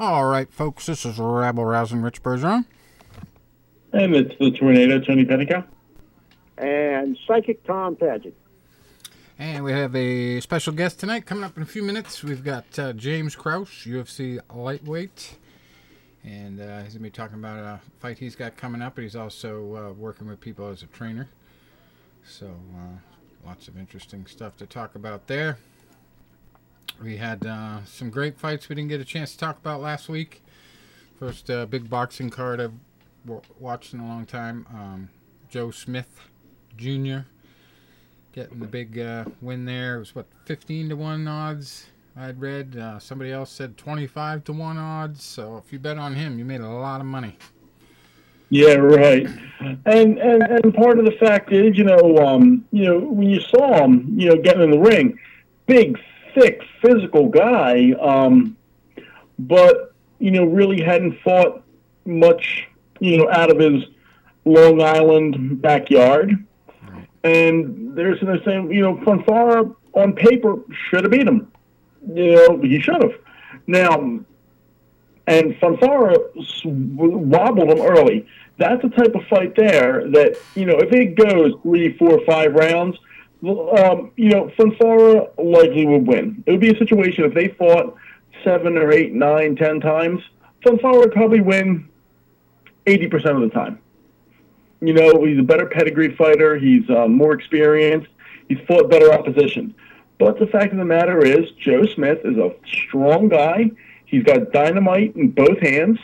[0.00, 2.64] All right, folks, this is Rabble Rousing Rich Bergeron.
[3.92, 5.62] And it's the Tornado, Tony Pennicow.
[6.56, 8.34] And Psychic Tom Paget.
[9.38, 12.24] And we have a special guest tonight coming up in a few minutes.
[12.24, 15.36] We've got uh, James Krause, UFC lightweight.
[16.24, 19.02] And uh, he's going to be talking about a fight he's got coming up, but
[19.02, 21.28] he's also uh, working with people as a trainer.
[22.24, 25.58] So, uh, lots of interesting stuff to talk about there.
[27.02, 30.08] We had uh, some great fights we didn't get a chance to talk about last
[30.08, 30.42] week.
[31.18, 32.74] First uh, big boxing card I've
[33.24, 34.66] w- watched in a long time.
[34.72, 35.08] Um,
[35.48, 36.20] Joe Smith
[36.76, 37.20] Jr.
[38.32, 39.96] getting the big uh, win there.
[39.96, 41.86] It was what 15 to one odds.
[42.16, 42.76] I'd read.
[42.76, 45.24] Uh, somebody else said 25 to one odds.
[45.24, 47.38] So if you bet on him, you made a lot of money.
[48.50, 49.26] Yeah, right.
[49.60, 53.40] And and and part of the fact is, you know, um, you know, when you
[53.40, 55.18] saw him, you know, getting in the ring,
[55.66, 55.96] big,
[56.34, 58.56] thick, physical guy, um,
[59.38, 61.62] but you know, really hadn't fought
[62.04, 62.68] much,
[63.00, 63.84] you know, out of his
[64.44, 66.44] Long Island backyard.
[67.24, 70.56] And there's the same, you know, Fonfara on paper
[70.88, 71.50] should have beat him.
[72.14, 73.12] You know, he should have.
[73.66, 74.20] Now,
[75.26, 76.16] and Fonfara
[76.64, 78.26] wobbled him early.
[78.58, 82.54] That's the type of fight there that, you know, if it goes three, four, five
[82.54, 82.98] rounds,
[83.42, 86.42] um, you know, Fonfara likely would win.
[86.46, 87.96] It would be a situation if they fought
[88.44, 90.22] seven or eight, nine, ten times,
[90.64, 91.88] Fonfara would probably win
[92.86, 93.78] 80% of the time.
[94.80, 96.56] You know, he's a better pedigree fighter.
[96.56, 98.08] He's uh, more experienced.
[98.48, 99.74] He's fought better opposition.
[100.18, 103.70] But the fact of the matter is, Joe Smith is a strong guy.
[104.04, 105.98] He's got dynamite in both hands,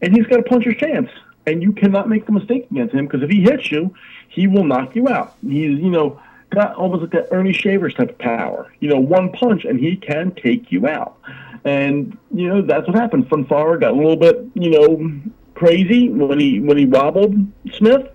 [0.00, 1.10] and he's got a puncher's chance.
[1.46, 3.94] And you cannot make the mistake against him because if he hits you,
[4.28, 5.34] he will knock you out.
[5.42, 6.20] He's, you know,
[6.54, 8.72] got almost like that Ernie Shavers type of power.
[8.80, 11.18] You know, one punch and he can take you out.
[11.64, 13.28] And you know that's what happened.
[13.28, 15.20] Fonfara got a little bit, you know,
[15.54, 17.34] crazy when he when he wobbled
[17.72, 18.08] Smith,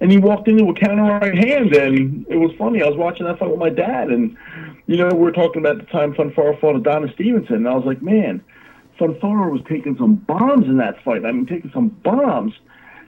[0.00, 1.74] and he walked into a counter right hand.
[1.74, 2.82] And it was funny.
[2.82, 4.36] I was watching that fight with my dad, and
[4.86, 7.84] you know we were talking about the time Fonfara fought Adonis Stevenson, and I was
[7.84, 8.42] like, man,
[8.98, 11.24] Fonfara was taking some bombs in that fight.
[11.24, 12.54] I mean, taking some bombs.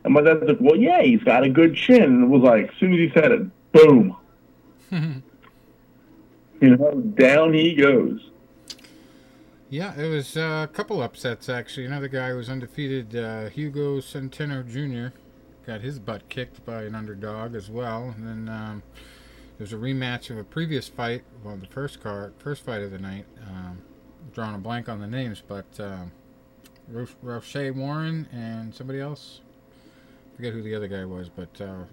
[0.05, 2.03] And my dad's like, well, yeah, he's got a good chin.
[2.03, 4.17] And it was like, as soon as he said it, boom.
[6.61, 8.31] you know, down he goes.
[9.69, 11.87] Yeah, it was uh, a couple upsets actually.
[11.87, 15.17] Another guy who was undefeated, uh, Hugo Centeno Jr.
[15.67, 18.15] got his butt kicked by an underdog as well.
[18.17, 18.83] And then um,
[19.59, 22.93] there was a rematch of a previous fight, well, the first card, first fight of
[22.93, 23.27] the night.
[23.49, 23.83] Um,
[24.33, 26.13] drawing a blank on the names, but um,
[26.93, 29.41] Rau'shee Warren and somebody else.
[30.37, 31.85] forget who the other guy was, but uh,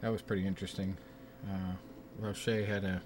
[0.00, 0.96] that was pretty interesting.
[1.48, 1.74] Uh,
[2.20, 3.02] Rau'shee had a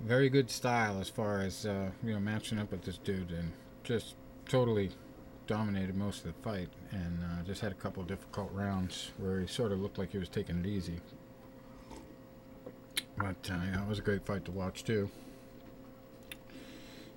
[0.00, 3.52] very good style as far as uh, you know matching up with this dude, and
[3.82, 4.16] just
[4.48, 4.90] totally
[5.46, 9.46] dominated most of the fight, and uh, just had a couple difficult rounds where he
[9.46, 11.00] sort of looked like he was taking it easy.
[13.16, 15.10] But uh, yeah, it was a great fight to watch too.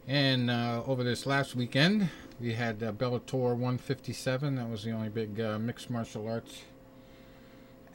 [0.08, 2.10] And uh, over this last weekend,
[2.40, 4.56] we had uh, Bellator 157.
[4.56, 6.62] That was the only big uh, mixed martial arts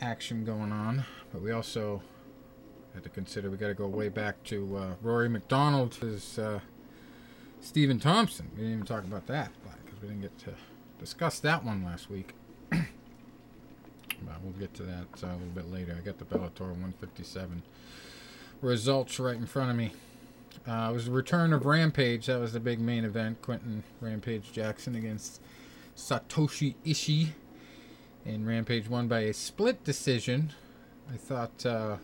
[0.03, 1.05] action going on.
[1.33, 2.03] But we also
[2.93, 6.61] had to consider we got to go way back to uh, Rory MacDonald as uh,
[7.61, 8.51] Stephen Thompson.
[8.55, 9.51] We didn't even talk about that
[9.85, 10.55] because we didn't get to
[10.99, 12.35] discuss that one last week.
[12.71, 12.81] but
[14.43, 15.97] we'll get to that uh, a little bit later.
[15.97, 17.63] I got the Bellator 157
[18.61, 19.93] results right in front of me.
[20.67, 22.27] Uh, it was the return of Rampage.
[22.27, 23.41] That was the big main event.
[23.43, 25.41] Quinton Rampage Jackson against
[25.97, 27.29] Satoshi Ishii.
[28.25, 30.53] And Rampage won by a split decision.
[31.13, 31.97] I thought uh,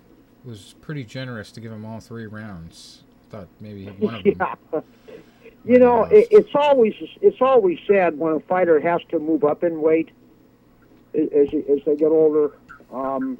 [0.44, 3.02] was pretty generous to give him all three rounds.
[3.30, 4.34] thought maybe one of them.
[4.38, 4.80] yeah.
[5.64, 9.62] You know, it, it's always it's always sad when a fighter has to move up
[9.62, 10.10] in weight
[11.14, 12.52] as as they get older,
[12.92, 13.38] um,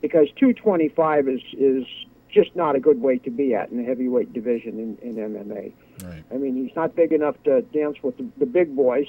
[0.00, 1.86] because 225 is is
[2.28, 5.72] just not a good weight to be at in the heavyweight division in, in MMA.
[6.04, 6.22] Right.
[6.30, 9.06] I mean, he's not big enough to dance with the, the big boys.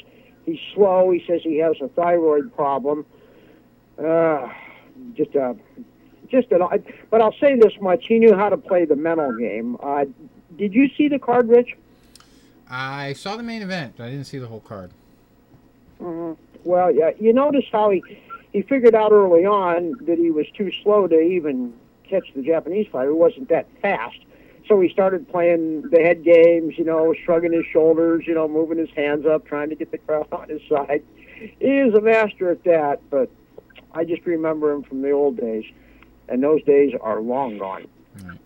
[0.47, 1.11] He's slow.
[1.11, 3.05] He says he has a thyroid problem.
[3.99, 4.47] Uh,
[5.13, 5.57] just a,
[6.29, 6.61] just an.
[7.09, 9.77] But I'll say this much: he knew how to play the mental game.
[9.83, 10.05] Uh,
[10.57, 11.75] did you see the card, Rich?
[12.69, 13.99] I saw the main event.
[13.99, 14.91] I didn't see the whole card.
[16.01, 16.41] Mm-hmm.
[16.63, 18.01] Well, yeah, you notice how he
[18.53, 21.73] he figured out early on that he was too slow to even
[22.05, 23.09] catch the Japanese fighter.
[23.09, 24.19] He wasn't that fast.
[24.67, 28.77] So he started playing the head games, you know, shrugging his shoulders, you know, moving
[28.77, 31.03] his hands up, trying to get the crowd on his side.
[31.59, 33.29] He is a master at that, but
[33.93, 35.65] I just remember him from the old days,
[36.27, 37.87] and those days are long gone.
[38.23, 38.39] Right.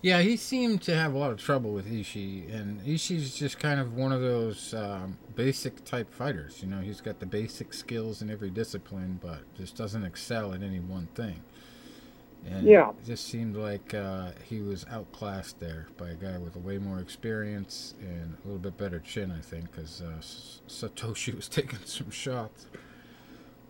[0.00, 3.80] Yeah, he seemed to have a lot of trouble with Ishii, and Ishii's just kind
[3.80, 6.62] of one of those um, basic type fighters.
[6.62, 10.62] You know, he's got the basic skills in every discipline, but just doesn't excel at
[10.62, 11.42] any one thing.
[12.50, 12.90] And Yeah.
[12.90, 16.78] it just seemed like uh, he was outclassed there by a guy with a way
[16.78, 20.20] more experience and a little bit better chin, I think, because uh,
[20.68, 22.66] Satoshi was taking some shots.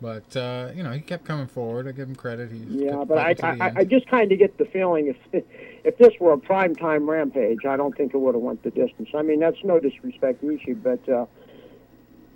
[0.00, 1.88] But uh, you know, he kept coming forward.
[1.88, 2.52] I give him credit.
[2.52, 3.80] He Yeah, but I, fighting to the I.
[3.80, 5.44] I just kind of get the feeling if
[5.84, 8.70] if this were a prime time rampage, I don't think it would have went the
[8.70, 9.08] distance.
[9.12, 11.26] I mean, that's no disrespect to Ishii, but uh,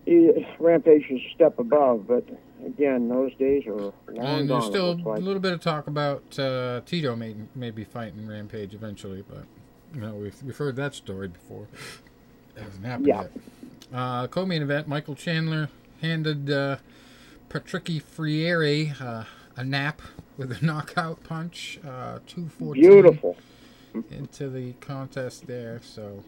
[0.06, 2.08] he, rampage is a step above.
[2.08, 2.24] But
[2.64, 5.20] again, those days are long And there's still a like.
[5.22, 9.44] little bit of talk about uh, Tito may, maybe fighting Rampage eventually, but
[9.94, 11.66] you know we've, we've heard that story before.
[12.56, 13.22] It hasn't happened Yeah.
[13.22, 13.30] yet.
[13.92, 15.68] Uh, co-main event: Michael Chandler
[16.00, 16.76] handed uh,
[17.50, 19.24] Patricky Freire uh,
[19.56, 20.00] a nap
[20.36, 23.36] with a knockout punch, uh, two fourteen Beautiful.
[24.10, 25.80] into the contest there.
[25.82, 26.24] So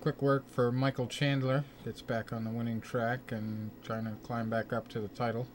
[0.00, 1.64] quick work for Michael Chandler.
[1.84, 5.46] Gets back on the winning track and trying to climb back up to the title.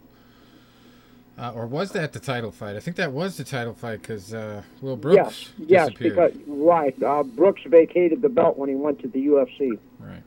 [1.38, 2.76] Uh, or was that the title fight?
[2.76, 6.16] I think that was the title fight because uh, Will Brooks yes, yes, disappeared.
[6.16, 7.04] because right.
[7.04, 9.80] Uh, Brooks vacated the belt when he went to the UFC.
[10.00, 10.22] Right.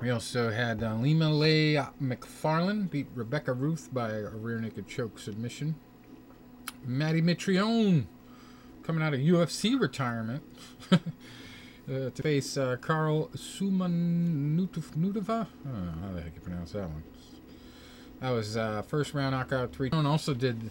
[0.00, 5.18] We also had uh, Lima Lay Macfarlane beat Rebecca Ruth by a rear naked choke
[5.18, 5.74] submission.
[6.86, 8.06] Maddie Mitrione
[8.82, 10.42] coming out of UFC retirement
[11.88, 15.46] uh, to face uh, Carl Seumanutafa.
[15.66, 17.02] I how the heck you pronounce that one.
[18.20, 19.90] That was uh, first round knockout three.
[19.92, 20.70] And also did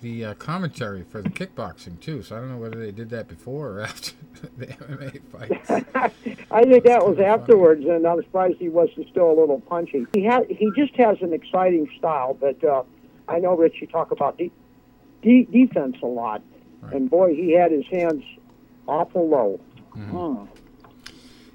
[0.00, 2.22] the uh, commentary for the kickboxing too.
[2.22, 4.12] So I don't know whether they did that before or after
[4.58, 5.70] the MMA fights.
[6.50, 7.28] I think that was Funny.
[7.28, 10.06] afterwards, and I'm surprised he wasn't still a little punchy.
[10.14, 12.82] He had he just has an exciting style, but uh,
[13.28, 14.50] I know Rich, you talk about de-
[15.22, 16.42] de- defense a lot,
[16.80, 16.94] Right.
[16.94, 18.22] and boy, he had his hands
[18.88, 19.60] awful low.
[19.96, 20.48] Mhm.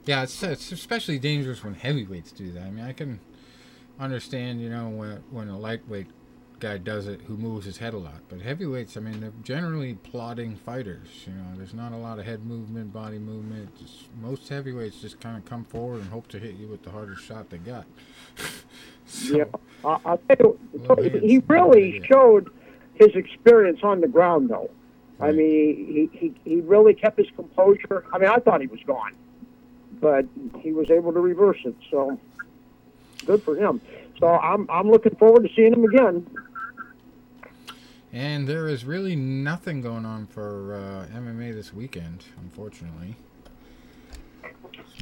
[0.06, 2.64] Yeah, it's, it's especially dangerous when heavyweights do that.
[2.64, 3.20] I mean, I can
[4.00, 6.08] understand, you know, when when a lightweight
[6.60, 9.94] guy does it who moves his head a lot, but heavyweights, I mean, they're generally
[9.96, 11.08] plodding fighters.
[11.28, 13.78] You know, there's not a lot of head movement, body movement.
[13.78, 16.90] Just, most heavyweights just kind of come forward and hope to hit you with the
[16.90, 17.86] hardest shot they got.
[19.10, 19.44] So, Yeah,
[19.86, 22.52] uh, I'll tell you, Well, he really showed
[22.96, 24.70] his experience on the ground, though.
[25.20, 28.06] I mean, he, he he really kept his composure.
[28.14, 29.14] I mean, I thought he was gone,
[30.00, 30.26] but
[30.60, 31.76] he was able to reverse it.
[31.90, 32.20] So
[33.26, 33.82] good for him.
[34.20, 36.28] So I'm I'm looking forward to seeing him again.
[38.14, 43.16] And there is really nothing going on for uh, MMA this weekend, unfortunately.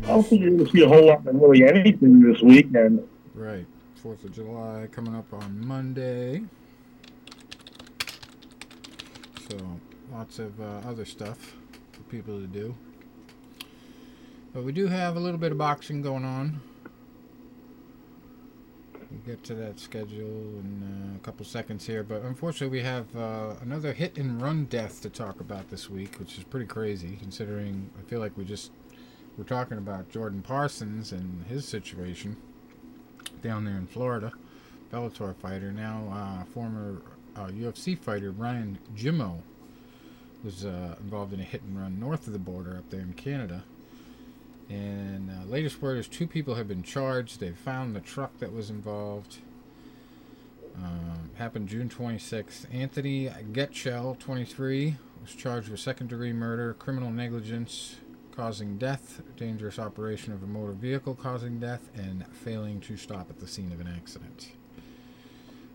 [0.04, 3.08] I don't think you're going to see a whole lot of really anything this weekend.
[3.34, 3.66] Right.
[3.96, 6.44] Fourth of July coming up on Monday.
[9.50, 9.58] So
[10.12, 11.56] lots of uh, other stuff
[11.92, 12.76] for people to do.
[14.54, 16.62] But we do have a little bit of boxing going on.
[18.94, 22.04] We'll get to that schedule in uh, a couple seconds here.
[22.04, 26.16] But unfortunately, we have uh, another hit and run death to talk about this week,
[26.20, 28.72] which is pretty crazy considering I feel like we just
[29.38, 32.38] were talking about Jordan Parsons and his situation
[33.42, 34.32] down there in Florida.
[34.92, 37.02] Bellator fighter, now uh, former
[37.36, 39.42] uh, UFC fighter Ryan Jimmo
[40.46, 43.14] was uh, involved in a hit and run north of the border up there in
[43.14, 43.64] Canada.
[44.70, 47.40] And uh, latest word is two people have been charged.
[47.40, 49.38] They found the truck that was involved.
[50.78, 52.66] Um, happened June 26th.
[52.74, 57.96] Anthony Getchell, 23, was charged with second degree murder, criminal negligence
[58.36, 63.40] causing death, dangerous operation of a motor vehicle causing death, and failing to stop at
[63.40, 64.52] the scene of an accident.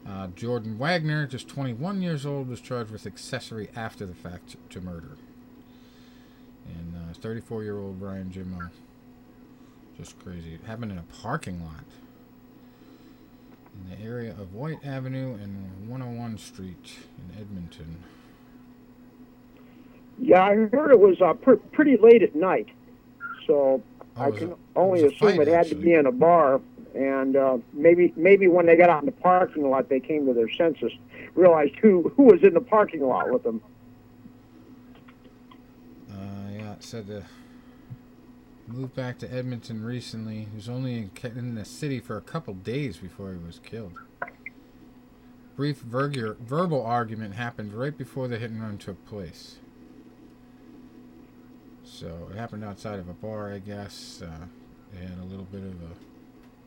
[0.09, 4.80] Uh, Jordan Wagner, just 21 years old, was charged with accessory after the fact to
[4.80, 5.16] murder.
[6.66, 8.71] And uh, 34 year old Brian Jimmo.
[9.97, 10.54] Just crazy.
[10.54, 11.85] It happened in a parking lot
[13.75, 17.97] in the area of White Avenue and 101 Street in Edmonton.
[20.19, 22.69] Yeah, I heard it was uh, pr- pretty late at night,
[23.47, 23.83] so
[24.16, 26.61] Oh, I can only assume fight, it had to be in a bar.
[26.94, 30.35] And uh, maybe maybe when they got out in the parking lot, they came to
[30.35, 30.92] their senses,
[31.35, 33.62] realized who who was in the parking lot with them.
[36.11, 37.25] Uh, yeah, it said to
[38.66, 40.47] moved back to Edmonton recently.
[40.50, 43.99] He was only in, in the city for a couple days before he was killed.
[45.56, 49.56] Brief verbal argument happened right before the hit and run took place.
[51.85, 54.23] So it happened outside of a bar, I guess.
[54.25, 54.47] Uh,
[54.92, 56.09] they had a little bit of a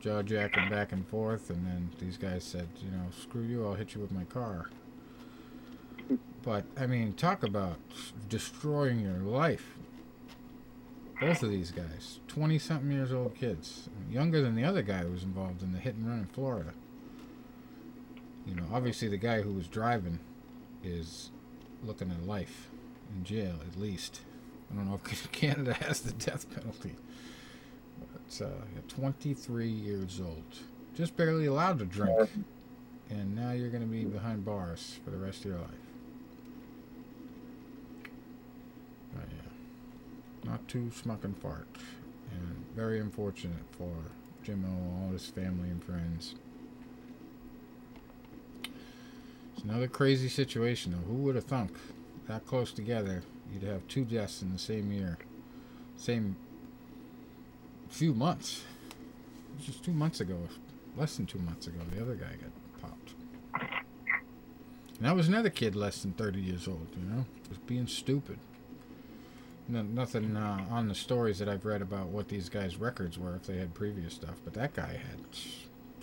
[0.04, 3.72] jaw jacking back and forth, and then these guys said, you know, screw you, I'll
[3.72, 4.68] hit you with my car.
[6.42, 7.78] But I mean, talk about
[8.28, 9.78] destroying your life.
[11.18, 15.22] Both of these guys, twenty-something years old kids, younger than the other guy who was
[15.22, 16.74] involved in the hit and run in Florida.
[18.46, 20.18] You know, obviously the guy who was driving
[20.82, 21.30] is
[21.82, 22.68] looking at life
[23.16, 24.20] in jail at least.
[24.70, 26.96] I don't know if Canada has the death penalty.
[28.40, 28.46] Uh,
[28.88, 30.42] 23 years old,
[30.96, 32.28] just barely allowed to drink,
[33.08, 35.70] and now you're going to be behind bars for the rest of your life.
[39.14, 41.68] But yeah, not too smuck and fart,
[42.32, 43.92] and very unfortunate for
[44.42, 46.34] Jimmo, all his family and friends.
[49.54, 51.06] It's another crazy situation, though.
[51.06, 51.76] Who would have thunk?
[52.26, 55.18] That close together you'd have two deaths in the same year,
[55.96, 56.36] same
[57.94, 58.62] few months.
[59.56, 60.36] Was just two months ago,
[60.96, 63.14] less than two months ago, the other guy got popped.
[64.98, 67.24] And that was another kid less than 30 years old, you know?
[67.48, 68.38] Just being stupid.
[69.68, 73.34] No, nothing uh, on the stories that I've read about what these guys' records were
[73.36, 75.18] if they had previous stuff, but that guy had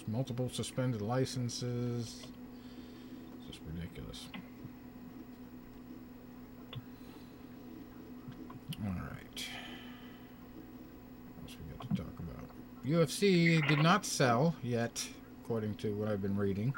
[0.07, 2.23] multiple suspended licenses.
[3.37, 4.27] It's just ridiculous.
[8.83, 9.45] All right.
[11.35, 12.49] What else we got to talk about?
[12.85, 15.07] UFC did not sell yet,
[15.43, 16.73] according to what I've been reading.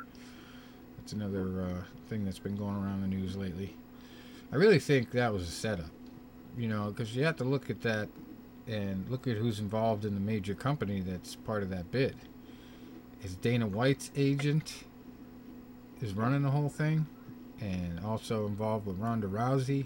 [0.98, 3.76] That's another uh, thing that's been going around the news lately.
[4.52, 5.90] I really think that was a setup,
[6.58, 8.10] you know, because you have to look at that
[8.68, 12.18] and look at who's involved in the major company that's part of that bid.
[13.24, 14.84] Is Dana White's agent
[16.02, 17.08] is running the whole thing,
[17.62, 19.86] and also involved with Ronda Rousey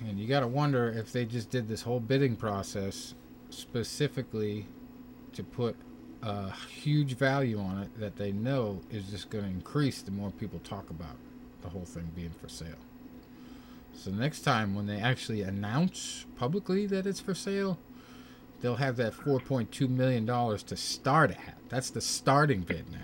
[0.00, 3.14] and you got to wonder if they just did this whole bidding process
[3.50, 4.66] specifically
[5.32, 5.76] to put
[6.22, 10.30] a huge value on it that they know is just going to increase the more
[10.30, 11.16] people talk about
[11.62, 12.68] the whole thing being for sale.
[13.94, 17.78] So next time when they actually announce publicly that it's for sale,
[18.60, 21.56] they'll have that 4.2 million dollars to start at.
[21.68, 22.98] That's the starting bid now.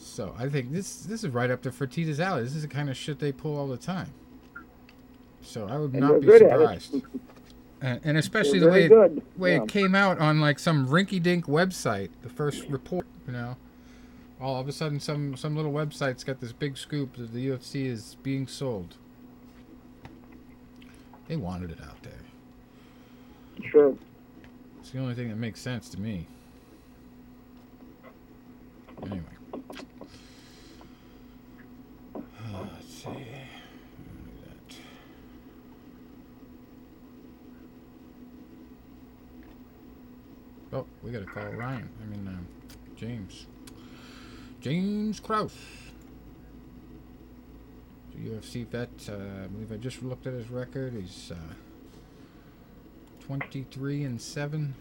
[0.00, 2.44] So I think this this is right up to Fertitta's alley.
[2.44, 4.12] This is the kind of shit they pull all the time.
[5.44, 6.82] So I would And not be good at it.
[6.82, 6.94] surprised.
[7.80, 9.62] And, and especially the way very it, way yeah.
[9.62, 13.56] it came out on like some rinky-dink website, the first report, you know.
[14.40, 17.86] All of a sudden, some some little website's got this big scoop that the UFC
[17.86, 18.96] is being sold.
[21.28, 22.12] They wanted it out there.
[23.70, 23.94] Sure.
[24.80, 26.26] It's the only thing that makes sense to me.
[29.02, 29.20] Anyway.
[32.14, 32.20] Uh,
[32.72, 33.08] let's see.
[33.08, 33.24] Let me
[34.26, 34.32] do
[34.68, 34.76] that.
[40.74, 41.88] Oh, we gotta call Ryan.
[42.02, 42.48] I mean, um,
[42.96, 43.46] James.
[44.60, 45.54] James Krause.
[48.20, 48.88] UFC vet.
[49.08, 50.94] Uh, I believe I just looked at his record.
[50.94, 51.54] He's uh,
[53.20, 54.74] 23 and 7.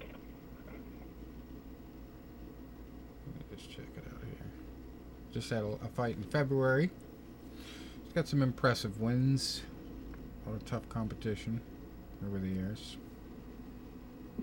[0.00, 0.08] Let
[3.50, 4.46] me just check it out here.
[5.32, 6.90] Just had a, a fight in February.
[8.04, 9.62] He's got some impressive wins.
[10.44, 11.62] A lot of tough competition
[12.26, 12.98] over the years.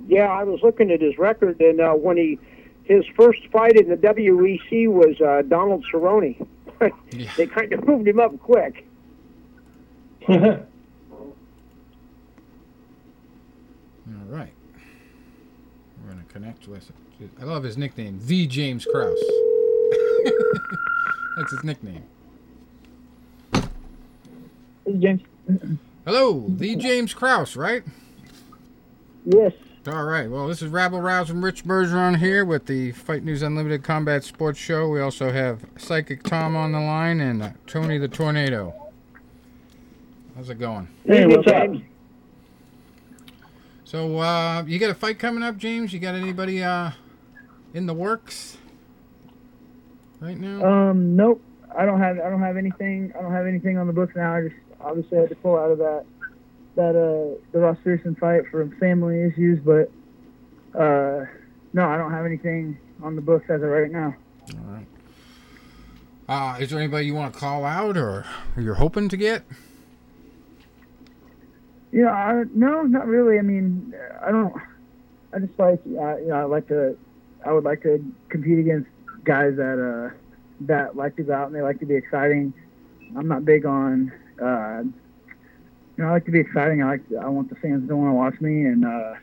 [0.07, 2.39] Yeah, I was looking at his record, and uh, when he
[2.83, 6.47] his first fight in the WEC was uh, Donald Cerrone.
[7.35, 8.87] They kind of moved him up quick.
[10.29, 10.37] All
[14.27, 14.53] right.
[16.01, 16.89] We're going to connect with
[17.39, 19.21] I love his nickname, The James Krause.
[21.37, 22.03] That's his nickname.
[24.99, 25.21] James.
[26.05, 27.83] Hello, The James Krause, right?
[29.25, 29.51] Yes.
[29.87, 30.29] All right.
[30.29, 34.25] Well, this is Rabble Rouse and Rich Bergeron here with the Fight News Unlimited Combat
[34.25, 34.89] Sports Show.
[34.89, 38.73] We also have Psychic Tom on the line and uh, Tony the Tornado.
[40.35, 40.89] How's it going?
[41.05, 41.69] Hey, what's up?
[43.85, 45.93] So, uh, you got a fight coming up, James?
[45.93, 46.91] You got anybody uh,
[47.73, 48.57] in the works
[50.19, 50.89] right now?
[50.89, 51.15] Um.
[51.15, 51.41] Nope.
[51.75, 52.19] I don't have.
[52.19, 53.13] I don't have anything.
[53.17, 54.35] I don't have anything on the books now.
[54.35, 56.05] I just obviously had to pull out of that
[56.79, 59.91] that uh the Ross Pearson fight for family issues, but
[60.79, 61.25] uh
[61.73, 64.15] no, I don't have anything on the books as of right now.
[64.55, 64.87] All right.
[66.27, 69.43] Uh, is there anybody you want to call out or you're hoping to get?
[71.91, 73.39] Know, I, no, not really.
[73.39, 74.53] I mean, I don't.
[75.33, 76.95] I just like, uh, you know, I like to.
[77.45, 78.89] I would like to compete against
[79.23, 80.15] guys that uh
[80.61, 82.53] that like to go out and they like to be exciting.
[83.17, 84.11] I'm not big on.
[84.41, 84.83] uh
[85.99, 86.81] You know, I like to be exciting.
[86.81, 87.01] I like.
[87.21, 89.15] I want the fans to want to watch me, and uh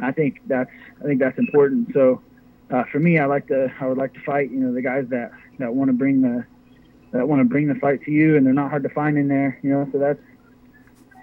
[0.00, 0.70] I think that's.
[0.98, 1.92] I think that's important.
[1.92, 2.22] So,
[2.70, 4.50] uh, for me, I like to I would like to fight.
[4.50, 6.46] You know, the guys that that want to bring the
[7.12, 9.28] that want to bring the fight to you, and they're not hard to find in
[9.28, 9.58] there.
[9.62, 10.22] You know, so that's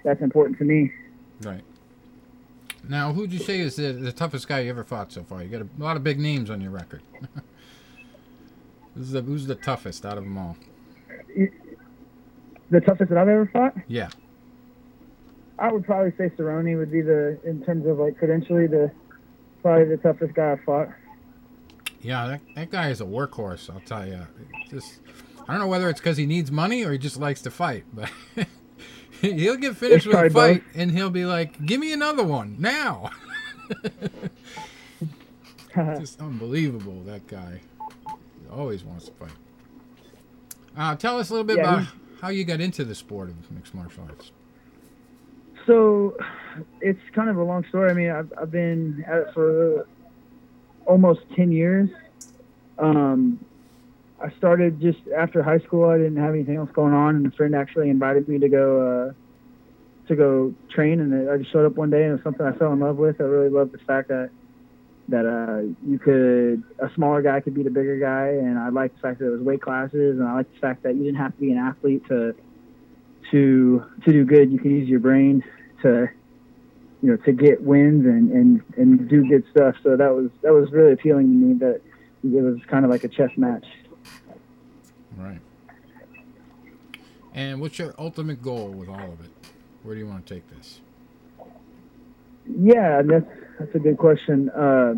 [0.04, 0.92] that's important to me.
[1.42, 1.64] Right.
[2.88, 5.42] Now, who'd you say is the, the toughest guy you ever fought so far?
[5.42, 7.02] You got a, lot of big names on your record.
[8.94, 10.56] who's, the, who's the toughest out of them all?
[12.70, 13.74] The toughest that I've ever fought?
[13.88, 14.10] Yeah.
[15.58, 18.92] I would probably say Cerrone would be the, in terms of like credentially, the
[19.62, 20.90] probably the toughest guy I've fought.
[22.02, 23.70] Yeah, that, that guy is a workhorse.
[23.70, 24.28] I'll tell you.
[24.70, 25.00] just,
[25.48, 27.84] I don't know whether it's because he needs money or he just likes to fight,
[27.94, 28.12] but
[29.22, 30.76] he'll get finished with a fight both.
[30.76, 33.10] and he'll be like, "Give me another one now."
[33.70, 34.20] It's
[36.00, 37.02] just unbelievable.
[37.06, 37.62] That guy
[38.10, 39.32] he always wants to fight.
[40.78, 41.88] Uh, tell us a little bit yeah, about
[42.22, 44.32] how you got into the sport of mixed martial arts.
[45.66, 46.18] So,
[46.82, 47.90] it's kind of a long story.
[47.90, 49.88] I mean, I've, I've been at it for
[50.86, 51.90] almost 10 years.
[52.78, 53.40] Um,
[54.22, 55.90] I started just after high school.
[55.90, 59.10] I didn't have anything else going on, and a friend actually invited me to go
[59.10, 61.00] uh, to go train.
[61.02, 62.98] And I just showed up one day, and it was something I fell in love
[62.98, 63.20] with.
[63.20, 64.30] I really loved the fact that
[65.10, 68.96] that uh, you could a smaller guy could beat a bigger guy, and I liked
[68.96, 71.18] the fact that it was weight classes, and I liked the fact that you didn't
[71.18, 72.34] have to be an athlete to
[73.32, 74.52] to to do good.
[74.52, 75.44] You can use your brain
[75.86, 76.10] to
[77.02, 79.76] you know to get wins and and and do good stuff.
[79.84, 81.54] So that was that was really appealing to me.
[81.60, 81.82] That
[82.24, 83.66] it was kind of like a chess match.
[85.18, 85.40] Right.
[87.34, 89.32] And what's your ultimate goal with all of it?
[89.84, 90.82] Where do you want to take this?
[92.48, 94.50] Yeah, that's that's a good question.
[94.50, 94.96] Uh,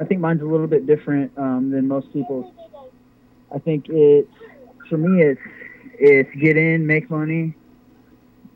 [0.00, 2.52] I think mine's a little bit different um, than most people's.
[3.54, 4.32] I think it's
[4.88, 5.40] for me, it's
[5.98, 7.54] it's get in, make money,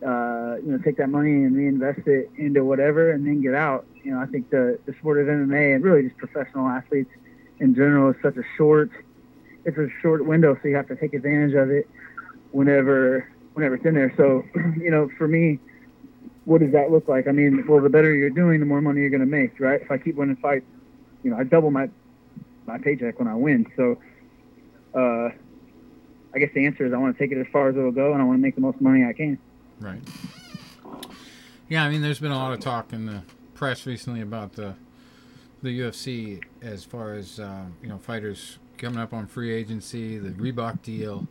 [0.05, 3.87] uh, you know, take that money and reinvest it into whatever, and then get out.
[4.03, 7.11] You know, I think the the sport of MMA and really just professional athletes
[7.61, 8.91] in general is such a short
[9.65, 11.89] it's a short window, so you have to take advantage of it
[12.53, 14.13] whenever whenever it's in there.
[14.17, 14.45] So,
[14.77, 15.59] you know, for me,
[16.45, 17.29] what does that look like?
[17.29, 19.83] I mean, well, the better you're doing, the more money you're going to make, right?
[19.83, 20.65] If I keep winning fights,
[21.23, 21.89] you know, I double my
[22.67, 23.67] my paycheck when I win.
[23.77, 23.99] So,
[24.95, 25.31] uh,
[26.35, 28.13] I guess the answer is I want to take it as far as it'll go,
[28.13, 29.39] and I want to make the most money I can.
[29.81, 30.03] Right.
[31.69, 33.23] Yeah, I mean, there's been a lot of talk in the
[33.55, 34.75] press recently about the
[35.63, 40.31] the UFC as far as uh, you know fighters coming up on free agency, the
[40.31, 41.27] Reebok deal.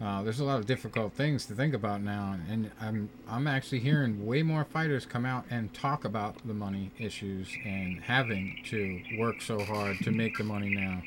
[0.00, 3.80] Uh, there's a lot of difficult things to think about now, and I'm I'm actually
[3.80, 9.02] hearing way more fighters come out and talk about the money issues and having to
[9.18, 11.02] work so hard to make the money now.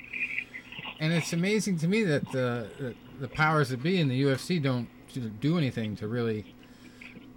[1.00, 4.62] And it's amazing to me that the the, the powers that be in the UFC
[4.62, 4.88] don't
[5.40, 6.54] do anything to really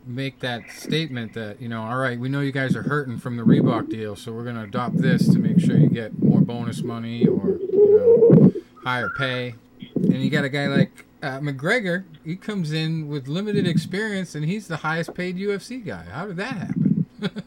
[0.06, 3.36] make that statement that you know all right we know you guys are hurting from
[3.36, 6.40] the Reebok deal so we're going to adopt this to make sure you get more
[6.40, 8.52] bonus money or you know
[8.84, 9.54] higher pay.
[9.94, 14.44] And you got a guy like uh, McGregor he comes in with limited experience and
[14.44, 16.04] he's the highest paid UFC guy.
[16.04, 17.06] How did that happen?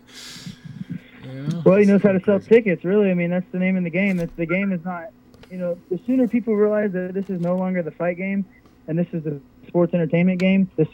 [1.26, 1.63] You know?
[1.65, 3.10] well he knows how to sell tickets really.
[3.10, 4.15] I mean that's the name of the game.
[4.15, 5.10] That's the game is not
[5.50, 8.46] you know the sooner people realize that this is no longer the fight game
[8.88, 10.88] and this is the sports entertainment game this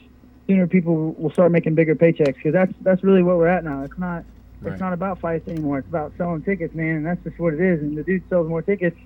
[0.47, 3.83] sooner people will start making bigger paychecks because that's that's really what we're at now.
[3.83, 4.23] It's not
[4.61, 4.73] right.
[4.73, 5.79] it's not about fights anymore.
[5.79, 7.81] It's about selling tickets, man, and that's just what it is.
[7.81, 8.97] And the dude sells more tickets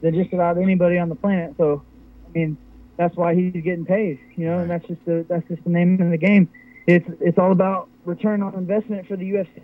[0.00, 1.54] than just about anybody on the planet.
[1.56, 1.82] So,
[2.28, 2.56] I mean,
[2.96, 4.62] that's why he's getting paid, you know, right.
[4.62, 6.48] and that's just the that's just the name of the game.
[6.86, 9.62] It's it's all about return on investment for the UFC,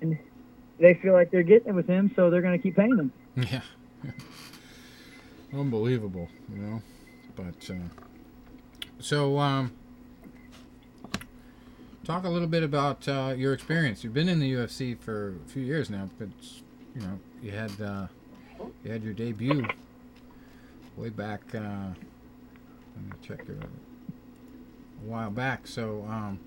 [0.00, 0.18] and
[0.78, 3.12] they feel like they're getting it with him, so they're going to keep paying him.
[3.50, 3.60] Yeah.
[5.52, 6.82] Unbelievable, you know.
[7.34, 7.74] But uh,
[9.00, 9.72] so um,
[12.08, 14.02] talk a little bit about uh, your experience.
[14.02, 16.28] You've been in the UFC for a few years now, but
[16.94, 18.06] you know you had uh,
[18.82, 19.68] you had your debut
[20.96, 21.42] way back.
[21.54, 21.90] Uh,
[22.96, 25.66] let me check it a while back.
[25.66, 26.40] So, um,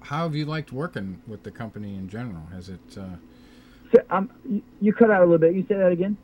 [0.00, 2.42] how have you liked working with the company in general?
[2.52, 2.80] Has it?
[2.98, 3.16] Uh,
[3.94, 4.28] so, um,
[4.80, 5.54] you cut out a little bit.
[5.54, 6.16] You say that again.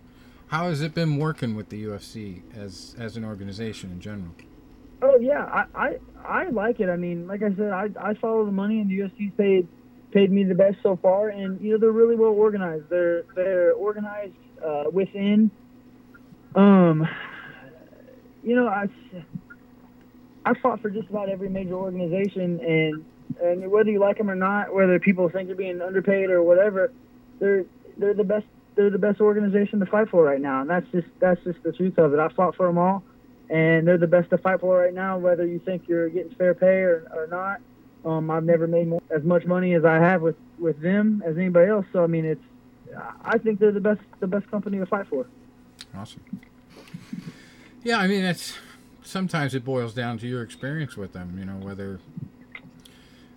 [0.49, 4.33] How has it been working with the UFC as as an organization in general?
[5.07, 6.89] Oh yeah, I, I I like it.
[6.89, 9.69] I mean, like I said, I I follow the money, and the UFC paid
[10.11, 12.89] paid me the best so far, and you know they're really well organized.
[12.89, 15.51] They're they're organized uh, within.
[16.57, 17.07] Um,
[18.43, 18.87] you know, I
[20.45, 23.05] I fought for just about every major organization, and
[23.41, 26.93] and whether you like them or not, whether people think you're being underpaid or whatever,
[27.39, 27.65] they're
[27.97, 31.07] they're the best they're the best organization to fight for right now, and that's just
[31.21, 32.19] that's just the truth of it.
[32.19, 33.05] I fought for them all
[33.51, 36.55] and they're the best to fight for right now, whether you think you're getting fair
[36.55, 37.61] pay or, or not.
[38.05, 41.37] Um, I've never made more, as much money as I have with, with them as
[41.37, 41.87] anybody else.
[41.93, 42.43] So I mean, it's
[43.25, 45.27] I think they're the best the best company to fight for.
[45.95, 46.23] Awesome.
[47.83, 48.57] Yeah, I mean it's
[49.03, 51.37] sometimes it boils down to your experience with them.
[51.39, 52.01] You know whether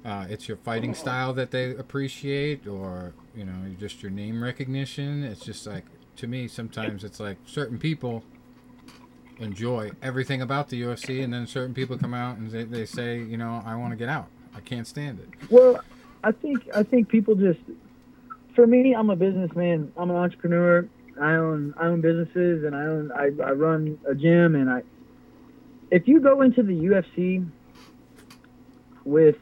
[0.05, 5.23] uh, it's your fighting style that they appreciate, or you know just your name recognition.
[5.23, 5.85] It's just like
[6.17, 8.23] to me sometimes it's like certain people
[9.39, 13.19] enjoy everything about the UFC, and then certain people come out and they, they say,
[13.19, 14.28] you know, I want to get out.
[14.56, 15.52] I can't stand it.
[15.52, 15.80] Well,
[16.23, 17.60] I think I think people just
[18.56, 19.91] for me, I'm a businessman.
[19.95, 20.88] I'm an entrepreneur.
[21.19, 24.84] I own I own businesses and I own I, I run a gym and I
[25.91, 27.47] if you go into the UFC
[29.04, 29.38] with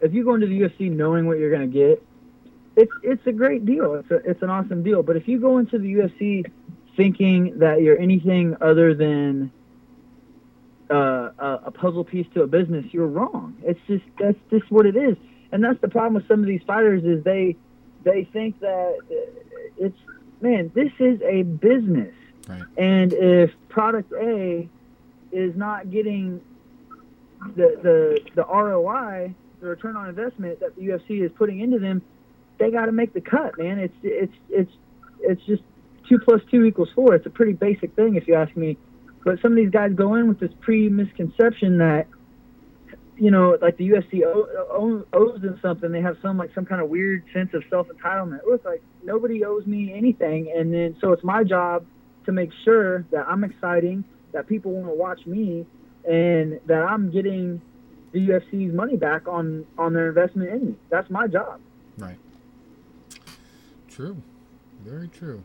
[0.00, 2.02] if you go into the UFC knowing what you're going to get,
[2.76, 3.94] it's it's a great deal.
[3.94, 5.02] It's a, it's an awesome deal.
[5.02, 6.50] But if you go into the UFC
[6.96, 9.50] thinking that you're anything other than
[10.90, 13.56] uh, a, a puzzle piece to a business, you're wrong.
[13.62, 15.16] It's just that's just what it is,
[15.52, 17.56] and that's the problem with some of these fighters is they
[18.02, 18.98] they think that
[19.78, 19.96] it's
[20.40, 22.14] man, this is a business,
[22.48, 22.62] Right.
[22.76, 24.68] and if product A
[25.30, 26.40] is not getting
[27.54, 32.02] the the the ROI, the return on investment that the UFC is putting into them,
[32.58, 33.78] they got to make the cut, man.
[33.78, 34.72] It's it's it's
[35.20, 35.62] it's just
[36.10, 37.14] two plus two equals four.
[37.14, 38.76] It's a pretty basic thing, if you ask me.
[39.24, 42.06] But some of these guys go in with this pre misconception that
[43.20, 45.92] you know, like the UFC owes, them something.
[45.92, 48.40] They have some like some kind of weird sense of self entitlement.
[48.48, 51.84] Look, like nobody owes me anything, and then so it's my job
[52.24, 55.66] to make sure that I'm exciting, that people want to watch me,
[56.08, 57.60] and that I'm getting
[58.12, 60.74] the UFC's money back on on their investment in me.
[60.88, 61.60] That's my job.
[61.98, 62.18] Right.
[63.90, 64.16] True.
[64.82, 65.44] Very true.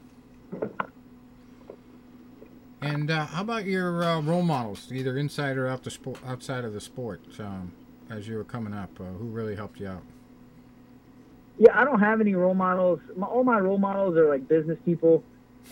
[2.82, 6.64] And uh, how about your uh, role models, either inside or out the sport, outside
[6.64, 7.72] of the sport, um,
[8.10, 8.92] as you were coming up?
[9.00, 10.04] Uh, who really helped you out?
[11.58, 13.00] Yeah, I don't have any role models.
[13.16, 15.24] My, all my role models are like business people,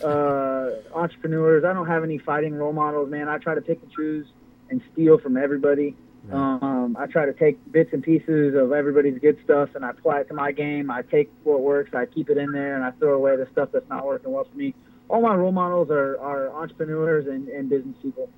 [0.03, 1.63] uh, entrepreneurs.
[1.65, 3.27] I don't have any fighting role models, man.
[3.27, 4.25] I try to pick and choose
[4.69, 5.95] and steal from everybody.
[6.25, 6.35] Right.
[6.35, 10.21] Um, I try to take bits and pieces of everybody's good stuff and I apply
[10.21, 10.89] it to my game.
[10.89, 13.69] I take what works, I keep it in there, and I throw away the stuff
[13.73, 14.73] that's not working well for me.
[15.09, 18.29] All my role models are, are entrepreneurs and, and business people.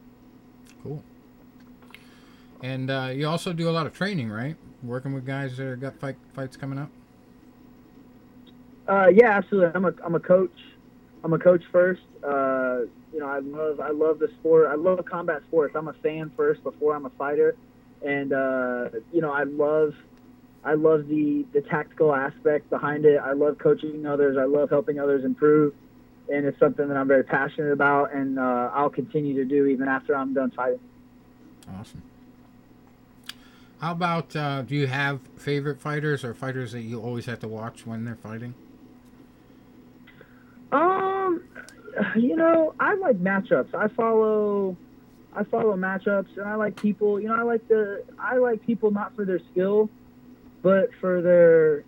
[0.81, 1.03] Cool.
[2.63, 4.55] And uh, you also do a lot of training, right?
[4.81, 6.89] Working with guys that have got fight, fights coming up.
[8.87, 9.71] Uh, yeah, absolutely.
[9.73, 10.57] I'm a I'm a coach.
[11.23, 12.01] I'm a coach first.
[12.23, 14.67] Uh, you know, I love I love the sport.
[14.69, 15.75] I love combat sports.
[15.75, 17.55] I'm a fan first before I'm a fighter,
[18.03, 19.93] and uh, you know, I love
[20.63, 23.17] I love the the tactical aspect behind it.
[23.17, 24.37] I love coaching others.
[24.37, 25.73] I love helping others improve,
[26.29, 29.87] and it's something that I'm very passionate about, and uh, I'll continue to do even
[29.87, 30.79] after I'm done fighting.
[31.79, 32.01] Awesome.
[33.79, 37.47] How about uh, do you have favorite fighters or fighters that you always have to
[37.47, 38.55] watch when they're fighting?
[40.71, 41.43] Um,
[42.15, 43.73] you know, I like matchups.
[43.75, 44.75] I follow,
[45.35, 47.19] I follow matchups, and I like people.
[47.19, 49.89] You know, I like the, I like people not for their skill,
[50.61, 51.83] but for their,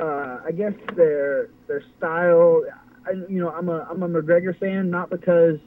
[0.00, 2.64] uh, I guess their their style.
[3.06, 5.58] I, you know, I'm a I'm a McGregor fan, not because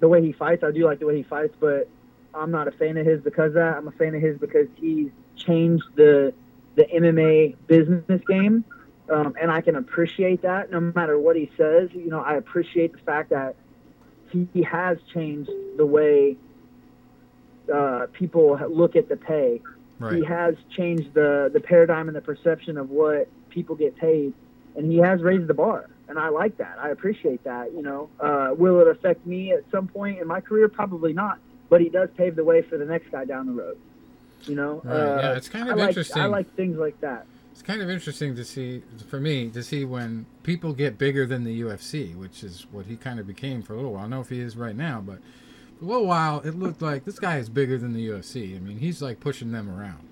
[0.00, 0.62] the way he fights.
[0.62, 1.88] I do like the way he fights, but
[2.34, 3.76] I'm not a fan of his because of that.
[3.76, 6.32] I'm a fan of his because he's changed the
[6.76, 8.64] the MMA business game
[9.10, 11.90] um, and I can appreciate that no matter what he says.
[11.92, 13.56] You know, I appreciate the fact that
[14.30, 16.36] he, he has changed the way
[17.72, 19.60] uh, people look at the pay.
[19.98, 20.14] Right.
[20.16, 24.32] He has changed the the paradigm and the perception of what people get paid,
[24.76, 25.88] and he has raised the bar.
[26.08, 26.78] And I like that.
[26.80, 27.72] I appreciate that.
[27.72, 30.68] You know, uh, will it affect me at some point in my career?
[30.68, 31.38] Probably not.
[31.68, 33.76] But he does pave the way for the next guy down the road.
[34.46, 36.22] You know, Right, uh, yeah, it's kind of I like, interesting.
[36.22, 37.26] I like things like that.
[37.58, 41.42] It's kind of interesting to see, for me, to see when people get bigger than
[41.42, 44.02] the UFC, which is what he kind of became for a little while.
[44.02, 45.18] I don't know if he is right now, but
[45.76, 48.54] for a little while, it looked like this guy is bigger than the UFC.
[48.54, 50.08] I mean, he's like pushing them around,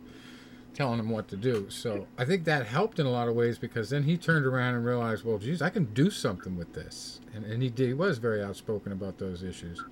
[0.75, 1.71] telling them what to do.
[1.71, 4.75] So I think that helped in a lot of ways because then he turned around
[4.75, 7.21] and realized, well, geez, I can do something with this.
[7.33, 9.85] And, and he did, he was very outspoken about those issues.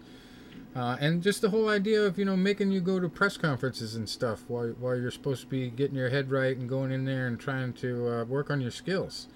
[0.74, 3.94] Uh, and just the whole idea of you know making you go to press conferences
[3.94, 7.04] and stuff while while you're supposed to be getting your head right and going in
[7.04, 9.28] there and trying to uh, work on your skills,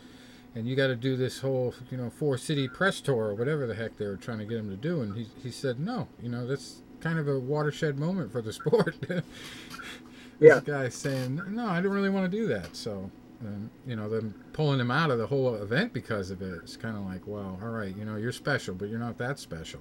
[0.56, 3.66] and you got to do this whole you know four city press tour or whatever
[3.68, 6.08] the heck they were trying to get him to do, and he he said no,
[6.20, 8.96] you know that's kind of a watershed moment for the sport.
[10.40, 10.54] Yeah.
[10.60, 13.10] this guy's saying no, I don't really want to do that, so.
[13.40, 16.54] And, you know, them pulling him out of the whole event because of it.
[16.62, 19.38] It's kind of like, well, all right, you know, you're special, but you're not that
[19.38, 19.80] special.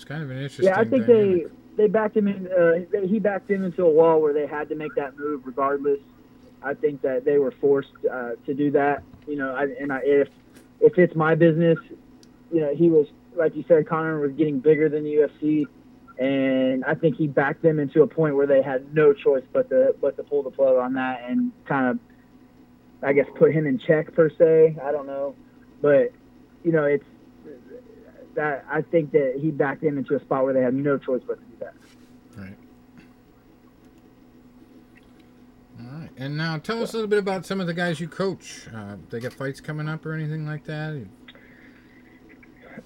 [0.00, 0.64] It's kind of an interesting.
[0.64, 1.50] Yeah, I think dynamic.
[1.76, 2.46] they they backed him in.
[2.46, 5.42] Uh, they, he backed him into a wall where they had to make that move
[5.44, 5.98] regardless.
[6.62, 9.02] I think that they were forced uh, to do that.
[9.28, 10.28] You know, I, and I, if
[10.80, 11.76] if it's my business,
[12.50, 15.66] you know, he was like you said, Conor was getting bigger than the UFC,
[16.18, 19.68] and I think he backed them into a point where they had no choice but
[19.68, 21.98] to but to pull the plug on that and kind of,
[23.02, 24.78] I guess, put him in check per se.
[24.82, 25.34] I don't know,
[25.82, 26.10] but
[26.64, 27.04] you know, it's
[28.34, 31.22] that I think that he backed them into a spot where they had no choice
[31.26, 31.74] but to do that.
[32.36, 32.56] Right.
[35.80, 36.10] All right.
[36.16, 38.68] And now tell us a little bit about some of the guys you coach.
[38.74, 41.06] Uh, they got fights coming up or anything like that?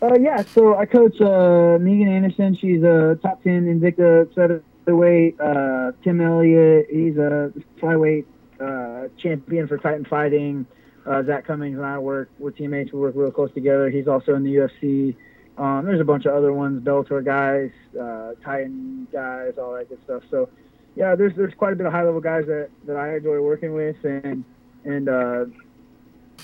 [0.02, 2.57] Uh, yeah, so I coach uh, Megan Anderson.
[2.57, 5.40] She's a top 10 Invicta featherweight.
[5.40, 8.24] Uh, Tim Elliott, he's a flyweight
[8.61, 10.66] uh, champion for Titan Fighting.
[11.07, 12.92] Uh, Zak Cummings and I work, we're teammates.
[12.92, 13.90] We work real close together.
[13.90, 15.14] He's also in the UFC.
[15.57, 20.03] Um, there's a bunch of other ones, Bellator guys, uh, Titan guys, all that good
[20.05, 20.23] stuff.
[20.31, 20.49] So,
[20.97, 23.73] yeah, there's there's quite a bit of high level guys that, that I enjoy working
[23.73, 24.45] with and
[24.85, 25.45] and uh,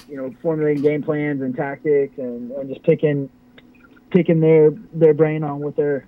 [0.08, 3.28] you know formulating game plans and tactics and, and just picking
[4.10, 6.06] picking their their brain on what they're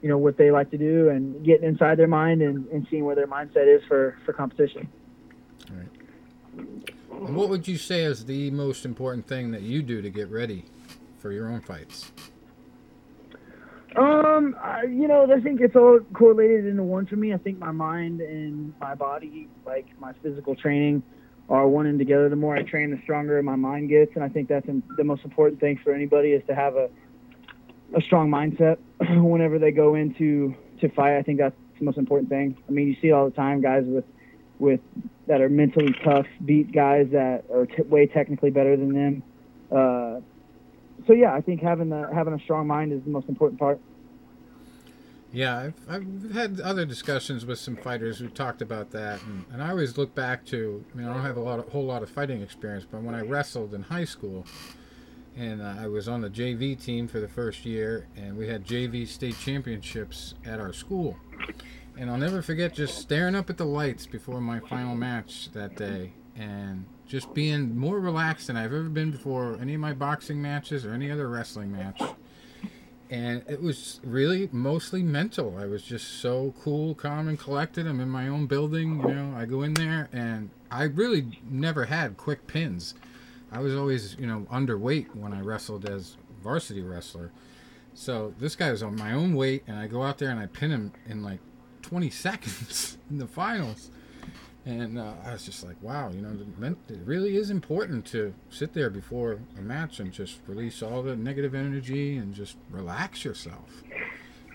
[0.00, 3.04] you know what they like to do and getting inside their mind and, and seeing
[3.04, 4.88] where their mindset is for for competition.
[7.24, 10.28] And what would you say is the most important thing that you do to get
[10.28, 10.64] ready
[11.18, 12.10] for your own fights?
[13.96, 17.34] Um, I, you know, I think it's all correlated into one for me.
[17.34, 21.02] I think my mind and my body, like my physical training,
[21.48, 22.28] are one and together.
[22.28, 25.24] The more I train, the stronger my mind gets, and I think that's the most
[25.24, 26.88] important thing for anybody is to have a
[27.94, 28.78] a strong mindset
[29.22, 31.18] whenever they go into to fight.
[31.18, 32.56] I think that's the most important thing.
[32.68, 34.04] I mean, you see all the time guys with
[34.58, 34.80] with
[35.26, 39.22] that are mentally tough beat guys that are t- way technically better than them.
[39.70, 40.20] Uh,
[41.06, 43.80] so yeah, I think having the having a strong mind is the most important part.
[45.32, 49.62] Yeah, I've, I've had other discussions with some fighters who talked about that, and, and
[49.62, 50.84] I always look back to.
[50.92, 53.14] I mean, I don't have a lot, of, whole lot of fighting experience, but when
[53.14, 54.44] I wrestled in high school,
[55.36, 58.66] and uh, I was on the JV team for the first year, and we had
[58.66, 61.16] JV state championships at our school.
[61.96, 65.76] And I'll never forget just staring up at the lights before my final match that
[65.76, 70.40] day, and just being more relaxed than I've ever been before any of my boxing
[70.40, 72.00] matches or any other wrestling match.
[73.10, 75.58] And it was really mostly mental.
[75.58, 77.86] I was just so cool, calm, and collected.
[77.86, 79.36] I'm in my own building, you know.
[79.36, 82.94] I go in there, and I really never had quick pins.
[83.50, 87.30] I was always, you know, underweight when I wrestled as varsity wrestler.
[87.92, 90.46] So this guy was on my own weight, and I go out there and I
[90.46, 91.40] pin him in like
[91.82, 93.90] 20 seconds in the finals.
[94.64, 96.36] And uh, I was just like, wow, you know,
[96.88, 101.16] it really is important to sit there before a match and just release all the
[101.16, 103.82] negative energy and just relax yourself.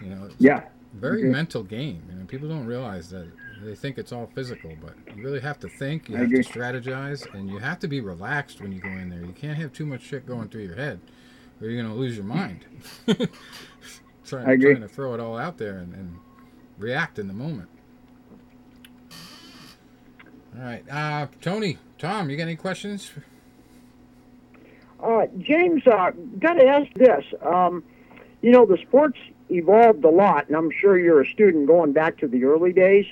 [0.02, 1.30] You know, yeah, very okay.
[1.30, 2.04] mental game.
[2.10, 3.28] You know, people don't realize that
[3.62, 7.32] they think it's all physical, but you really have to think, you have to strategize,
[7.34, 9.26] and you have to be relaxed when you go in there.
[9.26, 11.02] You can't have too much shit going through your head,
[11.60, 12.66] or you're going to lose your mind.
[14.26, 16.18] trying, trying, to throw it all out there and, and
[16.78, 17.70] react in the moment.
[20.58, 23.12] All right, uh, Tony, Tom, you got any questions?
[25.00, 27.24] Uh, James, uh, got to ask this.
[27.46, 27.84] Um,
[28.42, 29.20] you know, the sports
[29.52, 33.06] evolved a lot, and I'm sure you're a student going back to the early days.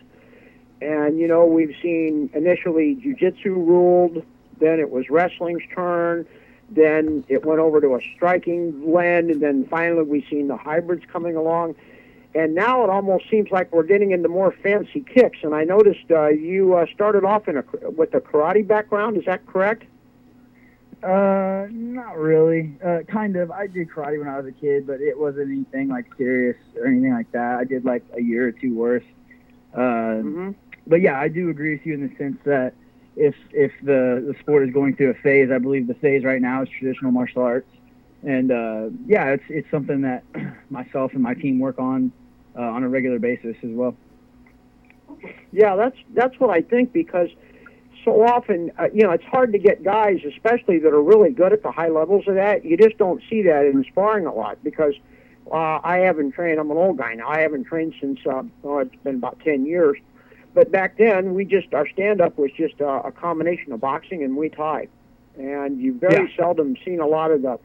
[0.81, 4.23] And, you know, we've seen initially jiu-jitsu ruled,
[4.59, 6.25] then it was wrestling's turn,
[6.71, 11.03] then it went over to a striking blend, and then finally we've seen the hybrids
[11.11, 11.75] coming along
[12.35, 15.37] and now it almost seems like we're getting into more fancy kicks.
[15.41, 19.15] And I noticed uh, you uh, started off in a with a karate background.
[19.15, 19.85] Is that correct?
[21.01, 22.77] Uh, not really.
[22.83, 23.51] Uh, kind of.
[23.51, 26.87] I did karate when I was a kid, but it wasn't anything like serious or
[26.87, 27.59] anything like that.
[27.59, 29.03] I did like a year or two worth.
[29.73, 30.51] Uh, mm-hmm.
[30.87, 32.73] But yeah, I do agree with you in the sense that
[33.15, 36.41] if if the the sport is going through a phase, I believe the phase right
[36.41, 37.69] now is traditional martial arts.
[38.23, 40.25] And uh, yeah, it's it's something that
[40.69, 42.11] myself and my team work on
[42.57, 43.95] uh, on a regular basis as well.
[45.51, 47.29] Yeah, that's that's what I think because
[48.03, 51.51] so often, uh, you know, it's hard to get guys, especially that are really good
[51.51, 52.63] at the high levels of that.
[52.63, 54.93] You just don't see that in sparring a lot because
[55.51, 56.59] uh, I haven't trained.
[56.59, 57.27] I'm an old guy now.
[57.27, 59.97] I haven't trained since uh, oh, it's been about ten years.
[60.53, 64.23] But back then, we just our stand up was just a, a combination of boxing
[64.23, 64.87] and Muay Thai,
[65.37, 66.37] and you very yeah.
[66.37, 67.59] seldom seen a lot of the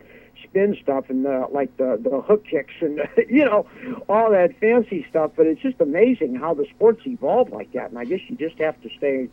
[0.50, 3.66] spin stuff and the, like the the hook kicks and the, you know
[4.08, 5.32] all that fancy stuff.
[5.36, 7.90] But it's just amazing how the sports evolve like that.
[7.90, 9.28] And I guess you just have to stay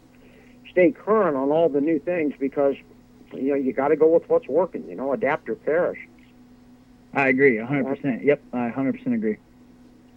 [0.71, 2.75] stay current on all the new things because
[3.33, 4.87] you know you got to go with what's working.
[4.87, 5.99] You know, adapt or perish.
[7.13, 8.23] I agree, 100%.
[8.23, 9.37] Yep, I 100% agree.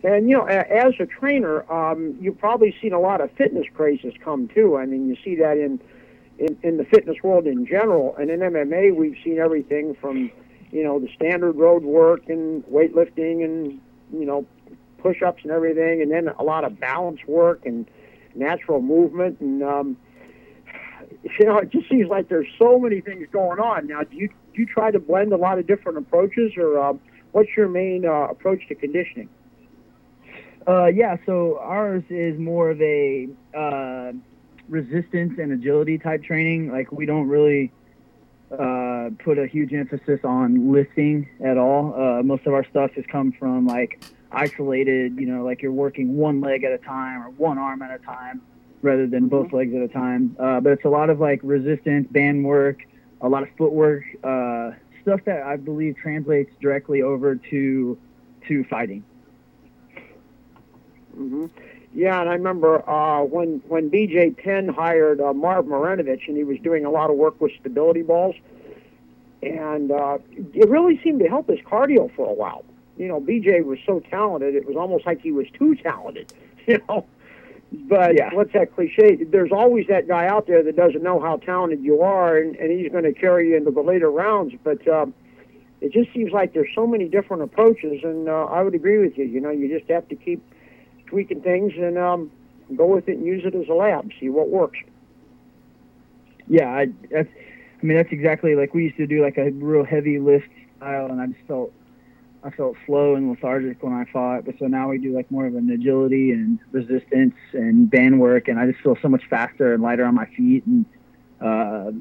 [0.02, 4.12] And you know, as a trainer, um, you've probably seen a lot of fitness crazes
[4.22, 4.76] come too.
[4.76, 5.80] I mean, you see that in
[6.40, 8.16] in, in the fitness world in general.
[8.16, 10.30] And in MMA, we've seen everything from,
[10.72, 13.80] you know, the standard road work and weightlifting and,
[14.12, 14.46] you know,
[14.98, 17.86] push ups and everything, and then a lot of balance work and
[18.34, 19.40] natural movement.
[19.40, 19.96] And, um,
[21.38, 23.86] you know, it just seems like there's so many things going on.
[23.86, 26.92] Now, do you, do you try to blend a lot of different approaches, or uh,
[27.32, 29.28] what's your main uh, approach to conditioning?
[30.68, 34.12] Uh, yeah, so ours is more of a uh,
[34.68, 36.70] resistance and agility type training.
[36.70, 37.72] Like we don't really
[38.52, 41.94] uh, put a huge emphasis on lifting at all.
[41.94, 43.90] Uh, most of our stuff has come from like
[44.30, 47.90] isolated, you know, like you're working one leg at a time or one arm at
[47.90, 48.42] a time
[48.82, 49.52] rather than both Mm-hmm.
[49.52, 50.36] legs at a time.
[50.38, 52.78] Uh, but it's a lot of like resistance, band work,
[53.20, 54.70] a lot of footwork, uh,
[55.02, 57.98] stuff that I believe translates directly over to
[58.48, 59.04] to fighting.
[61.14, 61.46] hmm
[61.92, 66.44] Yeah, and I remember uh, when when BJ Penn hired uh, Marv Marinovich, and he
[66.44, 68.36] was doing a lot of work with stability balls,
[69.42, 70.18] and uh,
[70.54, 72.64] it really seemed to help his cardio for a while.
[72.96, 76.32] You know, BJ was so talented; it was almost like he was too talented.
[76.66, 77.06] You know,
[77.72, 78.30] but Yeah.
[78.34, 79.24] what's that cliche?
[79.24, 82.70] There's always that guy out there that doesn't know how talented you are, and, and
[82.70, 84.54] he's going to carry you into the later rounds.
[84.62, 85.14] But um,
[85.80, 89.16] it just seems like there's so many different approaches, and uh, I would agree with
[89.16, 89.24] you.
[89.24, 90.42] You know, you just have to keep
[91.10, 92.30] tweaking things and um,
[92.76, 94.78] go with it and use it as a lab, see what works.
[96.46, 97.28] Yeah, I, that's.
[97.82, 101.06] I mean, that's exactly like we used to do like a real heavy lift style,
[101.06, 101.72] and I just felt,
[102.44, 104.44] I felt slow and lethargic when I fought.
[104.44, 108.48] But so now we do like more of an agility and resistance and band work,
[108.48, 110.84] and I just feel so much faster and lighter on my feet, and
[111.40, 111.92] uh,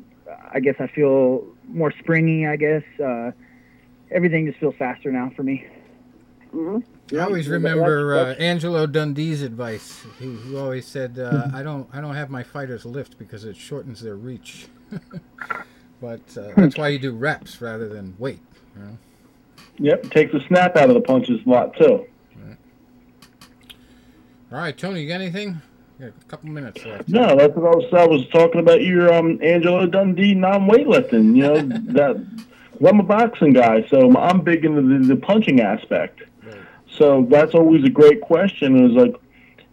[0.54, 2.46] I guess I feel more springy.
[2.46, 3.32] I guess uh,
[4.12, 5.66] everything just feels faster now for me.
[6.54, 6.99] Mm-hmm.
[7.14, 10.06] I always remember uh, Angelo Dundee's advice.
[10.20, 14.02] He, always said, uh, "I don't, I don't have my fighters lift because it shortens
[14.02, 14.68] their reach."
[16.02, 18.42] but uh, that's why you do reps rather than weight.
[18.76, 18.98] You know?
[19.80, 22.06] Yep, takes the snap out of the punches a lot too.
[24.52, 25.62] All right, Tony, you got anything?
[26.00, 27.08] Yeah, a couple minutes left.
[27.08, 27.94] No, that's what I was.
[27.94, 31.36] I was talking about your um, Angelo Dundee non-weightlifting.
[31.36, 31.62] You know
[31.94, 32.26] that.
[32.80, 36.22] Well, I'm a boxing guy, so I'm big into the, the punching aspect.
[36.98, 38.86] So that's always a great question.
[38.86, 39.16] Is like,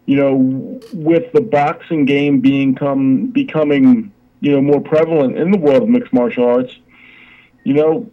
[0.05, 5.57] you know, with the boxing game being come becoming you know more prevalent in the
[5.57, 6.73] world of mixed martial arts,
[7.63, 8.09] you know,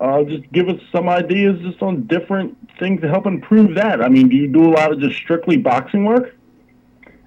[0.00, 4.02] uh, just give us some ideas just on different things to help improve that.
[4.02, 6.36] I mean, do you do a lot of just strictly boxing work?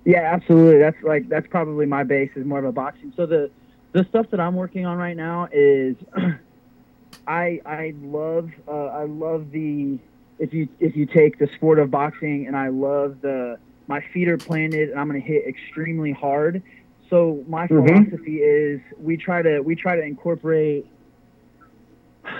[0.05, 0.79] Yeah, absolutely.
[0.79, 3.13] That's like that's probably my base is more of a boxing.
[3.15, 3.49] So the
[3.93, 5.95] the stuff that I'm working on right now is
[7.27, 9.99] I I love uh, I love the
[10.39, 14.27] if you if you take the sport of boxing and I love the my feet
[14.27, 16.61] are planted and I'm going to hit extremely hard.
[17.09, 18.11] So my Mhm.
[18.11, 20.85] philosophy is we try to we try to incorporate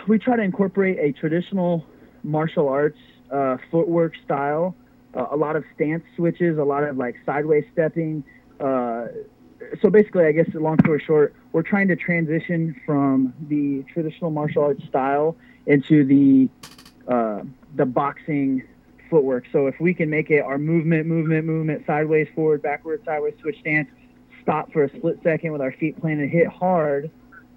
[0.08, 1.86] we try to incorporate a traditional
[2.24, 3.00] martial arts
[3.32, 4.76] uh, footwork style
[5.14, 8.24] uh, a lot of stance switches, a lot of like sideways stepping.
[8.60, 9.06] Uh,
[9.82, 14.64] so basically, I guess, long story short, we're trying to transition from the traditional martial
[14.64, 16.50] arts style into the
[17.12, 17.42] uh,
[17.78, 18.64] the boxing
[19.10, 19.46] footwork.
[19.52, 23.60] So if we can make it our movement, movement, movement, sideways, forward, backward, sideways, switch
[23.62, 23.88] stance,
[24.42, 27.10] stop for a split second with our feet planted, hit hard,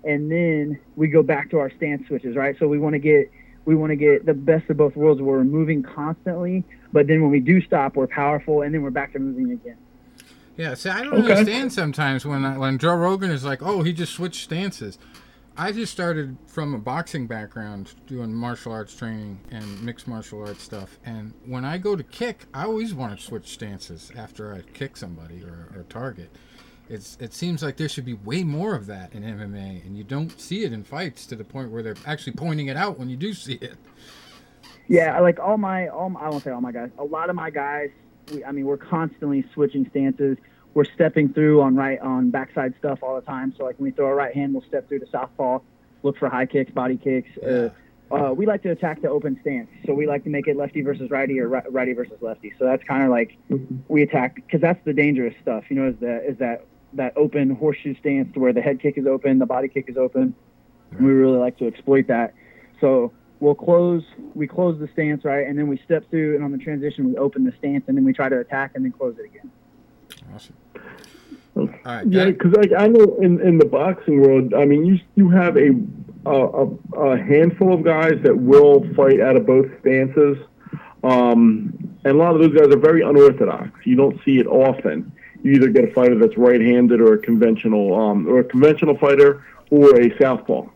[0.05, 2.57] and then we go back to our stance switches, right?
[2.59, 3.31] So we want to get
[3.67, 7.21] we want to get the best of both worlds where we're moving constantly, but then
[7.21, 9.77] when we do stop, we're powerful, and then we're back to moving again.
[10.57, 11.33] Yeah, see, I don't Okay.
[11.33, 14.99] understand sometimes when I, when Joe Rogan is like, "Oh, he just switched stances."
[15.61, 20.63] I just started from a boxing background, doing martial arts training and mixed martial arts
[20.63, 20.99] stuff.
[21.05, 24.97] And when I go to kick, I always want to switch stances after I kick
[24.97, 26.35] somebody or, or target.
[26.89, 30.03] It's it seems like there should be way more of that in MMA, and you
[30.03, 33.11] don't see it in fights to the point where they're actually pointing it out when
[33.11, 33.77] you do see it.
[34.89, 36.89] Yeah, I like all my all my, I won't say all my guys.
[36.99, 37.91] A lot of my guys,
[38.33, 40.39] we, I mean, we're constantly switching stances.
[40.75, 43.53] We're stepping through on right on backside stuff all the time.
[43.57, 45.61] So like when we throw a right hand, we'll step through to southpaw,
[46.03, 47.31] look for high kicks, body kicks.
[47.39, 47.71] Uh,
[48.11, 50.83] uh, we like to attack the open stance, so we like to make it lefty
[50.83, 52.53] versus righty or ri- righty versus lefty.
[52.59, 53.37] So that's kind of like
[53.87, 55.65] we attack because that's the dangerous stuff.
[55.69, 59.07] You know, is that is that that open horseshoe stance where the head kick is
[59.07, 60.35] open, the body kick is open.
[60.91, 62.35] And we really like to exploit that.
[62.81, 64.03] So we'll close,
[64.35, 67.17] we close the stance right, and then we step through, and on the transition we
[67.17, 69.51] open the stance, and then we try to attack and then close it again.
[70.35, 70.55] Awesome.
[71.57, 74.87] All right, got Yeah, because like I know in, in the boxing world, I mean,
[74.87, 75.71] you you have a,
[76.27, 76.67] a
[76.97, 80.39] a handful of guys that will fight out of both stances,
[81.03, 83.71] um, and a lot of those guys are very unorthodox.
[83.85, 85.13] You don't see it often,
[85.43, 89.45] you either get a fighter that's right-handed or a conventional um, or a conventional fighter
[89.71, 90.67] or a southpaw.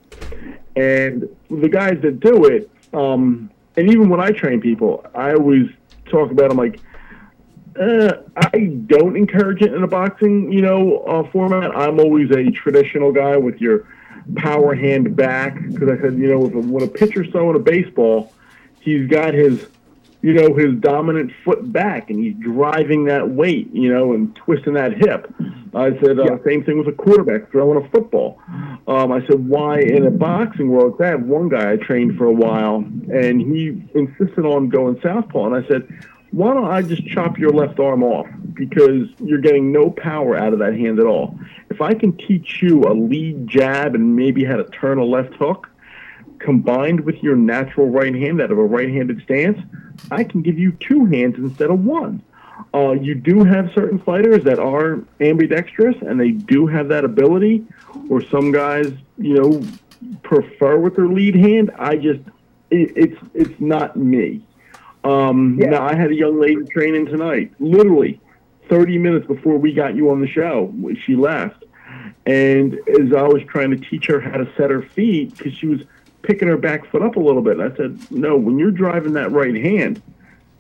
[0.76, 5.68] And the guys that do it, um, and even when I train people, I always
[6.06, 6.80] talk about them like.
[7.80, 11.76] Uh, I don't encourage it in a boxing, you know, uh, format.
[11.76, 13.88] I'm always a traditional guy with your
[14.36, 18.32] power hand back because I said, you know, when a pitcher's throwing a baseball,
[18.80, 19.66] he's got his
[20.24, 24.72] you know, his dominant foot back and he's driving that weight, you know, and twisting
[24.72, 25.30] that hip.
[25.74, 26.36] I said, uh, yeah.
[26.46, 28.40] same thing with a quarterback throwing a football.
[28.88, 30.98] Um, I said, why in a boxing world?
[30.98, 35.52] I had one guy I trained for a while and he insisted on going southpaw.
[35.52, 35.86] And I said,
[36.34, 38.26] why don't I just chop your left arm off?
[38.54, 41.38] Because you're getting no power out of that hand at all.
[41.70, 45.34] If I can teach you a lead jab and maybe how to turn a left
[45.34, 45.68] hook,
[46.40, 49.58] combined with your natural right hand out of a right-handed stance,
[50.10, 52.22] I can give you two hands instead of one.
[52.74, 57.64] Uh, you do have certain fighters that are ambidextrous, and they do have that ability.
[58.10, 59.62] Or some guys, you know,
[60.22, 61.70] prefer with their lead hand.
[61.78, 62.20] I just,
[62.70, 64.44] it, it's it's not me.
[65.04, 65.70] Um, yeah.
[65.70, 68.20] Now I had a young lady training tonight, literally
[68.68, 70.72] 30 minutes before we got you on the show.
[71.04, 71.64] She left,
[72.26, 75.66] and as I was trying to teach her how to set her feet, because she
[75.66, 75.80] was
[76.22, 77.60] picking her back foot up a little bit.
[77.60, 80.02] I said, no, when you're driving that right hand,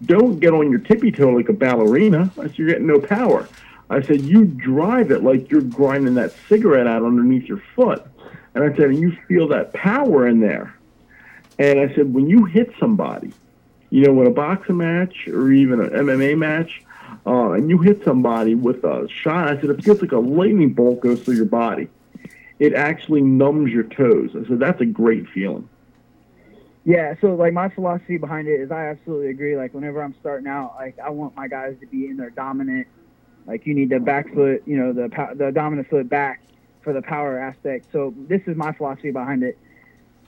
[0.04, 2.30] don't get on your tippy toe like a ballerina.
[2.38, 3.48] I said, you're getting no power.
[3.90, 8.04] I said, you drive it like you're grinding that cigarette out underneath your foot.
[8.54, 10.76] And I said, and you feel that power in there.
[11.58, 13.32] And I said, when you hit somebody,
[13.94, 16.82] you know, in a boxing match or even an MMA match,
[17.26, 20.72] uh, and you hit somebody with a shot, I said, it feels like a lightning
[20.72, 21.88] bolt goes through your body
[22.58, 24.30] it actually numbs your toes.
[24.32, 25.68] So that's a great feeling.
[26.84, 29.56] Yeah, so like my philosophy behind it is I absolutely agree.
[29.56, 32.86] Like whenever I'm starting out, like I want my guys to be in their dominant.
[33.46, 36.42] Like you need the back foot, you know, the the dominant foot back
[36.82, 37.86] for the power aspect.
[37.90, 39.58] So this is my philosophy behind it.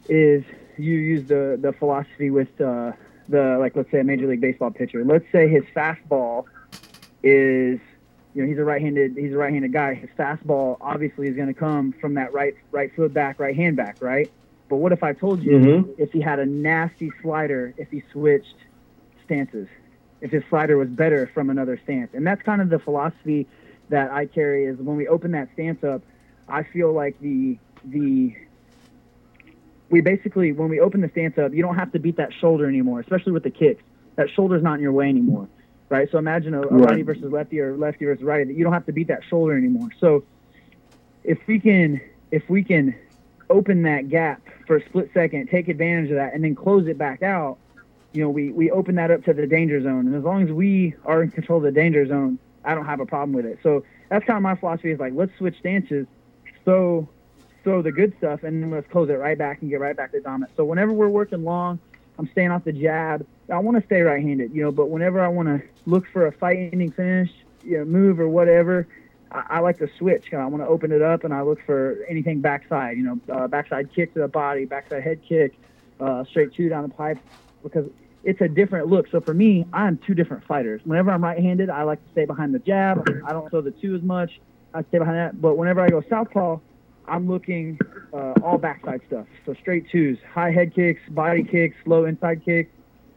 [0.08, 0.44] Is
[0.78, 2.92] you use the the philosophy with uh,
[3.28, 5.04] the like let's say a major league baseball pitcher.
[5.04, 6.44] Let's say his fastball
[7.22, 7.80] is
[8.34, 9.94] you know, he's a right-handed he's a right-handed guy.
[9.94, 13.76] His fastball obviously is going to come from that right right foot back, right hand
[13.76, 14.30] back, right?
[14.68, 15.90] But what if I told you mm-hmm.
[15.96, 18.56] if he had a nasty slider, if he switched
[19.24, 19.68] stances,
[20.20, 23.46] if his slider was better from another stance, and that's kind of the philosophy
[23.88, 26.02] that I carry is when we open that stance up,
[26.48, 28.34] I feel like the the
[29.90, 32.66] we basically when we open the stance up, you don't have to beat that shoulder
[32.66, 33.82] anymore, especially with the kicks.
[34.16, 35.48] That shoulder's not in your way anymore
[35.88, 36.08] right?
[36.10, 36.90] So imagine a, a right.
[36.90, 38.54] righty versus lefty or lefty versus righty.
[38.54, 39.90] You don't have to beat that shoulder anymore.
[40.00, 40.24] So
[41.24, 42.94] if we can if we can
[43.48, 46.98] open that gap for a split second, take advantage of that, and then close it
[46.98, 47.58] back out,
[48.12, 50.06] you know, we we open that up to the danger zone.
[50.06, 53.00] And as long as we are in control of the danger zone, I don't have
[53.00, 53.58] a problem with it.
[53.62, 56.06] So that's kind of my philosophy is like let's switch stances,
[56.64, 57.08] so
[57.66, 60.12] throw the good stuff, and then let's close it right back and get right back
[60.12, 60.52] to dominant.
[60.56, 61.80] So whenever we're working long,
[62.16, 64.72] I'm staying off the jab I want to stay right-handed, you know.
[64.72, 67.30] But whenever I want to look for a fight-ending finish,
[67.64, 68.88] you know, move or whatever,
[69.30, 70.32] I, I like to switch.
[70.32, 73.46] I want to open it up and I look for anything backside, you know, uh,
[73.48, 75.54] backside kick to the body, backside head kick,
[76.00, 77.18] uh, straight two down the pipe,
[77.62, 77.88] because
[78.24, 79.08] it's a different look.
[79.10, 80.80] So for me, I'm two different fighters.
[80.84, 83.08] Whenever I'm right-handed, I like to stay behind the jab.
[83.24, 84.40] I don't throw the two as much.
[84.74, 85.40] I stay behind that.
[85.40, 86.58] But whenever I go southpaw,
[87.08, 87.78] I'm looking
[88.12, 89.26] uh, all backside stuff.
[89.44, 92.70] So straight twos, high head kicks, body kicks, low inside kicks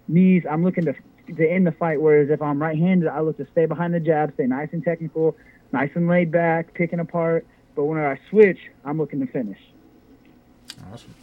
[0.09, 0.43] knees.
[0.49, 0.95] I'm looking to
[1.37, 2.01] to end the fight.
[2.01, 5.37] Whereas if I'm right-handed, I look to stay behind the jab, stay nice and technical,
[5.71, 7.45] nice and laid back, picking apart.
[7.75, 9.59] But when I switch, I'm looking to finish.
[10.91, 11.13] Awesome.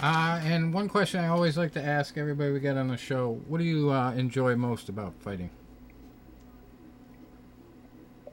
[0.00, 3.40] Uh, and one question I always like to ask everybody we get on the show:
[3.46, 5.50] What do you uh, enjoy most about fighting?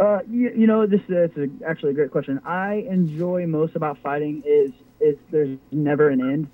[0.01, 1.29] Uh, you, you know, this is
[1.63, 2.41] actually a great question.
[2.43, 6.47] I enjoy most about fighting is is there's never an end.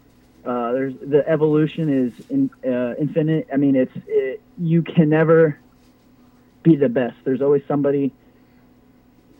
[0.45, 3.47] Uh, there's the evolution is in, uh, infinite.
[3.51, 5.57] I mean, it's it, you can never
[6.61, 7.15] be the best.
[7.23, 8.11] There's always somebody.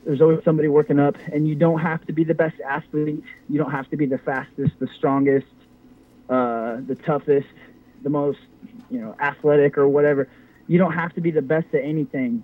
[0.06, 3.22] There's always somebody working up, and you don't have to be the best athlete.
[3.50, 5.52] You don't have to be the fastest, the strongest,
[6.30, 7.48] uh, the toughest,
[8.02, 8.38] the most,
[8.90, 10.30] you know, athletic or whatever.
[10.66, 12.42] You don't have to be the best at anything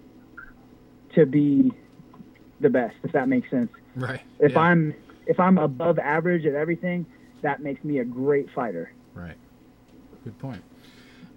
[1.15, 1.73] to be
[2.61, 2.97] the best.
[3.03, 3.71] If that makes sense.
[3.97, 4.21] Right.
[4.41, 4.61] If yeah.
[4.61, 4.95] I'm
[5.27, 7.07] if I'm above average at everything,
[7.43, 8.93] that makes me a great fighter.
[9.15, 9.37] Right.
[10.25, 10.63] Good point.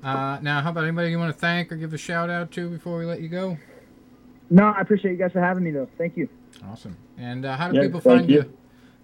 [0.04, 2.70] Uh, now, how about anybody you want to thank or give a shout out to
[2.70, 3.58] before we let you go?
[4.50, 5.90] No, I appreciate you guys for having me, though.
[5.98, 6.30] Thank you.
[6.66, 6.96] Awesome.
[7.18, 8.38] And uh, how do yeah, people find you.
[8.38, 8.54] you?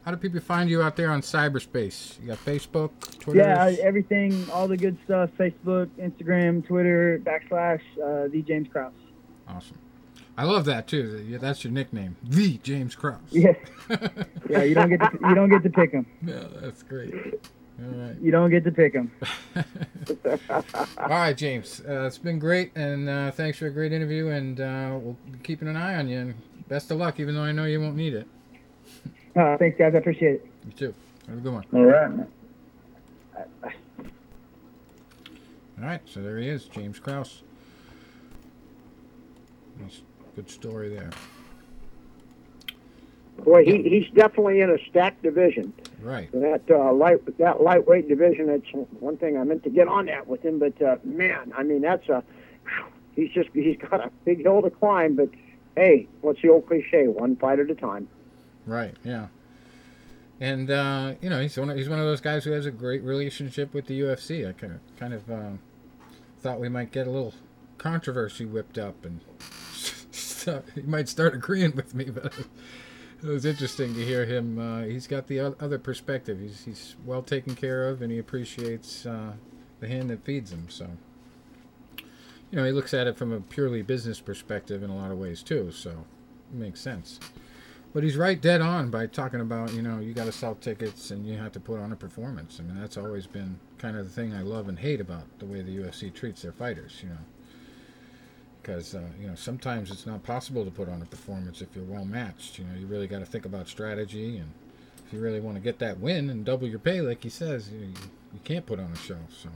[0.05, 2.21] How do people find you out there on cyberspace?
[2.21, 3.39] You got Facebook, Twitter?
[3.39, 5.29] Yeah, everything, all the good stuff.
[5.37, 8.91] Facebook, Instagram, Twitter, backslash uh, the James Krause.
[9.47, 9.77] Awesome.
[10.37, 11.23] I love that too.
[11.27, 13.19] Yeah, That's your nickname, the James Krause.
[13.29, 13.53] Yeah,
[14.49, 14.63] yeah.
[14.63, 16.05] You don't get to, you don't get to pick him.
[16.25, 17.13] Yeah, that's great.
[17.79, 18.15] All right.
[18.21, 19.11] You don't get to pick him.
[20.97, 21.81] All right, James.
[21.87, 24.27] Uh, it's been great, and uh, thanks for a great interview.
[24.29, 26.19] And uh, we'll be keeping an eye on you.
[26.19, 26.35] And
[26.67, 28.27] best of luck, even though I know you won't need it.
[29.35, 29.95] Uh, thanks, guys.
[29.95, 30.47] I appreciate it.
[30.63, 30.93] You too.
[31.27, 31.65] Have a good one.
[31.73, 32.11] All right.
[35.79, 37.41] All right, so there he is, James Krause.
[39.79, 40.01] Nice,
[40.35, 41.11] good story there.
[43.43, 45.73] Boy, he, he's definitely in a stacked division.
[46.01, 46.31] Right.
[46.31, 48.47] That uh, light that lightweight division.
[48.47, 50.59] That's one thing I meant to get on that with him.
[50.59, 52.23] But uh, man, I mean, that's a
[53.15, 55.15] he's just he's got a big hill to climb.
[55.15, 55.29] But
[55.75, 57.07] hey, what's the old cliche?
[57.07, 58.07] One fight at a time.
[58.65, 58.95] Right.
[59.03, 59.27] Yeah.
[60.39, 62.71] And uh, you know, he's one of, he's one of those guys who has a
[62.71, 64.47] great relationship with the UFC.
[64.47, 65.51] I kind of kind of uh,
[66.41, 67.33] thought we might get a little
[67.77, 69.21] controversy whipped up, and
[70.75, 72.33] he might start agreeing with me, but.
[73.23, 74.59] It was interesting to hear him.
[74.59, 76.41] Uh, he's got the other perspective.
[76.41, 79.31] He's he's well taken care of, and he appreciates uh,
[79.79, 80.65] the hand that feeds him.
[80.67, 80.89] So,
[81.97, 85.17] you know, he looks at it from a purely business perspective in a lot of
[85.17, 85.71] ways too.
[85.71, 87.21] So, it makes sense.
[87.93, 91.11] But he's right dead on by talking about, you know, you got to sell tickets
[91.11, 92.59] and you have to put on a performance.
[92.59, 95.45] I mean, that's always been kind of the thing I love and hate about the
[95.45, 97.17] way the UFC treats their fighters, you know.
[98.63, 101.83] Because, uh, you know, sometimes it's not possible to put on a performance if you're
[101.83, 102.57] well matched.
[102.57, 104.37] You know, you really got to think about strategy.
[104.37, 104.53] And
[105.05, 107.69] if you really want to get that win and double your pay, like he says,
[107.69, 107.87] you,
[108.33, 109.17] you can't put on a show.
[109.29, 109.49] So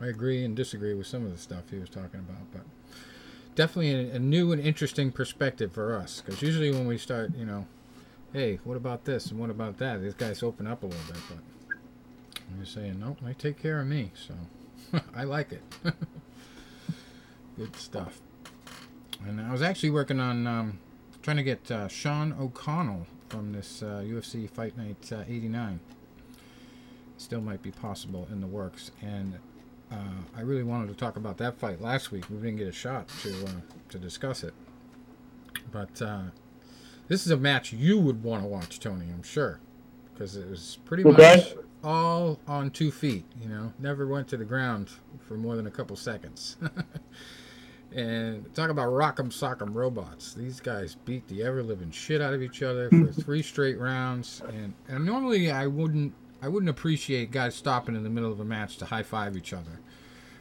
[0.00, 2.52] I agree and disagree with some of the stuff he was talking about.
[2.52, 2.62] But
[3.58, 7.44] definitely a, a new and interesting perspective for us because usually when we start you
[7.44, 7.66] know
[8.32, 11.20] hey what about this and what about that these guys open up a little bit
[11.28, 11.76] but
[12.56, 15.62] i'm saying nope they take care of me so i like it
[17.58, 18.20] good stuff
[19.26, 20.78] and i was actually working on um,
[21.22, 25.80] trying to get uh, sean o'connell from this uh, ufc fight night uh, 89
[27.16, 29.38] still might be possible in the works and
[29.90, 29.96] uh,
[30.36, 32.28] I really wanted to talk about that fight last week.
[32.30, 33.50] We didn't get a shot to uh,
[33.90, 34.54] to discuss it,
[35.72, 36.22] but uh,
[37.08, 39.06] this is a match you would want to watch, Tony.
[39.12, 39.60] I'm sure,
[40.12, 41.36] because it was pretty Okay.
[41.36, 41.54] much
[41.84, 43.24] all on two feet.
[43.40, 44.90] You know, never went to the ground
[45.20, 46.56] for more than a couple seconds.
[47.94, 50.34] and talk about rock'em sock'em robots.
[50.34, 54.42] These guys beat the ever living shit out of each other for three straight rounds.
[54.48, 58.44] And and normally I wouldn't I wouldn't appreciate guys stopping in the middle of a
[58.44, 59.80] match to high five each other.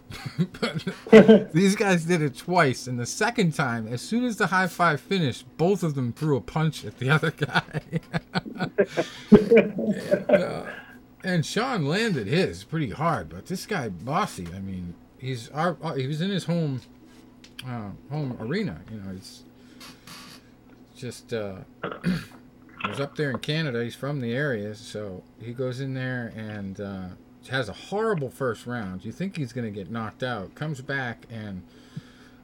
[0.62, 4.68] but these guys did it twice, and the second time, as soon as the high
[4.68, 7.82] five finished, both of them threw a punch at the other guy.
[9.32, 10.66] and, uh,
[11.26, 15.96] and Sean landed his pretty hard, but this guy Bossé, I mean, he's our, uh,
[15.96, 16.80] he was in his home
[17.66, 18.82] uh, home arena.
[18.92, 19.44] You know, he's
[20.96, 21.58] just uh,
[22.88, 23.84] was up there in Canada.
[23.84, 27.08] He's from the area, so he goes in there and uh,
[27.50, 29.06] has a horrible first round.
[29.06, 30.56] You think he's going to get knocked out.
[30.56, 31.64] Comes back and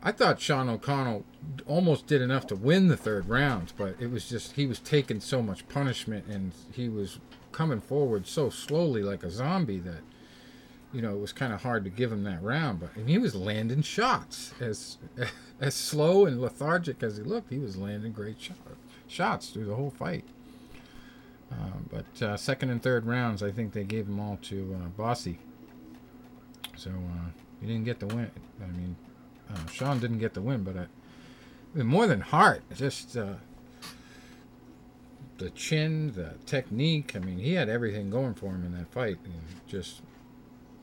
[0.06, 1.24] I thought Sean O'Connell
[1.66, 5.22] almost did enough to win the third round, but it was just he was taking
[5.22, 7.20] so much punishment and he was
[7.54, 10.02] coming forward so slowly like a zombie that
[10.94, 12.80] you know it was kind of hard to give him that round.
[12.80, 14.98] But and he was landing shots as
[15.60, 17.50] as slow and lethargic as he looked.
[17.50, 18.58] He was landing great shot,
[19.08, 20.26] shots through the whole fight.
[21.52, 25.02] Uh, but uh, second and third rounds, I think they gave them all to uh,
[25.02, 25.38] Bossé.
[26.76, 27.30] So uh,
[27.62, 28.32] he didn't get the win.
[28.62, 28.96] I mean,
[29.52, 30.86] uh, Sean didn't get the win, but I,
[31.80, 33.36] I more than heart, just uh,
[35.38, 37.16] the chin, the technique.
[37.16, 39.18] I mean, he had everything going for him in that fight.
[39.24, 39.34] And
[39.68, 40.02] just,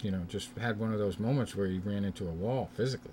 [0.02, 3.12] you know, just had one of those moments where he ran into a wall physically.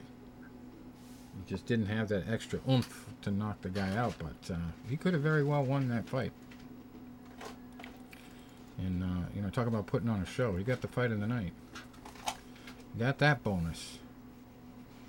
[1.46, 4.58] He just didn't have that extra oomph to knock the guy out, but uh,
[4.90, 6.32] he could have very well won that fight.
[8.78, 10.56] And uh, you know, talk about putting on a show.
[10.56, 11.54] He got the fight of the night.
[12.94, 13.98] He got that bonus.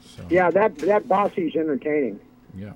[0.04, 2.18] So Yeah, that that Bossé's entertaining.
[2.56, 2.72] yeah.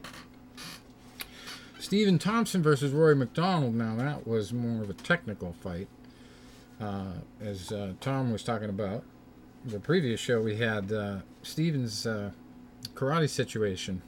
[1.79, 3.75] Stephen Thompson versus Rory MacDonald.
[3.75, 5.89] Now that was more of a technical fight,
[6.83, 9.05] uh, as uh, Tom was talking about.
[9.65, 12.33] The previous show we had uh, Stephen's uh,
[12.95, 14.03] karate situation.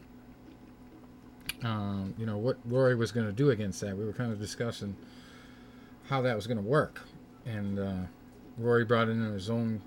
[1.63, 3.97] Um, you know what Rory was going to do against that.
[3.97, 4.97] We were kind of discussing
[6.09, 7.03] how that was going to work,
[7.47, 7.95] and uh,
[8.59, 9.81] Rory brought in his own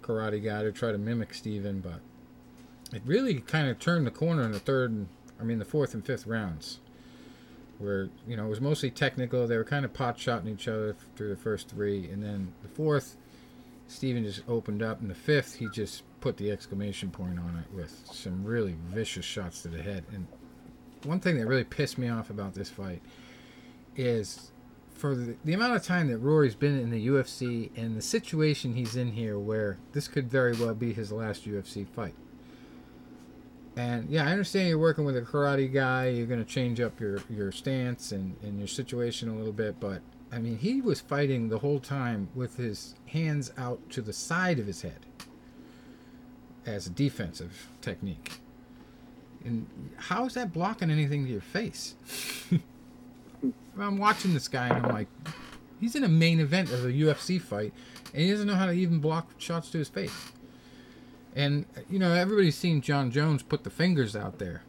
[0.00, 2.00] karate guy to try to mimic Stephen, but
[2.94, 5.08] it really kind of turned the corner in the third, and,
[5.40, 6.78] I mean the fourth and fifth rounds,
[7.78, 9.46] where you know it was mostly technical.
[9.46, 12.68] They were kind of pot shotting each other through the first three, and then the
[12.68, 13.16] fourth,
[13.86, 17.74] Steven just opened up, and the fifth he just put the exclamation point on it
[17.74, 20.04] with some really vicious shots to the head.
[20.12, 20.26] And
[21.04, 23.00] one thing that really pissed me off about this fight
[23.96, 24.50] is
[24.94, 28.74] for the, the amount of time that Rory's been in the UFC and the situation
[28.74, 32.14] he's in here, where this could very well be his last UFC fight.
[33.78, 36.08] And yeah, I understand you're working with a karate guy.
[36.08, 39.78] You're going to change up your, your stance and, and your situation a little bit.
[39.78, 40.02] But,
[40.32, 44.58] I mean, he was fighting the whole time with his hands out to the side
[44.58, 45.06] of his head
[46.66, 48.40] as a defensive technique.
[49.44, 51.94] And how is that blocking anything to your face?
[53.78, 55.06] I'm watching this guy and I'm like,
[55.78, 57.72] he's in a main event of a UFC fight
[58.12, 60.32] and he doesn't know how to even block shots to his face.
[61.34, 64.62] And you know, everybody's seen Jon Jones put the fingers out there,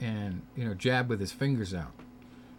[0.00, 1.92] and you know, jab with his fingers out.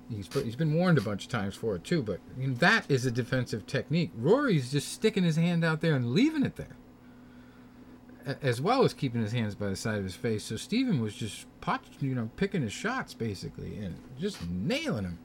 [0.09, 2.53] He's put, he's been warned a bunch of times for it too, but you know,
[2.55, 4.11] that is a defensive technique.
[4.15, 6.75] Rory's just sticking his hand out there and leaving it there,
[8.41, 10.43] as well as keeping his hands by the side of his face.
[10.43, 15.19] So Stephen was just pot, you know, picking his shots basically and just nailing him.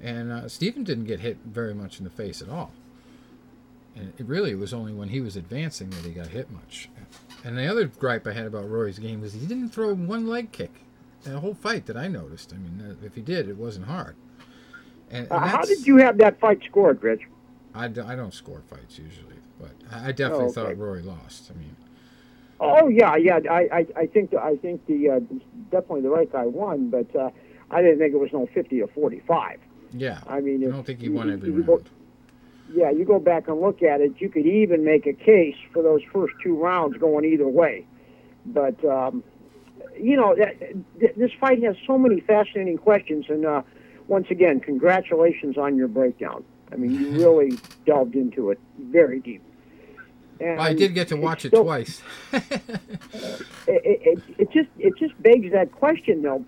[0.00, 2.72] And uh, Stephen didn't get hit very much in the face at all.
[3.96, 6.88] And it really it was only when he was advancing that he got hit much.
[7.44, 10.50] And the other gripe I had about Rory's game was he didn't throw one leg
[10.50, 10.72] kick
[11.24, 12.52] in the whole fight that I noticed.
[12.52, 14.16] I mean, uh, if he did, it wasn't hard.
[15.10, 17.22] And, and uh, how did you have that fight scored, Rich?
[17.74, 20.54] I, d- I don't score fights usually, but I definitely oh, okay.
[20.54, 21.50] thought Rory lost.
[21.50, 21.76] I mean.
[22.60, 23.40] Oh yeah, yeah.
[23.50, 25.20] I, I, I think the, I think the uh,
[25.70, 27.30] definitely the right guy won, but uh,
[27.70, 29.58] I didn't think it was no fifty or forty five.
[29.92, 30.20] Yeah.
[30.26, 31.88] I mean, I don't think he won every round.
[32.72, 35.82] Yeah, you go back and look at it, you could even make a case for
[35.82, 37.86] those first two rounds going either way.
[38.46, 39.22] But um,
[39.98, 40.34] you know,
[40.98, 43.62] this fight has so many fascinating questions, and uh,
[44.08, 46.44] once again, congratulations on your breakdown.
[46.72, 49.42] I mean, you really delved into it very deep.
[50.40, 52.02] And well, I did get to watch it still, twice.
[52.32, 52.42] it,
[53.68, 56.44] it, it just it just begs that question, though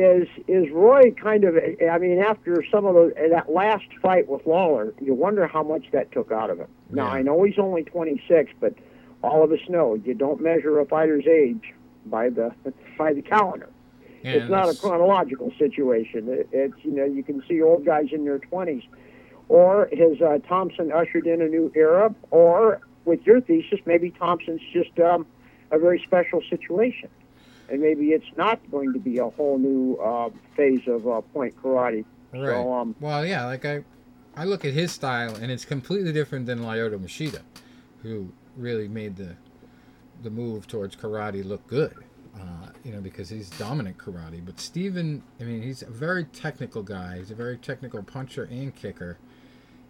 [0.00, 1.56] is is Roy kind of?
[1.56, 5.84] I mean, after some of the that last fight with Lawler, you wonder how much
[5.92, 6.68] that took out of him.
[6.90, 8.74] Now I know he's only 26, but
[9.22, 11.74] all of us know you don't measure a fighter's age
[12.06, 12.52] by the
[12.98, 13.68] by the calendar.
[14.22, 16.28] Yeah, it's not a chronological situation.
[16.28, 18.86] It, it's you know you can see old guys in their 20s,
[19.48, 24.60] or has uh, Thompson ushered in a new era, or with your thesis, maybe Thompson's
[24.72, 25.26] just um,
[25.70, 27.08] a very special situation
[27.70, 31.54] and maybe it's not going to be a whole new uh, phase of uh, point
[31.62, 32.04] karate.
[32.32, 32.46] Right.
[32.46, 33.84] So, um, well, yeah, like I,
[34.36, 37.40] I look at his style, and it's completely different than Lyoto Machida,
[38.02, 39.36] who really made the,
[40.22, 42.04] the move towards karate look good.
[42.38, 44.42] Uh, you know, because he's dominant karate.
[44.44, 47.18] But Stephen, I mean, he's a very technical guy.
[47.18, 49.18] He's a very technical puncher and kicker,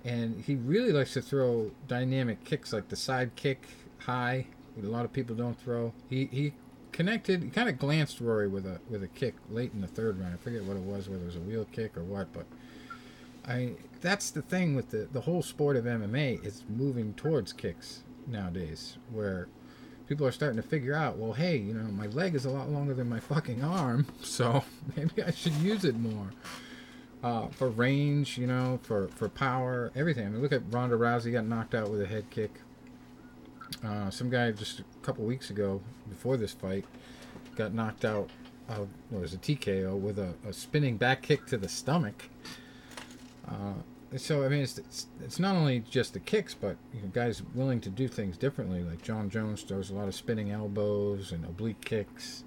[0.04, 3.68] and he really likes to throw dynamic kicks, like the side kick
[3.98, 4.46] high.
[4.82, 5.92] a lot of people don't throw.
[6.08, 6.54] He he
[6.92, 7.52] connected.
[7.52, 10.34] Kind of glanced Rory with a with a kick late in the third round.
[10.34, 12.32] I forget what it was, whether it was a wheel kick or what.
[12.32, 12.46] But
[13.46, 18.02] I that's the thing with the the whole sport of MMA is moving towards kicks
[18.26, 19.48] nowadays, where
[20.10, 22.68] people are starting to figure out, well, hey, you know, my leg is a lot
[22.68, 24.64] longer than my fucking arm, so
[24.96, 26.32] maybe I should use it more.
[27.22, 30.26] Uh, for range, you know, for, for power, everything.
[30.26, 32.50] I mean, look at Ronda Rousey got knocked out with a head kick.
[33.84, 36.84] Uh, some guy just a couple weeks ago, before this fight,
[37.56, 38.30] got knocked out.
[39.08, 42.28] What was a TKO with a, a, spinning back kick to the stomach.
[43.48, 43.72] Uh,
[44.16, 47.42] so I mean, it's, it's, it's not only just the kicks, but you know, guys
[47.54, 48.84] willing to do things differently.
[48.84, 52.44] Like Jon Jones throws a lot of spinning elbows and oblique kicks.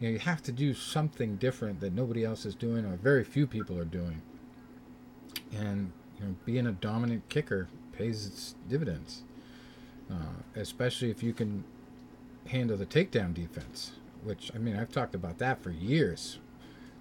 [0.00, 3.24] You know, you have to do something different that nobody else is doing, or very
[3.24, 4.20] few people are doing.
[5.56, 9.22] And you know, being a dominant kicker pays its dividends
[10.10, 11.64] uh, especially if you can
[12.46, 13.92] handle the takedown defense.
[14.22, 16.38] Which I mean, I've talked about that for years.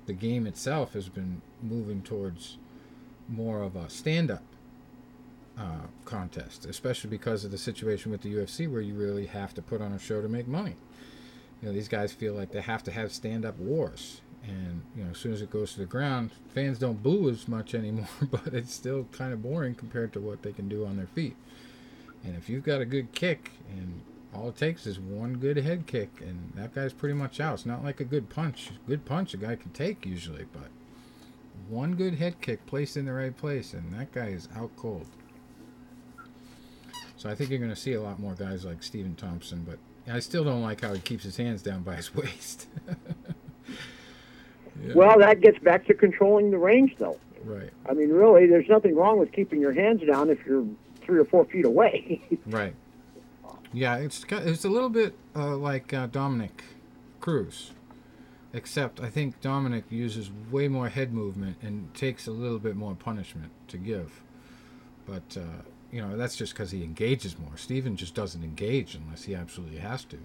[0.05, 2.57] The game itself has been moving towards
[3.29, 4.43] more of a stand-up
[5.57, 9.61] uh, contest, especially because of the situation with the UFC, where you really have to
[9.61, 10.75] put on a show to make money.
[11.61, 15.11] You know, these guys feel like they have to have stand-up wars, and you know,
[15.11, 18.47] as soon as it goes to the ground, fans don't boo as much anymore, but
[18.47, 21.37] it's still kind of boring compared to what they can do on their feet.
[22.24, 24.01] And if you've got a good kick, and
[24.34, 27.55] all it takes is one good head kick, and that guy's pretty much out.
[27.55, 28.71] It's not like a good punch.
[28.88, 30.69] Good punch a guy can take usually, but
[31.69, 35.07] one good head kick placed in the right place, and that guy is out cold.
[37.17, 39.78] So I think you're going to see a lot more guys like Stephen Thompson, but
[40.11, 42.67] I still don't like how he keeps his hands down by his waist.
[44.82, 44.93] yeah.
[44.93, 47.19] Well, that gets back to controlling the range, though.
[47.43, 47.69] Right.
[47.88, 50.65] I mean, really, there's nothing wrong with keeping your hands down if you're
[51.05, 52.21] three or four feet away.
[52.47, 52.75] right.
[53.71, 56.63] Yeah, it's it's a little bit uh, like uh, Dominick
[57.19, 57.71] Cruz,
[58.53, 62.93] except I think Dominick uses way more head movement and takes a little bit more
[62.93, 64.21] punishment to give.
[65.07, 67.57] But uh, you know that's just because he engages more.
[67.57, 70.19] Steven just doesn't engage unless he absolutely has to.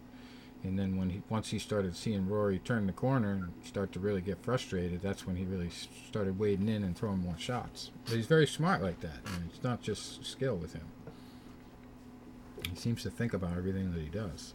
[0.64, 4.00] And then when he once he started seeing Rory turn the corner and start to
[4.00, 5.70] really get frustrated, that's when he really
[6.08, 7.90] started wading in and throwing more shots.
[8.04, 9.18] But he's very smart like that.
[9.26, 10.86] I mean, it's not just skill with him.
[12.68, 14.54] He seems to think about everything that he does.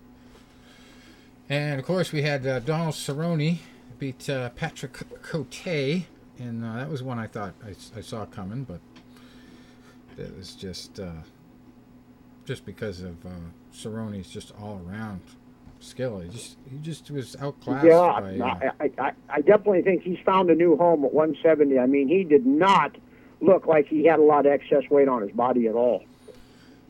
[1.49, 3.59] And of course, we had uh, Donald Cerrone
[3.97, 8.63] beat uh, Patrick Cote, and uh, that was one I thought I, I, saw coming,
[8.63, 8.79] but
[10.17, 11.21] it was just uh,
[12.45, 13.29] just because of uh,
[13.73, 15.21] Cerrone's just all around
[15.83, 16.19] skill.
[16.19, 17.85] He just he just was outclassed.
[17.85, 21.79] Yeah, by, uh, I, I I definitely think he's found a new home at 170.
[21.79, 22.95] I mean, he did not
[23.41, 26.03] look like he had a lot of excess weight on his body at all.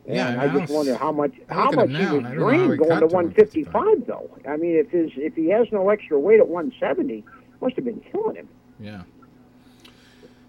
[0.06, 2.38] And Yeah, I I just wonder how much how much he was and I don't
[2.38, 4.30] know how drained he going to to 155 though.
[4.48, 7.24] I mean, if his if he has no extra weight at 170,
[7.60, 8.48] must have been killing him.
[8.78, 9.02] Yeah.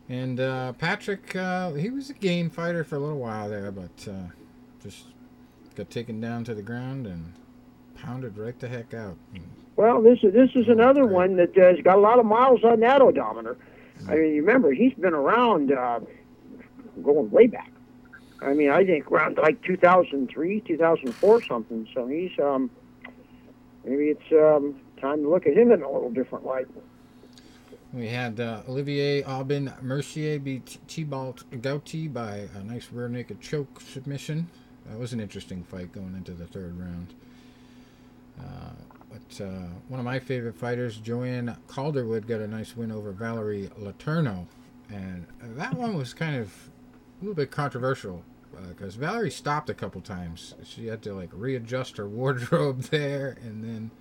[0.07, 4.07] And uh, Patrick, uh, he was a game fighter for a little while there, but
[4.07, 4.27] uh,
[4.83, 5.05] just
[5.75, 7.33] got taken down to the ground and
[8.05, 9.17] pounded right the heck out.
[9.75, 12.79] Well, this is this is another one that has got a lot of miles on
[12.79, 13.57] that odometer.
[14.07, 15.99] I mean, you remember he's been around uh,
[17.03, 17.71] going way back.
[18.41, 21.87] I mean, I think around like 2003, 2004, something.
[21.93, 22.69] So he's um,
[23.83, 26.67] maybe it's um, time to look at him in a little different light.
[27.93, 33.79] We had uh, Olivier Aubin Mercier beat Thibault Gouti by a nice rear naked choke
[33.79, 34.49] submission.
[34.85, 37.13] That was an interesting fight going into the third round.
[38.39, 38.71] Uh,
[39.09, 43.69] but uh, one of my favorite fighters, Joanne Calderwood, got a nice win over Valerie
[43.79, 44.45] Letourneau.
[44.89, 46.51] And that one was kind of
[47.19, 48.23] a little bit controversial
[48.69, 50.55] because Valerie stopped a couple times.
[50.63, 53.91] She had to like readjust her wardrobe there, and then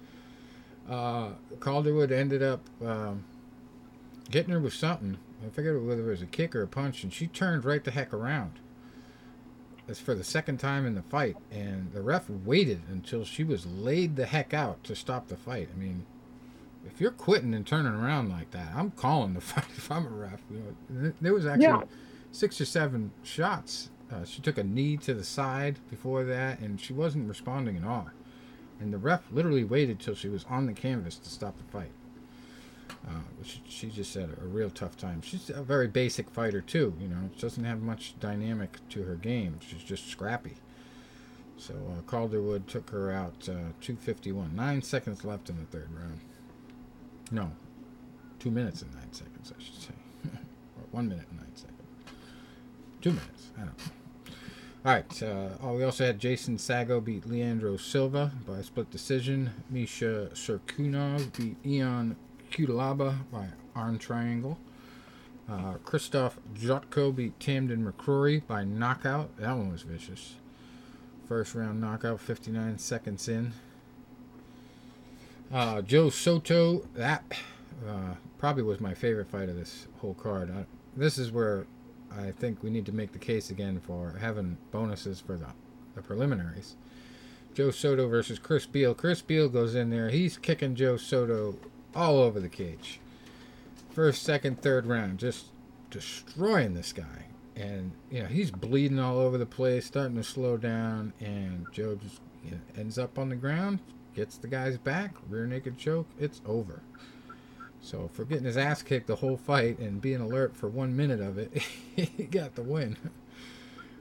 [0.89, 1.31] uh,
[1.61, 3.25] Calderwood ended up um,
[4.31, 5.19] getting her with something.
[5.45, 7.91] I forget whether it was a kick or a punch, and she turned right the
[7.91, 8.53] heck around.
[9.87, 13.67] That's for the second time in the fight, and the ref waited until she was
[13.67, 15.69] laid the heck out to stop the fight.
[15.75, 16.07] I mean,
[16.87, 20.11] if you're quitting and turning around like that, I'm calling the fight if I'm a
[20.11, 20.41] ref.
[20.51, 21.83] You know, there was actually Yeah.
[22.33, 23.91] six or seven shots.
[24.11, 27.85] Uh, she took a knee to the side before that, and she wasn't responding at
[27.85, 28.09] all.
[28.81, 31.91] And the ref literally waited till she was on the canvas to stop the fight.
[33.07, 33.11] Uh,
[33.45, 35.21] she, she just had a, real tough time.
[35.21, 36.95] She's a very basic fighter too.
[36.99, 39.59] You know, she doesn't have much dynamic to her game.
[39.61, 40.55] She's just scrappy.
[41.57, 44.57] So uh, Calderwood took her out uh, 251.
[44.57, 46.21] Nine seconds left in the third round.
[47.31, 47.53] No,
[48.39, 49.95] two minutes and nine seconds, I should say.
[50.25, 51.81] or one minute and nine seconds.
[53.01, 53.51] Two minutes.
[53.57, 53.93] I don't know.
[54.87, 55.23] All right.
[55.23, 59.51] Uh, oh, we also had Jason Saggo beat Leandro Silva by split decision.
[59.71, 62.17] Misha Cirkunov beat Ion
[62.55, 64.59] Cutelaba by arm triangle.
[65.51, 69.37] Uh, Christoph Jotko beat Tamdan McCrory by knockout.
[69.39, 70.37] That one was vicious.
[71.29, 73.53] First round knockout, 59 seconds in.
[75.53, 77.25] Uh, Joe Soto, that
[77.87, 80.51] uh, probably was my favorite fight of this whole card.
[80.51, 80.65] I,
[80.97, 81.67] this is where
[82.17, 85.49] I think we need to make the case again for having bonuses for the,
[85.97, 86.77] the preliminaries.
[87.53, 88.95] Joe Soto versus Chris Beal.
[88.95, 90.11] Chris Beal goes in there.
[90.11, 91.57] He's kicking Joe Soto
[91.95, 93.01] all over the cage.
[93.91, 95.47] First, second, third round, just
[95.91, 97.27] destroying this guy.
[97.57, 101.95] And you know he's bleeding all over the place, starting to slow down, and Joe
[101.95, 103.79] just you know, ends up on the ground,
[104.15, 106.09] gets the guy's back, rear naked choke.
[106.19, 106.83] It's over.
[107.81, 111.21] So for getting his ass kicked the whole fight and being alert for one minute
[111.21, 111.53] of it,
[111.97, 112.97] he got the win.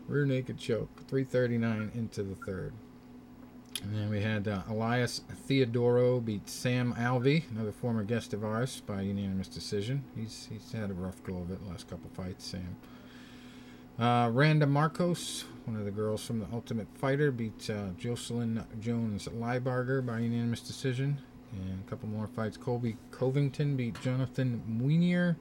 [0.07, 2.73] Rear naked choke, 339 into the third.
[3.83, 8.81] And then we had uh, Elias Theodorou beat Sam Alvey, another former guest of ours,
[8.85, 10.03] by unanimous decision.
[10.15, 12.77] He's he's had a rough go of it last couple fights, Sam.
[13.99, 19.27] Uh, Randa Markos, one of the girls from the Ultimate Fighter, beat uh, Jocelyn Jones
[19.27, 21.19] Lybarger by unanimous decision.
[21.51, 22.57] And a couple more fights.
[22.57, 25.37] Colby Covington beat Jonathan Meunier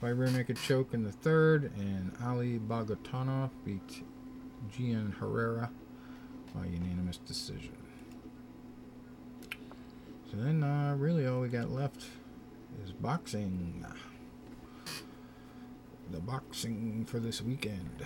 [0.00, 1.70] by rear naked choke in the third.
[1.76, 4.02] And Ali Bagautinov beat
[4.74, 5.70] Geane Herrera
[6.54, 7.76] by unanimous decision.
[10.30, 12.04] So then, uh, really, all we got left
[12.84, 13.84] is boxing.
[16.10, 18.04] The boxing for this weekend.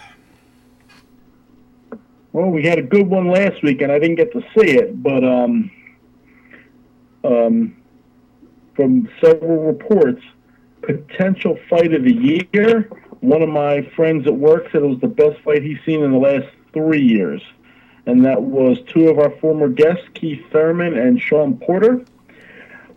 [2.32, 5.02] Well, we had a good one last week, and I didn't get to see it,
[5.02, 5.70] but um,
[7.24, 7.76] um,
[8.74, 10.22] from several reports,
[10.82, 12.90] potential fight of the year.
[13.20, 16.12] One of my friends at work said it was the best fight he's seen in
[16.12, 17.42] the last three years,
[18.06, 22.04] and that was two of our former guests, Keith Thurman and Sean Porter.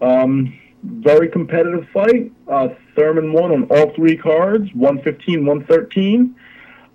[0.01, 2.32] Um, very competitive fight.
[2.47, 6.36] Uh, Thurman won on all three cards, 115, 113.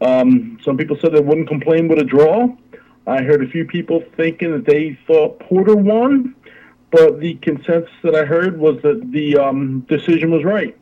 [0.00, 2.48] Um, some people said they wouldn't complain with a draw.
[3.06, 6.34] I heard a few people thinking that they thought Porter won,
[6.90, 10.76] but the consensus that I heard was that the um, decision was right.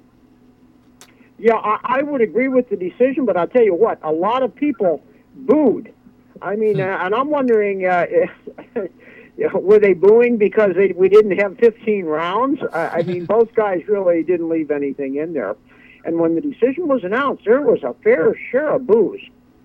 [1.38, 4.44] Yeah, I, I would agree with the decision, but I'll tell you what, a lot
[4.44, 5.02] of people
[5.34, 5.92] booed.
[6.40, 8.90] I mean, uh, and I'm wondering, uh, if,
[9.54, 12.60] were they booing because they, we didn't have 15 rounds?
[12.72, 15.56] I, I mean, both guys really didn't leave anything in there.
[16.04, 19.20] And when the decision was announced, there was a fair share of boos,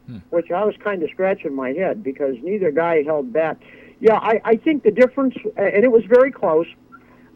[0.07, 0.19] Hmm.
[0.29, 3.57] which I was kind of scratching my head because neither guy held back.
[3.99, 6.67] Yeah, I, I think the difference, and it was very close.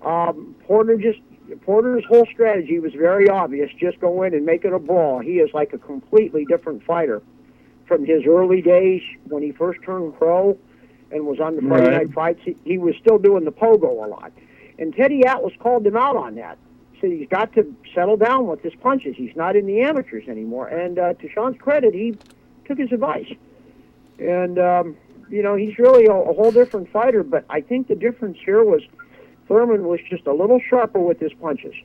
[0.03, 1.19] Um, Porter just
[1.63, 3.69] Porter's whole strategy was very obvious.
[3.77, 5.19] Just go in and make it a brawl.
[5.19, 7.21] He is like a completely different fighter
[7.91, 10.57] from his early days when he first turned pro
[11.11, 12.07] and was on the Friday Right.
[12.07, 12.39] night fights.
[12.45, 14.31] He, he was still doing the pogo a lot,
[14.79, 16.57] and Teddy Atlas called him out on that.
[17.01, 19.15] Said he's got to settle down with his punches.
[19.17, 20.67] He's not in the amateurs anymore.
[20.69, 22.17] And uh, to Sean's credit, he
[22.65, 23.29] took his advice.
[24.19, 24.95] And um,
[25.29, 27.23] you know he's really a, a whole different fighter.
[27.23, 28.83] But I think the difference here was
[29.49, 31.75] Thurman was just a little sharper with his punches.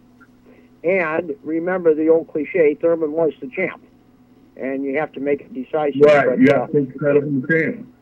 [0.85, 3.83] And remember the old cliche: Thurman was the champ,
[4.57, 6.01] and you have to make it decisive.
[6.03, 7.93] Right, But, you uh, have to take credit from the team.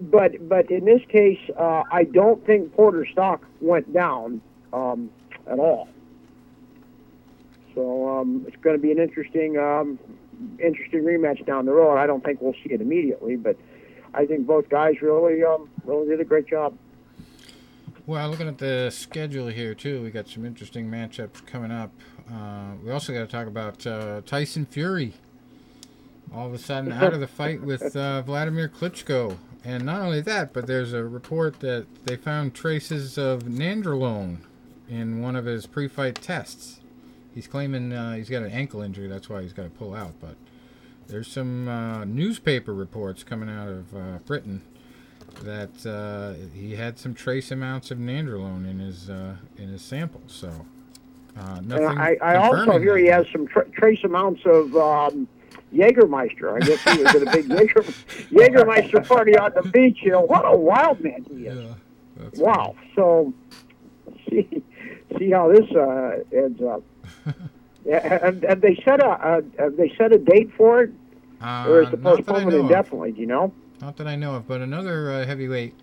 [0.00, 4.40] but but in this case, uh, I don't think Porter's stock went down
[4.72, 5.10] um,
[5.46, 5.88] at all.
[7.74, 9.98] So um, it's going to be an interesting um,
[10.58, 11.96] interesting rematch down the road.
[11.96, 13.56] I don't think we'll see it immediately, but
[14.14, 16.76] I think both guys really um, really did a great job.
[18.04, 21.92] Well, looking at the schedule here too, we got some interesting matchups coming up.
[22.30, 25.14] Uh, we also got to talk about uh, Tyson Fury.
[26.34, 30.20] All of a sudden, out of the fight with uh, Wladimir Klitschko, and not only
[30.22, 34.38] that, but there's a report that they found traces of nandrolone
[34.88, 36.80] in one of his pre-fight tests.
[37.34, 40.12] He's claiming uh, he's got an ankle injury, that's why he's got to pull out.
[40.20, 40.36] But
[41.06, 44.62] there's some uh, newspaper reports coming out of uh, Britain
[45.42, 50.22] that uh, he had some trace amounts of nandrolone in his uh, in his sample.
[50.26, 50.50] So
[51.38, 51.98] uh, nothing.
[51.98, 55.28] I, I also hear he has some tra- trace amounts of um,
[55.72, 56.54] Jägermeister.
[56.54, 57.82] I guess he was at a big Jäger,
[58.30, 59.98] Jägermeister party on the beach.
[60.02, 61.58] You know, what a wild man he is.
[61.58, 61.74] Yeah,
[62.36, 62.76] Wow.
[62.94, 63.32] So
[64.28, 64.62] see
[65.18, 66.82] see how this uh, ends up.
[67.84, 70.90] yeah, have, have they set a have they set a date for it,
[71.40, 73.12] Uh, or is the postponement indefinitely?
[73.12, 73.52] Do you know?
[73.80, 75.74] Not that I know of, but another uh, heavyweight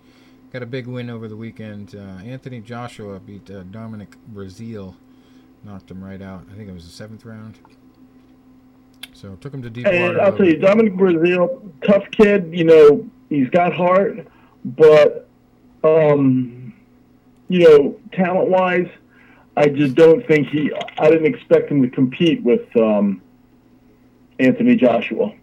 [0.52, 1.94] got a big win over the weekend.
[1.94, 4.94] Uh, Anthony Joshua beat uh, Dominic Breazeale,
[5.64, 6.44] knocked him right out.
[6.50, 7.58] I think it was the seventh round.
[9.20, 9.96] So took him to deep water.
[9.96, 10.56] And a I'll tell you.
[10.56, 12.50] Dominic Breazeale, tough kid.
[12.52, 14.26] You know, he's got heart,
[14.64, 15.28] but
[15.84, 16.72] um,
[17.48, 18.88] you know, talent-wise,
[19.56, 20.72] I just don't think he.
[20.98, 23.20] I didn't expect him to compete with um,
[24.38, 25.34] Anthony Joshua,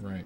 [0.00, 0.24] Right.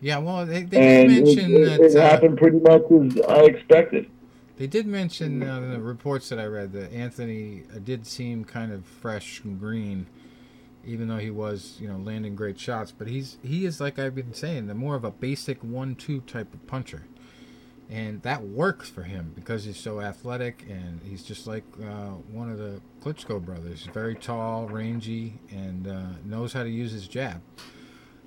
[0.00, 0.18] Yeah.
[0.18, 1.98] Well, they, they and did it, mention it, it that.
[1.98, 4.10] Uh, happened pretty much as I expected.
[4.58, 8.44] They did mention uh, in the reports that I read that Anthony uh, did seem
[8.44, 10.06] kind of fresh and green,
[10.86, 12.92] even though he was, you know, landing great shots.
[12.92, 16.54] But he's he is like I've been saying, the more of a basic one-two type
[16.54, 17.04] of puncher,
[17.90, 22.50] and that works for him because he's so athletic and he's just like uh, one
[22.50, 23.84] of the Klitschko brothers.
[23.84, 27.42] He's very tall, rangy, and uh, knows how to use his jab.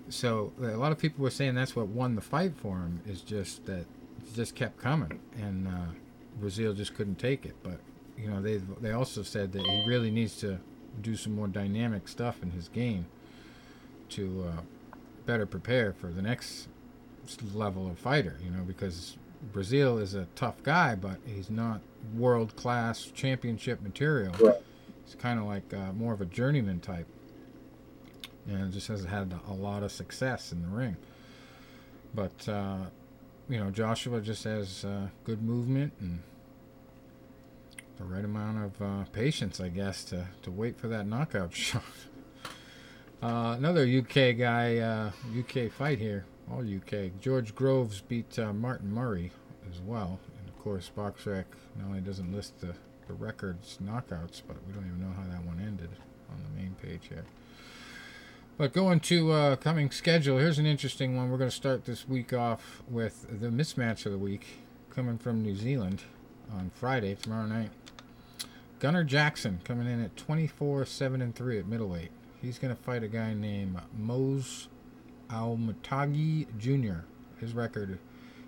[0.10, 3.22] So a lot of people were saying that's what won the fight for him is
[3.22, 3.86] just that
[4.22, 5.68] it just kept coming and.
[5.68, 5.91] Uh,
[6.39, 7.55] Breazeale just couldn't take it.
[7.64, 7.80] But
[8.18, 10.60] you know, they they also said that he really needs to
[11.02, 13.06] do some more dynamic stuff in his game
[14.10, 14.62] to uh,
[15.26, 16.68] better prepare for the next
[17.54, 18.38] level of fighter.
[18.44, 19.18] You know, because
[19.54, 21.82] Breazeale is a tough guy, but he's not
[22.16, 24.34] world class championship material.
[24.40, 24.56] Right.
[25.06, 27.08] He's kind of like uh, more of a journeyman type,
[28.48, 30.98] and just has had a lot of success in the ring.
[32.14, 32.86] But uh,
[33.48, 36.22] you know, Joshua just has uh, good movement and
[38.00, 41.84] the right amount of uh, patience, I guess, to, to wait for that knockout shot.
[43.22, 47.20] Uh, another UK guy, uh, UK fight here, all UK.
[47.20, 49.32] George Groves beat uh, Martin Murray
[49.70, 50.20] as well.
[50.39, 51.43] And of course, BoxRec
[51.78, 52.74] not only doesn't list the,
[53.08, 55.89] the records knockouts, but we don't even know how that one ended
[56.32, 57.26] on the main page here.
[58.58, 61.30] But going to uh, coming schedule, here's an interesting one.
[61.30, 64.45] We're going to start this week off with the mismatch of the week,
[64.89, 66.04] coming from New Zealand
[66.54, 67.72] on Friday, tomorrow night.
[68.80, 72.12] Gunnar Jackson coming in at 24 7 and 3 at middleweight.
[72.42, 74.70] He's going to fight a guy named Mose
[75.30, 77.02] Auimatagi Jr.
[77.42, 78.00] His record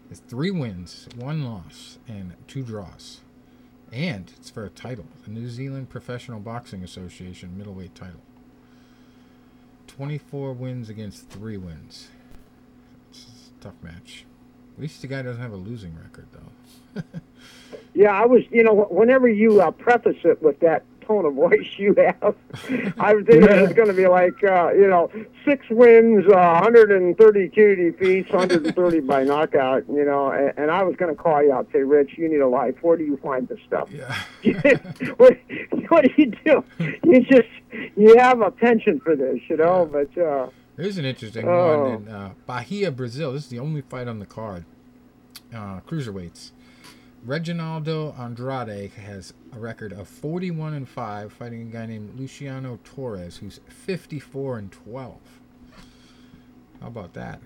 [0.09, 3.19] is three wins, one loss, and two draws.
[3.91, 8.21] And it's for a title, the New Zealand Professional Boxing Association middleweight title.
[9.87, 12.07] 24 wins against three wins.
[13.09, 14.23] It's a tough match.
[14.75, 17.01] At least the guy doesn't have a losing record, though.
[17.93, 21.67] Yeah, I was, you know, whenever you uh, preface it with that tone of voice
[21.77, 22.35] you have,
[22.97, 25.11] I was thinking it was going to be like, uh, you know,
[25.43, 31.13] six wins, uh, 132 defeats, 130 by knockout, you know, and, and I was going
[31.13, 32.75] to call you out, say, Rich, you need a life.
[32.81, 33.89] Where do you find this stuff?
[33.91, 34.15] yeah.
[35.17, 35.37] what,
[35.89, 36.63] what do you do?
[37.03, 37.49] You just,
[37.97, 40.47] you have a penchant for this, you know, but, uh,
[40.81, 41.83] Here's an interesting Oh.
[41.91, 43.33] one in uh, Bahia, Brazil.
[43.33, 44.65] This is the only fight on the card.
[45.53, 46.53] Uh, cruiserweights.
[47.23, 53.37] Reginaldo Andrade has a record of 41 and 5, fighting a guy named Luciano Torres,
[53.37, 55.17] who's 54 and 12.
[56.79, 57.41] How about that?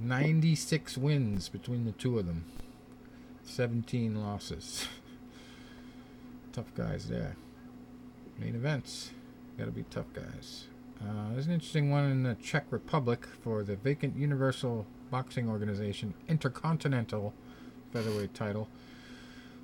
[0.00, 2.44] 96 wins between the two of them,
[3.44, 4.88] 17 losses.
[6.52, 7.36] tough guys there.
[8.36, 9.10] Main events.
[9.56, 10.64] Gotta be tough guys.
[11.02, 16.14] Uh, there's an interesting one in the Czech Republic for the vacant Universal Boxing Organization
[16.28, 17.34] Intercontinental
[17.92, 18.68] Featherweight title.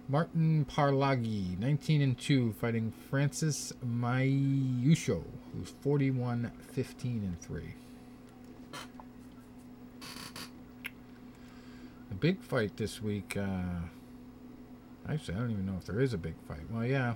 [0.09, 5.23] Martin Parlagi, 19 and 2, fighting Francis Miyeyusho,
[5.53, 7.63] who's 41, 15 and 3.
[12.09, 13.37] The big fight this week.
[13.37, 13.85] Uh,
[15.09, 16.71] actually, I don't even know if there is a big fight.
[16.71, 17.15] Well, yeah.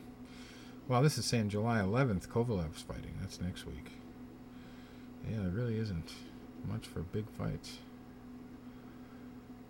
[0.86, 2.28] Well, this is saying July 11th.
[2.28, 3.14] Kovalev's fighting.
[3.20, 4.01] That's next week.
[5.30, 6.12] Yeah, there really isn't
[6.68, 7.78] much for big fights.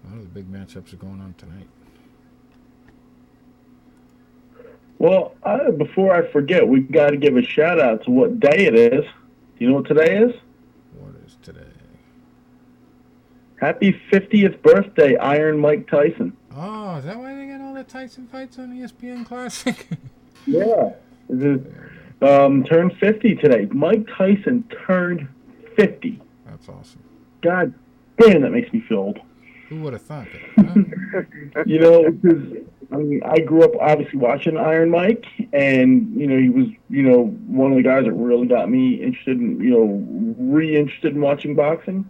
[0.04, 1.68] A lot of the big matchups are going on tonight.
[4.98, 8.66] Well, uh, before I forget, we got to give a shout out to what day
[8.66, 9.04] it is.
[9.04, 10.32] Do you know what today is?
[10.98, 11.60] What is today?
[13.60, 16.36] Happy 50th birthday, Iron Mike Tyson.
[16.54, 19.88] Oh, is that why they got all the Tyson fights on ESPN Classic?
[20.46, 20.90] Yeah.
[22.20, 23.68] Um, turned 50 today.
[23.72, 25.28] Mike Tyson turned
[25.76, 26.20] 50.
[26.46, 27.02] That's awesome.
[27.42, 27.74] God
[28.18, 29.18] damn, that makes me feel old.
[29.68, 30.28] Who would have thought?
[31.54, 31.64] Huh?
[31.66, 36.38] you know, because I mean, I grew up obviously watching Iron Mike, and you know,
[36.38, 39.70] he was you know one of the guys that really got me interested in you
[39.70, 42.08] know re-interested in watching boxing.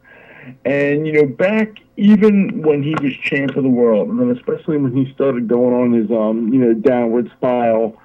[0.64, 4.76] And you know, back even when he was champ of the world, and then especially
[4.78, 7.96] when he started going on his um you know downward spiral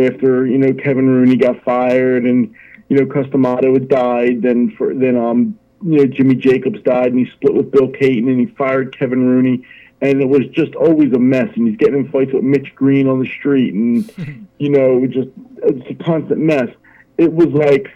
[0.00, 2.54] after you know Kevin Rooney got fired and
[2.88, 7.12] you know Cus D'Amato had died, then for then um you know Jimmy Jacobs died
[7.12, 9.64] and he split with Bill Cayton and he fired Kevin Rooney
[10.00, 11.48] and it was just always a mess.
[11.56, 15.00] And he's getting in fights with Mitch Green on the street, and you know, it
[15.00, 15.28] was just
[15.62, 16.68] it's a constant mess.
[17.18, 17.88] It was like,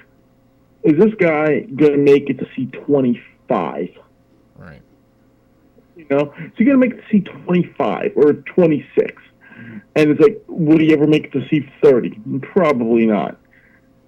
[0.82, 3.91] is this guy gonna make it to see twenty five?
[4.57, 4.82] Right.
[5.97, 9.22] You know, is he gonna make it to see twenty five or twenty six?
[9.97, 12.18] And it's like, would he ever make it to see thirty?
[12.41, 13.38] Probably not.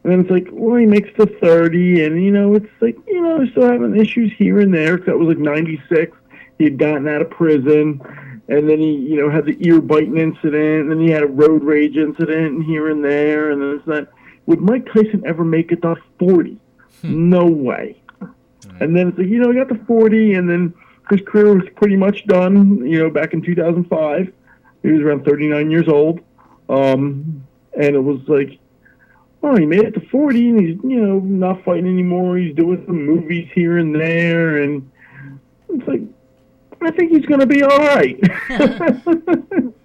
[0.05, 3.23] And then it's like, well, he makes to thirty, and you know, it's like, you
[3.23, 4.99] know, they're still having issues here and there.
[4.99, 6.17] Cause that was like ninety six
[6.63, 8.01] he had gotten out of prison,
[8.49, 11.27] and then he, you know, had the ear biting incident, and then he had a
[11.27, 14.09] road rage incident and here and there, and then it's that.
[14.47, 16.59] Would Mike Tyson ever make it to 40?
[17.05, 18.01] no way.
[18.81, 20.75] And then it's like, you know, he got to 40, and then
[21.11, 24.33] his career was pretty much done, you know, back in 2005.
[24.83, 26.21] He was around 39 years old.
[26.69, 27.45] Um,
[27.79, 28.59] and it was like,
[29.43, 32.37] oh, he made it to 40, and he's, you know, not fighting anymore.
[32.37, 34.91] He's doing some movies here and there, and
[35.69, 36.03] it's like,
[36.81, 38.19] I think he's going to be all right.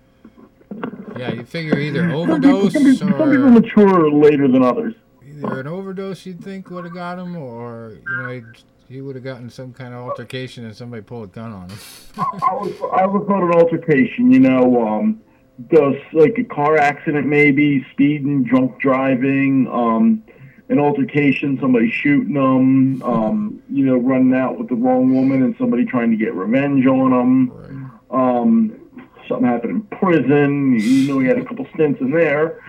[1.17, 4.93] Yeah, you figure either overdose some, people, some people or mature later than others.
[5.25, 8.41] either an overdose you'd think would have got him, or you know
[8.87, 11.77] he would have gotten some kind of altercation and somebody pulled a gun on him.
[12.17, 15.21] I was I on an altercation, you know, um,
[15.69, 20.23] does like a car accident maybe, speeding, drunk driving, um,
[20.69, 25.55] an altercation, somebody shooting them, um, you know, running out with the wrong woman and
[25.57, 27.49] somebody trying to get revenge on them.
[27.49, 28.39] Right.
[28.39, 28.79] Um,
[29.27, 30.79] something happened in prison.
[30.79, 32.61] You know, he had a couple stints in there.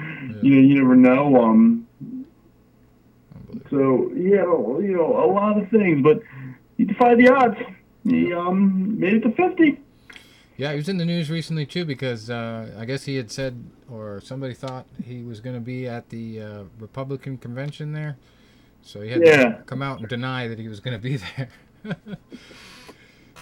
[0.43, 1.43] You know, you never know.
[1.43, 1.87] Um,
[3.71, 6.23] so yeah, you know, a lot of things, but
[6.77, 7.59] he defied the odds.
[8.05, 9.81] He um, made it to fifty.
[10.59, 13.65] Yeah, he was in the news recently too because uh, I guess he had said,
[13.91, 18.17] or somebody thought he was going to be at the uh, Republican convention there,
[18.83, 19.37] so he had Yeah.
[19.37, 21.49] to come out and deny that he was going to be there.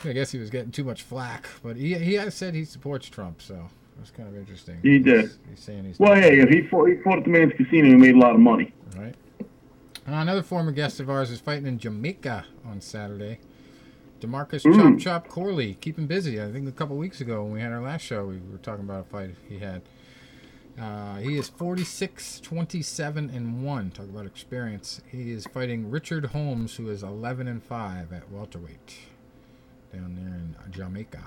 [0.04, 3.08] I guess he was getting too much flack, but he he has said he supports
[3.08, 3.66] Trump, so
[4.00, 4.78] it's kind of interesting.
[4.82, 5.22] He did.
[5.22, 7.88] He's, he's saying he's Well, hey, if he fought, he fought at the man's casino,
[7.88, 8.72] he made a lot of money.
[8.96, 9.14] right.
[9.40, 13.38] Uh, another former guest of ours is fighting in Jamaica on Saturday.
[14.26, 14.76] Demarcus Ooh.
[14.76, 16.42] Chop Chop Corley, keep him busy.
[16.42, 18.84] I think a couple weeks ago when we had our last show, we were talking
[18.84, 19.82] about a fight he had.
[20.80, 23.90] Uh, he is 46, 27, and 1.
[23.92, 25.00] Talk about experience.
[25.10, 28.98] He is fighting Richard Holmes, who is 11 and 5 at welterweight
[29.92, 31.22] down there in Jamaica.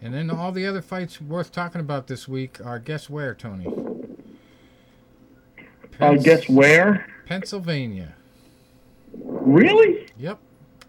[0.00, 3.66] And then all the other fights worth talking about this week are guess where, Tony?
[5.98, 7.08] Uh, guess where?
[7.26, 8.14] Pennsylvania.
[9.12, 10.06] Really?
[10.18, 10.38] Yep.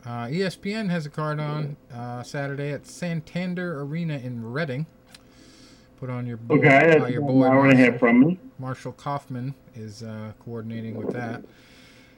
[0.10, 4.88] Uh, ESPN has a card on uh, Saturday at Santander Arena in Reading.
[5.99, 8.39] Put on your boy, Okay, uh, your an boy hour and a half from me.
[8.57, 11.43] Marshall Kauffman is uh, coordinating with that.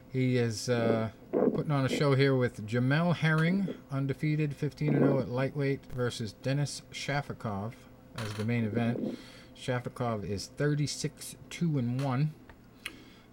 [0.09, 5.27] He is uh, putting on a show here with Jamel Herring, undefeated, 15 0 at
[5.27, 7.73] lightweight, versus Denis Shafikov
[8.15, 9.17] as the main event.
[9.61, 12.33] Shafikov is 36 2 and 1.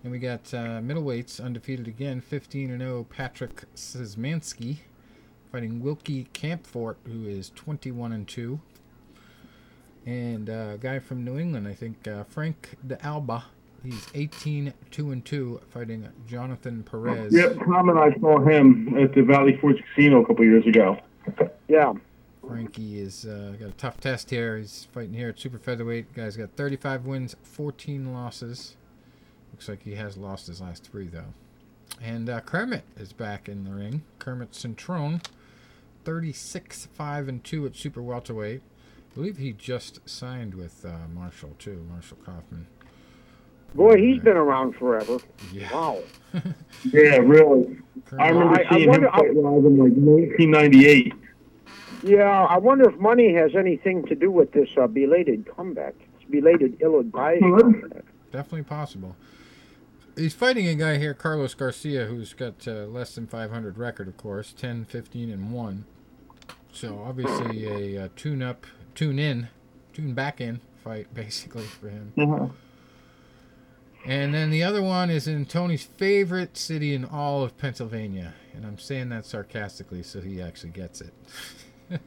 [0.02, 3.06] And we got uh, middleweights undefeated again, 15 and 0.
[3.08, 4.78] Patrick Szymanski
[5.50, 8.60] fighting Wilky Campfort, who is 21 and 2.
[10.06, 13.44] And uh, a guy from New England, I think, uh, Frank De Alba.
[13.84, 17.32] He's 18 2 and 2, fighting Jonathan Perez.
[17.32, 20.98] Yep, Tom and I saw him at the Valley Forge Casino a couple years ago.
[21.68, 21.92] Yeah.
[22.46, 24.56] Frankie is uh, got a tough test here.
[24.56, 26.14] He's fighting here at super featherweight.
[26.14, 28.76] Guy's got 35 wins, 14 losses.
[29.58, 31.34] Looks like he has lost his last three though.
[32.00, 34.02] And uh, Kermit is back in the ring.
[34.20, 35.20] Kermit Cintron,
[36.04, 38.60] 36 5 and 2 at super welterweight.
[39.10, 42.68] I believe he just signed with uh, Marshall too, Marshall Kauffman.
[43.74, 45.18] Boy, he's been around forever.
[45.52, 45.72] Yeah.
[45.72, 45.98] Wow.
[46.92, 47.78] Yeah, really.
[48.16, 51.14] I Kermit- remember I- I seeing wonder- him fight live in like 1998.
[52.04, 55.94] Yeah, I wonder if money has anything to do with this uh, belated comeback.
[56.20, 57.40] It's belated, ill-advised.
[57.42, 58.04] Comeback.
[58.30, 59.16] Definitely possible.
[60.18, 64.16] He's fighting a guy here, Carlos Garcia, who's got uh, less than 500 record, of
[64.16, 65.84] course, 10, 15, and 1.
[66.72, 68.66] So obviously a uh, tune-up,
[68.96, 69.48] tune-in,
[69.92, 72.12] tune-back-in fight, basically, for him.
[72.18, 72.48] Uh-huh.
[74.04, 78.34] And then the other one is in Tony's favorite city in all of Pennsylvania.
[78.54, 81.12] And I'm saying that sarcastically so he actually gets it.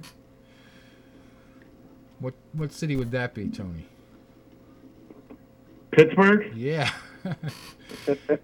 [2.20, 3.88] what what city would that be, Tony?
[5.92, 6.52] Pittsburgh?
[6.56, 6.92] Yeah.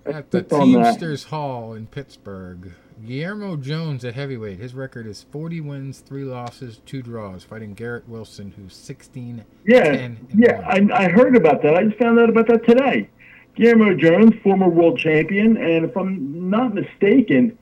[0.05, 0.43] at the.
[0.43, 2.73] Teamsters Hall in Pittsburgh.
[3.05, 4.59] Guillermo Jones at heavyweight.
[4.59, 9.83] His record is 40 wins, 3 losses, 2 draws, fighting Garrett Wilson, who's 16 Yeah,
[9.83, 10.61] 10 and yeah.
[10.67, 11.75] I, I heard about that.
[11.75, 13.09] I just found out about that today.
[13.55, 17.57] Guillermo Jones, former world champion, and if I'm not mistaken,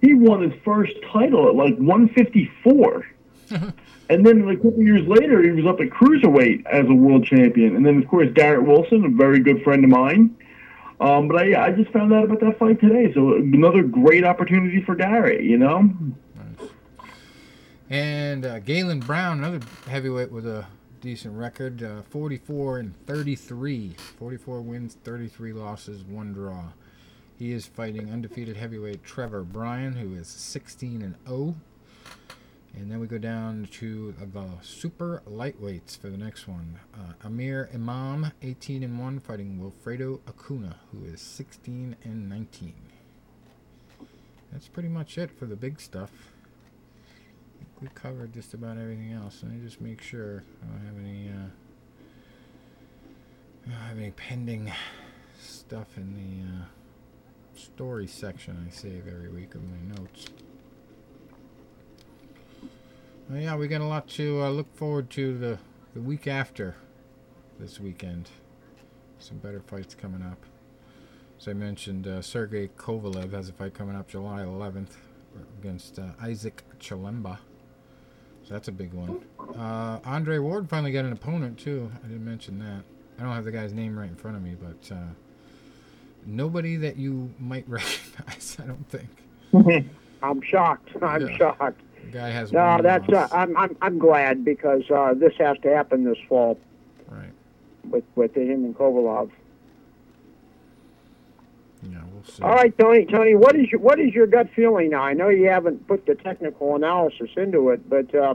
[0.00, 3.06] he won his first title at like 154.
[3.50, 7.24] and then like, a couple years later, he was up at cruiserweight as a world
[7.24, 7.76] champion.
[7.76, 10.36] And then, of course, Garrett Wilson, a very good friend of mine.
[11.00, 13.12] Um, but I, I just found out about that fight today.
[13.14, 15.90] So another great opportunity for Garrett, you know?
[17.88, 20.66] And uh, Galen Brown, another heavyweight with a
[21.00, 23.96] decent record, uh, 44 and 33.
[24.18, 26.64] 44 wins, 33 losses, 1 draw.
[27.36, 31.56] He is fighting undefeated heavyweight Trevor Bryan, who is 16 and 0.
[32.74, 36.78] And then we go down to the super lightweights for the next one.
[36.94, 42.74] Uh, Amir Imam, 18 and 1, fighting Wilfredo Acuna, who is 16 and 19.
[44.52, 46.10] That's pretty much it for the big stuff.
[47.80, 49.40] We covered just about everything else.
[49.42, 51.28] Let me just make sure I don't have any.
[51.28, 51.48] Uh,
[53.66, 54.72] I don't have any pending
[55.40, 56.64] stuff in the uh,
[57.58, 60.26] story section I save every week of my notes.
[63.30, 65.58] Well, yeah, we got a lot to uh, look forward to the
[65.94, 66.74] the week after
[67.60, 68.28] this weekend.
[69.20, 70.38] Some better fights coming up.
[71.38, 74.96] As I mentioned, uh, Sergey Kovalev has a fight coming up July 11th
[75.60, 77.38] against uh, Isaac Chilemba.
[78.42, 79.24] So that's a big one.
[79.56, 81.90] Uh, Andre Ward finally got an opponent too.
[82.02, 82.82] I didn't mention that.
[83.18, 84.98] I don't have the guy's name right in front of me, but uh,
[86.26, 88.56] nobody that you might recognize.
[88.60, 89.86] I don't think.
[90.22, 90.90] I'm shocked.
[91.00, 91.36] I'm Yeah.
[91.36, 91.80] shocked.
[92.04, 92.52] The guy has.
[92.52, 93.08] No, one that's.
[93.08, 93.28] Uh.
[93.32, 93.56] I'm.
[93.56, 93.76] I'm.
[93.82, 96.58] I'm glad because uh, this has to happen this fall
[97.08, 97.30] right.
[97.88, 99.30] with with him and Kovalev.
[101.82, 102.42] Yeah, we'll see.
[102.42, 103.06] All right, Tony.
[103.06, 105.02] Tony, what is your what is your gut feeling now?
[105.02, 108.34] I know you haven't put the technical analysis into it, but uh,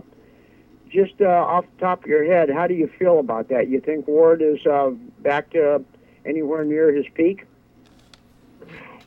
[0.89, 3.67] just uh, off the top of your head, how do you feel about that?
[3.67, 5.83] You think Ward is uh, back to
[6.25, 7.45] anywhere near his peak?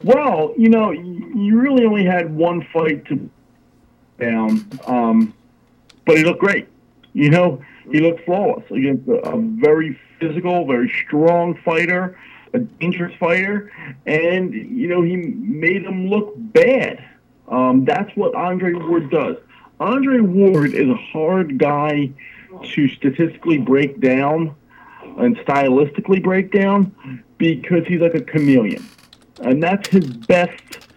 [0.04, 0.94] Well, you know, y-
[1.34, 3.28] you really only had one fight to
[4.18, 5.34] down, um,
[6.06, 6.68] but he looked great.
[7.12, 12.18] You know, he looked flawless against a, a very physical, very strong fighter,
[12.52, 13.72] a dangerous fighter,
[14.06, 17.04] and you know he made him look bad.
[17.48, 19.36] Um, that's what Andre Ward does.
[19.80, 22.10] Andre Ward is a hard guy
[22.62, 24.54] to statistically break down
[25.18, 28.86] and stylistically break down because he's like a chameleon.
[29.40, 30.88] And that's his best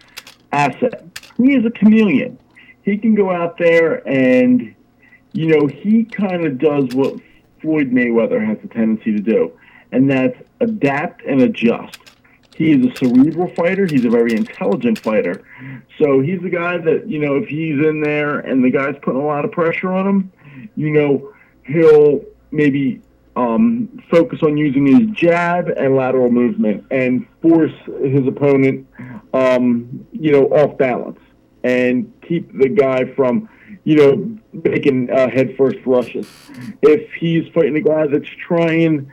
[0.52, 1.06] asset.
[1.36, 2.38] He is a chameleon.
[2.82, 4.74] He can go out there and,
[5.32, 7.20] you know, he kind of does what
[7.60, 9.52] Floyd Mayweather has a tendency to do,
[9.92, 11.98] and that's adapt and adjust.
[12.56, 13.86] He is a cerebral fighter.
[13.86, 15.42] He's a very intelligent fighter.
[15.98, 19.20] So he's the guy that, you know, if he's in there and the guy's putting
[19.20, 20.32] a lot of pressure on him,
[20.76, 21.32] you know,
[21.64, 23.00] he'll maybe
[23.36, 27.72] um, focus on using his jab and lateral movement and force
[28.02, 28.86] his opponent,
[29.32, 31.18] um, you know, off balance
[31.64, 33.48] and keep the guy from,
[33.84, 36.26] you know, making uh, head first rushes.
[36.82, 39.10] If he's fighting a guy that's trying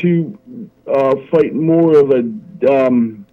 [0.00, 0.38] to
[0.86, 3.26] uh, fight more of a um,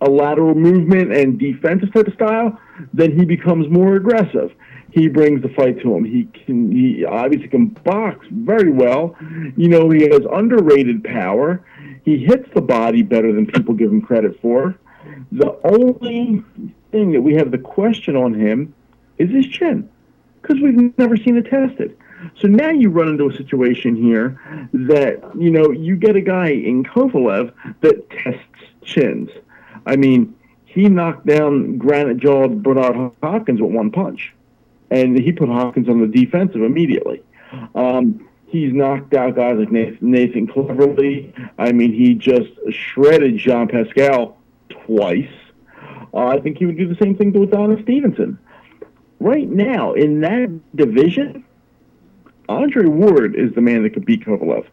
[0.00, 2.58] a lateral movement and defensive type of style,
[2.92, 4.52] then he becomes more aggressive.
[4.90, 6.04] He brings the fight to him.
[6.04, 9.16] He can he obviously can box very well.
[9.56, 11.64] You know, he has underrated power.
[12.04, 14.78] He hits the body better than people give him credit for.
[15.32, 16.44] The only
[16.94, 18.72] thing that we have the question on him
[19.18, 19.88] is his chin,
[20.40, 21.96] because we've never seen it tested.
[22.40, 24.40] So now you run into a situation here
[24.72, 29.28] that you know you get a guy in Kovalev that tests chins.
[29.84, 30.34] I mean,
[30.64, 34.32] he knocked down granite jawed Bernard Hopkins with one punch,
[34.90, 37.22] and he put Hopkins on the defensive immediately.
[37.74, 41.34] Um, he's knocked out guys like Nathan, Nathan Cleverly.
[41.58, 44.38] I mean, he just shredded Jean Pascal
[44.68, 45.28] twice.
[46.14, 48.38] Uh, I think he would do the same thing to Adonis Stevenson.
[49.18, 51.44] Right now, in that division,
[52.48, 54.66] Andre Ward is the man that could beat Kovalev.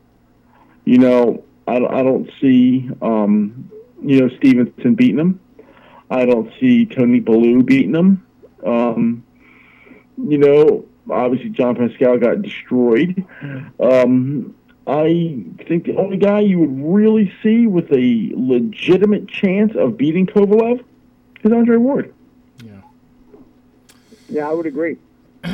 [0.86, 3.72] You know, I, I don't see, um,
[4.04, 5.40] you know, Stevenson beating him.
[6.10, 8.28] I don't see Tony Bellew beating him.
[8.66, 9.24] Um,
[10.18, 13.26] you know, obviously John Pascal got destroyed.
[13.80, 14.56] Um,
[14.86, 20.26] I think the only guy you would really see with a legitimate chance of beating
[20.26, 20.84] Kovalev
[21.44, 22.14] is Andre Ward.
[22.64, 22.82] Yeah.
[24.30, 24.98] Yeah, I would agree.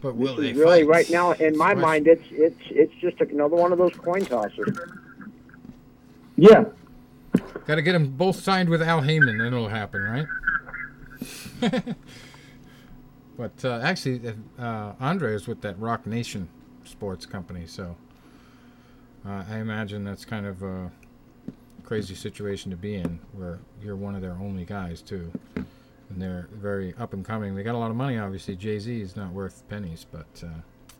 [0.00, 0.88] But will This they really fight?
[0.88, 1.78] right now in my Right.
[1.78, 4.76] mind it's it's it's just another one of those coin tosses.
[6.36, 6.64] Yeah,
[7.66, 10.26] Got to get them both signed with Al Haymon, then it'll happen, right?
[13.36, 14.20] but uh, actually,
[14.58, 16.48] uh, Andre is with that Roc Nation
[16.84, 17.94] sports company, so
[19.24, 20.90] uh, I imagine that's kind of a
[21.92, 25.66] crazy situation to be in, where you're one of their only guys too, and
[26.16, 27.54] they're very up and coming.
[27.54, 28.56] They got a lot of money, obviously.
[28.56, 30.94] Jay Z is not worth pennies, but uh,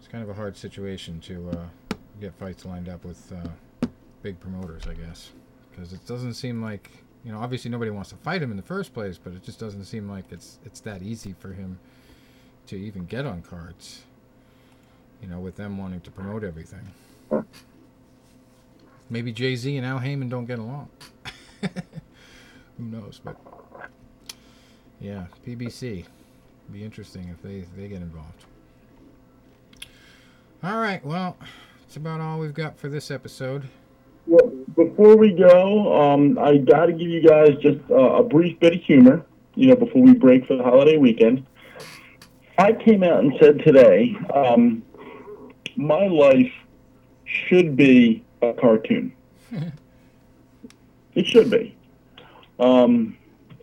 [0.00, 3.86] it's kind of a hard situation to uh, get fights lined up with uh,
[4.22, 5.30] big promoters, I guess
[5.70, 6.90] because it doesn't seem like
[7.24, 9.60] you know obviously nobody wants to fight him in the first place but it just
[9.60, 11.78] doesn't seem like it's it's that easy for him
[12.66, 14.04] to even get on cards
[15.20, 16.80] you know with them wanting to promote everything
[19.10, 20.88] maybe jay-z and al haymon don't get along.
[22.78, 23.36] Who knows but
[25.00, 26.04] yeah pbc
[26.72, 28.44] be interesting if they they get involved.
[30.62, 31.36] All right well
[31.82, 33.68] that's about all we've got for this episode.
[34.26, 38.58] Well, before we go, um, I got to give you guys just uh, a brief
[38.58, 39.24] bit of humor,
[39.54, 41.46] you know, before we break for the holiday weekend.
[42.58, 44.82] I came out and said today, um,
[45.76, 46.52] my life
[47.24, 49.12] should be a cartoon.
[51.14, 51.76] it should be.
[52.58, 53.16] Um,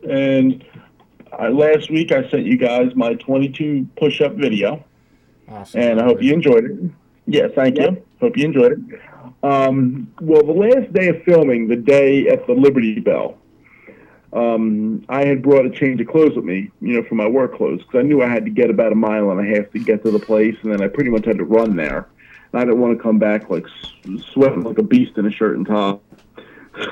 [0.08, 0.64] and
[1.32, 4.84] I, last week I sent you guys my 22 push-up video
[5.48, 6.92] awesome and I hope you enjoyed it.
[7.26, 8.04] Yes, thank you.
[8.20, 9.00] Hope you enjoyed it.
[9.44, 13.38] Um, well, the last day of filming, the day at the Liberty Bell,
[14.34, 17.56] um, I had brought a change of clothes with me, you know, for my work
[17.56, 19.80] clothes, because I knew I had to get about a mile and a half to
[19.80, 22.08] get to the place, and then I pretty much had to run there.
[22.54, 23.66] And I didn't want to come back like
[24.32, 26.04] sweating like a beast in a shirt and top.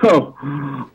[0.04, 0.36] So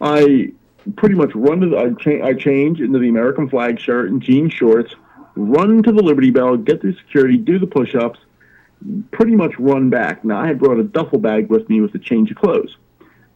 [0.01, 0.53] I
[0.95, 4.23] pretty much run to the, I, cha- I change into the American flag shirt and
[4.23, 4.95] jean shorts,
[5.35, 8.21] run to the Liberty Bell, get through security, do the push-ups,
[9.11, 10.25] pretty much run back.
[10.25, 12.77] Now I had brought a duffel bag with me with a change of clothes.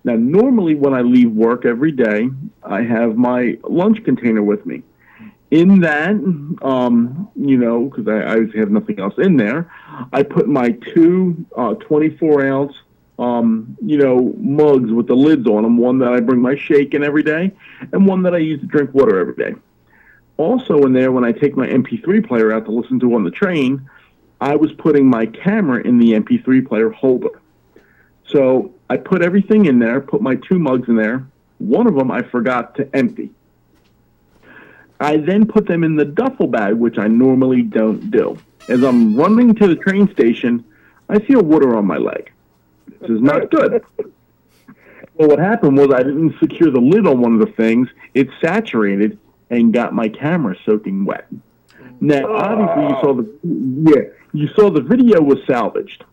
[0.05, 2.29] Now normally when I leave work every day,
[2.63, 4.85] I have my lunch container with me.
[5.51, 6.11] In that,
[6.63, 9.71] um, you know, because I, I have nothing else in there,
[10.13, 12.75] I put my two uh, 24 ounce,
[13.19, 15.77] um, you know, mugs with the lids on them.
[15.77, 17.53] One that I bring my shake in every day,
[17.93, 19.55] and one that I use to drink water every day.
[20.37, 23.31] Also in there, when I take my MP3 player out to listen to on the
[23.31, 23.91] train,
[24.41, 27.43] I was putting my camera in the MP3 player holder.
[28.27, 31.27] So I put everything in there, put my two mugs in there.
[31.59, 33.31] One of them I forgot to empty.
[35.01, 38.39] I then put them in the duffel bag, which I normally don't do.
[38.69, 40.65] As I'm running to the train station,
[41.09, 42.31] I feel water on my leg.
[43.01, 43.83] This is not good.
[45.15, 47.89] well, what happened was I didn't secure the lid on one of the things.
[48.13, 49.19] It saturated
[49.49, 51.27] and got my camera soaking wet.
[52.01, 54.03] Now, obviously, you saw the yeah,
[54.33, 56.05] you saw the video was salvaged.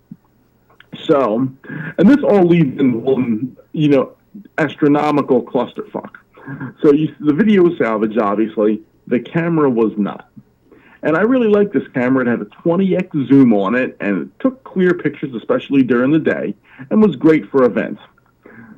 [1.03, 1.49] So,
[1.97, 4.13] and this all leads in one, you know,
[4.57, 6.15] astronomical clusterfuck.
[6.81, 8.81] So you, the video was salvaged, obviously.
[9.07, 10.29] The camera was not.
[11.03, 12.25] And I really liked this camera.
[12.25, 16.19] It had a 20x zoom on it, and it took clear pictures, especially during the
[16.19, 16.55] day,
[16.89, 18.01] and was great for events.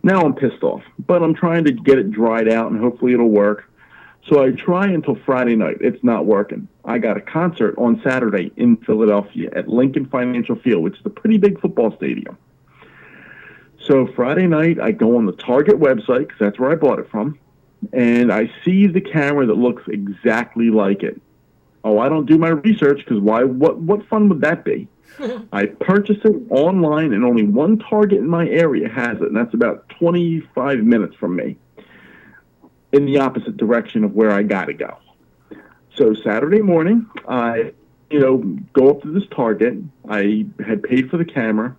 [0.03, 3.29] Now I'm pissed off, but I'm trying to get it dried out, and hopefully it'll
[3.29, 3.69] work.
[4.27, 5.77] So I try until Friday night.
[5.81, 6.67] It's not working.
[6.85, 11.09] I got a concert on Saturday in Philadelphia at Lincoln Financial Field, which is a
[11.09, 12.37] pretty big football stadium.
[13.79, 17.09] So Friday night, I go on the Target website because that's where I bought it
[17.09, 17.39] from,
[17.93, 21.21] and I see the camera that looks exactly like it.
[21.83, 23.43] Oh, I don't do my research because why?
[23.43, 24.87] What what fun would that be?
[25.53, 29.53] I purchase it online, and only one Target in my area has it, and that's
[29.53, 31.57] about 25 minutes from me
[32.91, 34.97] in the opposite direction of where I got to go.
[35.95, 37.73] So Saturday morning, I,
[38.09, 38.37] you know,
[38.73, 39.77] go up to this Target.
[40.07, 41.75] I had paid for the camera.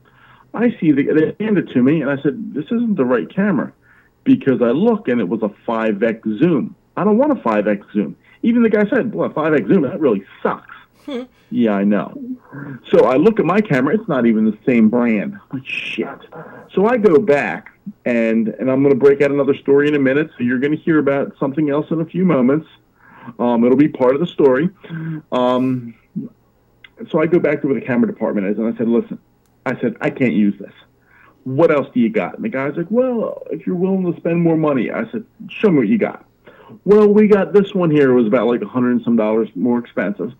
[0.52, 3.32] I see the, they hand it to me, and I said, "This isn't the right
[3.32, 3.72] camera,"
[4.24, 6.74] because I look and it was a 5x zoom.
[6.96, 8.16] I don't want a 5x zoom.
[8.42, 10.74] Even the guy said, "Boy, 5x zoom that really sucks."
[11.50, 12.14] yeah, I know.
[12.90, 15.38] So I look at my camera; it's not even the same brand.
[15.52, 16.08] Like shit.
[16.74, 17.72] So I go back
[18.04, 20.30] and and I'm going to break out another story in a minute.
[20.36, 22.66] So you're going to hear about something else in a few moments.
[23.38, 24.70] Um, it'll be part of the story.
[25.32, 25.94] Um,
[27.10, 29.18] so I go back to where the camera department is, and I said, "Listen,
[29.66, 30.72] I said I can't use this.
[31.44, 34.40] What else do you got?" And the guy's like, "Well, if you're willing to spend
[34.42, 36.24] more money," I said, "Show me what you got."
[36.84, 38.10] Well, we got this one here.
[38.10, 40.32] It was about like a hundred and some dollars more expensive,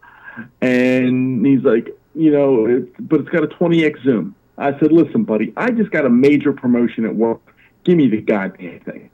[0.61, 4.35] and he's like, you know, it's, but it's got a 20x zoom.
[4.59, 7.41] I said, listen, buddy, I just got a major promotion at work.
[7.85, 9.11] Give me the goddamn thing.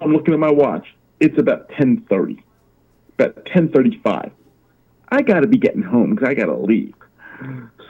[0.00, 0.94] I'm looking at my watch.
[1.20, 2.42] It's about 10:30,
[3.18, 4.30] about 10:35.
[5.10, 6.94] I got to be getting home because I got to leave.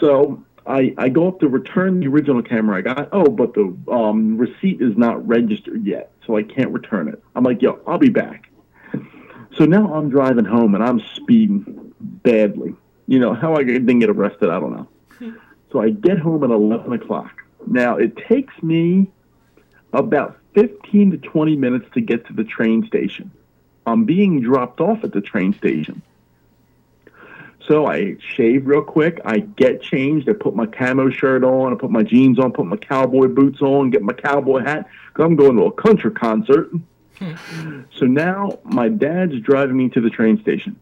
[0.01, 3.09] So I, I go up to return the original camera I got.
[3.13, 7.23] Oh, but the um, receipt is not registered yet, so I can't return it.
[7.35, 8.51] I'm like, yo, I'll be back.
[9.57, 12.75] So now I'm driving home and I'm speeding badly.
[13.07, 14.89] You know how I didn't get arrested, I don't know.
[15.73, 17.43] So I get home at 11 o'clock.
[17.67, 19.11] Now it takes me
[19.93, 23.31] about 15 to 20 minutes to get to the train station.
[23.87, 26.03] I'm being dropped off at the train station.
[27.69, 29.21] So I shave real quick.
[29.27, 30.27] I get changed.
[30.29, 31.75] I put my camo shirt on.
[31.75, 32.51] I put my jeans on.
[32.53, 33.91] Put my cowboy boots on.
[33.91, 36.71] Get my cowboy hat because I'm going to a country concert.
[37.19, 37.83] Hmm.
[37.93, 40.79] so now my dad's driving me to the train station,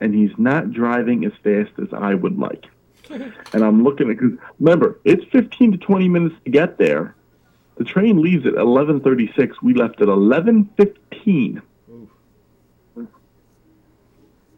[0.00, 2.66] and he's not driving as fast as I would like.
[3.10, 7.14] and I'm looking at because remember it's 15 to 20 minutes to get there.
[7.76, 9.62] The train leaves at 11:36.
[9.62, 11.62] We left at 11:15.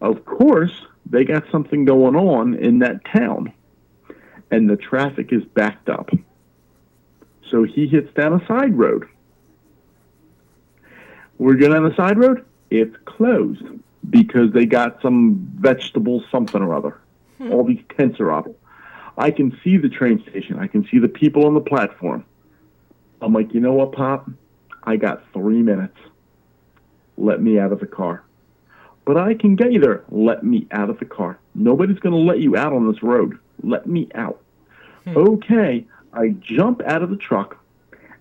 [0.01, 0.73] Of course,
[1.11, 3.53] they got something going on in that town,
[4.51, 6.11] and the traffic is backed up.
[7.51, 9.09] So he hits down a side road.
[11.39, 12.45] We're going on the side road.
[12.71, 13.63] It's closed
[14.11, 17.01] because they got some vegetable something or other.
[17.39, 17.53] Hmm.
[17.53, 18.49] All these tents are up.
[19.17, 20.59] I can see the train station.
[20.59, 22.25] I can see the people on the platform.
[23.21, 24.31] I'm like, you know what, Pop?
[24.85, 25.97] I got three minutes.
[27.17, 28.23] Let me out of the car.
[29.09, 30.05] But I can get you there.
[30.11, 31.39] Let me out of the car.
[31.55, 33.39] Nobody's going to let you out on this road.
[33.63, 34.39] Let me out.
[35.05, 35.17] Hmm.
[35.17, 35.87] Okay.
[36.13, 37.57] I jump out of the truck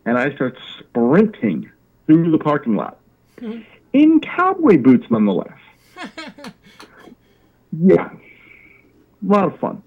[0.06, 1.70] and I start sprinting
[2.06, 3.00] through the parking lot
[3.38, 3.64] hmm.
[3.92, 5.58] in cowboy boots, nonetheless.
[7.78, 8.10] yeah.
[8.10, 9.84] A lot of fun.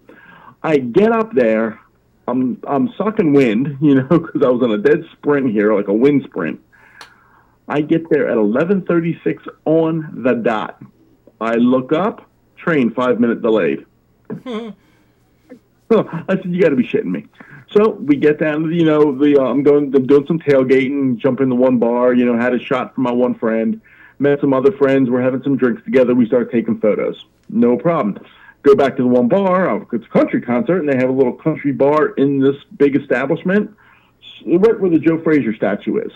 [0.62, 1.80] I get up there.
[2.28, 5.88] I'm I'm sucking wind, you know, because I was on a dead sprint here, like
[5.88, 6.60] a wind sprint.
[7.70, 10.82] I get there at 11:36 on the dot.
[11.40, 13.86] I look up, train five minute delayed.
[14.44, 14.74] so
[15.90, 17.26] I said, "You got to be shitting me."
[17.70, 21.16] So we get down to you know the uh, I'm going I'm doing some tailgating,
[21.16, 23.80] jump into one bar, you know, had a shot from my one friend,
[24.18, 26.14] met some other friends, we're having some drinks together.
[26.14, 28.18] We start taking photos, no problem
[28.62, 29.68] go back to the one bar.
[29.68, 32.96] Oh, it's a country concert, and they have a little country bar in this big
[32.96, 33.74] establishment,
[34.46, 36.12] right where the Joe Frazier statue is.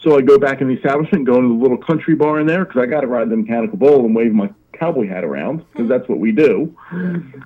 [0.00, 2.64] So I go back in the establishment, go into the little country bar in there
[2.64, 5.88] because I got to ride the mechanical bull and wave my cowboy hat around because
[5.88, 6.76] that's what we do.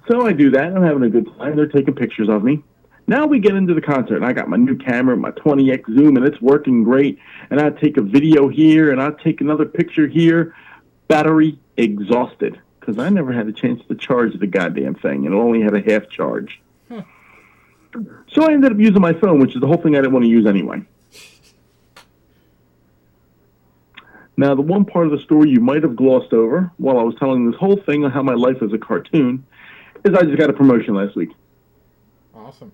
[0.08, 0.74] So I do that.
[0.74, 1.56] I'm having a good time.
[1.56, 2.62] They're taking pictures of me.
[3.06, 6.16] Now we get into the concert, and I got my new camera, my 20x zoom,
[6.18, 7.18] and it's working great.
[7.48, 10.54] And I take a video here, and I take another picture here
[11.08, 15.38] battery exhausted because I never had a chance to charge the goddamn thing, and it
[15.38, 16.60] only had a half charge.
[18.30, 20.26] So I ended up using my phone, which is the whole thing I didn't want
[20.26, 20.82] to use anyway.
[24.38, 27.16] Now, the one part of the story you might have glossed over while I was
[27.18, 29.44] telling this whole thing on how my life is a cartoon
[30.04, 31.30] is I just got a promotion last week.
[32.32, 32.70] Awesome.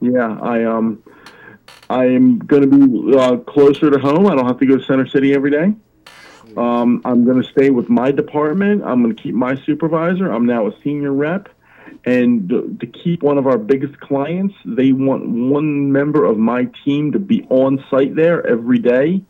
[0.00, 1.02] Yeah, I um,
[1.90, 4.28] I am going to be uh, closer to home.
[4.28, 5.74] I don't have to go to Center City every day.
[6.56, 8.84] Um, I'm going to stay with my department.
[8.84, 10.30] I'm going to keep my supervisor.
[10.30, 11.48] I'm now a senior rep.
[12.04, 12.48] And
[12.78, 17.18] to keep one of our biggest clients, they want one member of my team to
[17.18, 19.22] be on site there every day.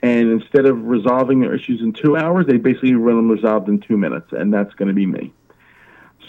[0.00, 3.80] And instead of resolving their issues in two hours, they basically run them resolved in
[3.80, 4.32] two minutes.
[4.32, 5.32] And that's going to be me.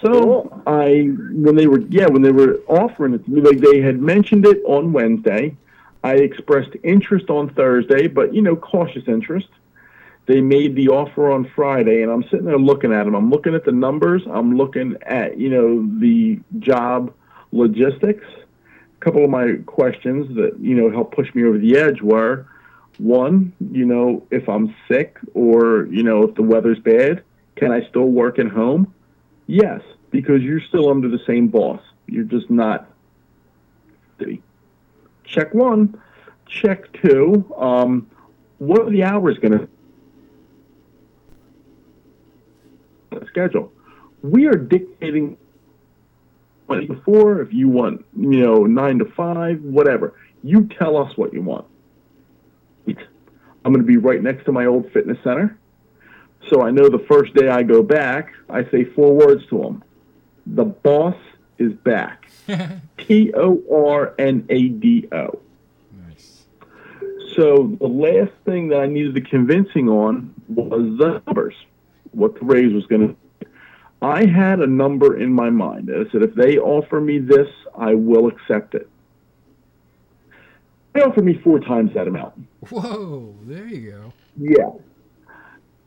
[0.03, 3.81] So I, when they were, yeah, when they were offering it to me, like they
[3.81, 5.55] had mentioned it on Wednesday.
[6.03, 9.49] I expressed interest on Thursday, but you know, cautious interest.
[10.27, 13.15] They made the offer on Friday, and I'm sitting there looking at them.
[13.15, 14.21] I'm looking at the numbers.
[14.31, 17.13] I'm looking at you know the job
[17.51, 18.25] logistics.
[19.01, 22.47] A couple of my questions that you know helped push me over the edge were,
[22.99, 27.23] one, you know, if I'm sick or you know if the weather's bad,
[27.55, 28.93] can I still work at home?
[29.47, 29.81] Yes,
[30.11, 31.81] because you're still under the same boss.
[32.07, 32.89] You're just not.
[35.23, 36.01] Check one.
[36.47, 37.45] Check two.
[37.57, 38.09] Um,
[38.57, 39.67] what are the hours going
[43.11, 43.71] to schedule?
[44.21, 45.37] We are dictating
[47.05, 47.41] four.
[47.41, 50.13] If you want, you know, nine to five, whatever.
[50.43, 51.65] You tell us what you want.
[53.63, 55.57] I'm going to be right next to my old fitness center.
[56.49, 59.83] So I know the first day I go back, I say four words to them.
[60.47, 61.15] The boss
[61.57, 62.29] is back.
[62.97, 65.39] T O R N A D O.
[66.07, 66.45] Nice.
[67.35, 71.55] So the last thing that I needed the convincing on was the numbers,
[72.11, 73.47] what the raise was going to.
[74.01, 75.91] I had a number in my mind.
[75.93, 78.89] I said, if they offer me this, I will accept it.
[80.93, 82.33] They offered me four times that amount.
[82.69, 84.13] Whoa, there you go.
[84.37, 84.69] Yeah.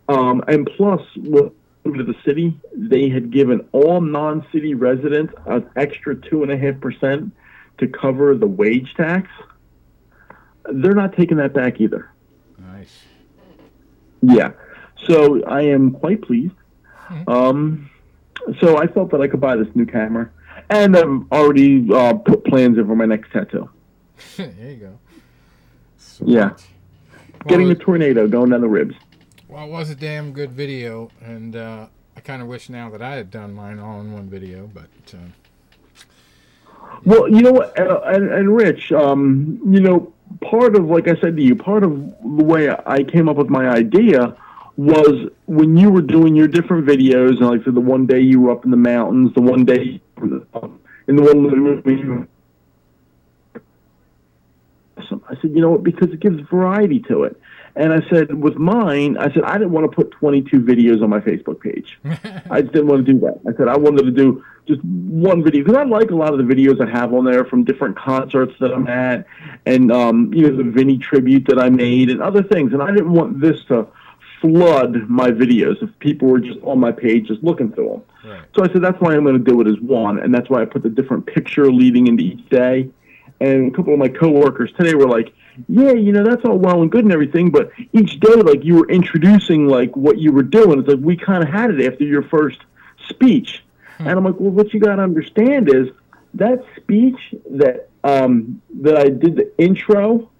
[0.08, 1.52] Um, and plus, with
[1.84, 6.80] to the city, they had given all non-city residents an extra two and a half
[6.80, 7.32] percent
[7.78, 9.28] to cover the wage tax.
[10.72, 12.10] They're not taking that back either.
[12.58, 13.02] Nice.
[14.22, 14.52] Yeah.
[15.06, 16.54] So I am quite pleased.
[17.26, 17.90] Um,
[18.60, 20.30] so I felt that I could buy this new camera,
[20.70, 23.68] and I've already uh, put plans in for my next tattoo.
[24.36, 24.98] there you go.
[25.98, 26.28] Sweet.
[26.28, 26.50] Yeah.
[27.46, 28.94] Getting well, a tornado going down the ribs.
[29.48, 31.86] well, it was a damn good video, and uh,
[32.16, 34.88] I kind of wish now that I had done mine all in one video, but
[35.14, 41.08] uh, Well, you know what, uh, and, and Rich, um, you know, part of, like
[41.08, 44.36] I said to you, part of the way I came up with my idea
[44.76, 48.52] was when you were doing your different videos, and like the one day you were
[48.52, 52.28] up in the mountains, the one day in the one when
[55.12, 57.40] you I said, you know what, because it gives variety to it.
[57.74, 61.08] And I said, with mine, I said, I didn't want to put 22 videos on
[61.08, 61.98] my Facebook page.
[62.50, 63.40] I just didn't want to do that.
[63.48, 66.38] I said, I wanted to do just one video because I like a lot of
[66.38, 69.26] the videos I have on there from different concerts that I'm at
[69.64, 72.72] and, um, you know, the Vinny tribute that I made and other things.
[72.72, 73.88] And I didn't want this to
[74.42, 78.30] flood my videos if people were just on my page just looking through them.
[78.30, 78.44] right.
[78.54, 80.18] So I said, that's why I'm going to do it as one.
[80.18, 82.90] And that's why I put the different picture leading into each day.
[83.42, 85.34] And a couple of my coworkers today were like,
[85.68, 88.76] yeah, you know, that's all well and good and everything, but each day, like, you
[88.76, 90.78] were introducing, like, what you were doing.
[90.78, 92.60] It's like, we kind of had it after your first
[93.08, 93.64] speech.
[93.98, 95.88] And I'm like, well, what you got to understand is
[96.34, 97.18] that speech
[97.50, 100.30] that, um, that I did the intro,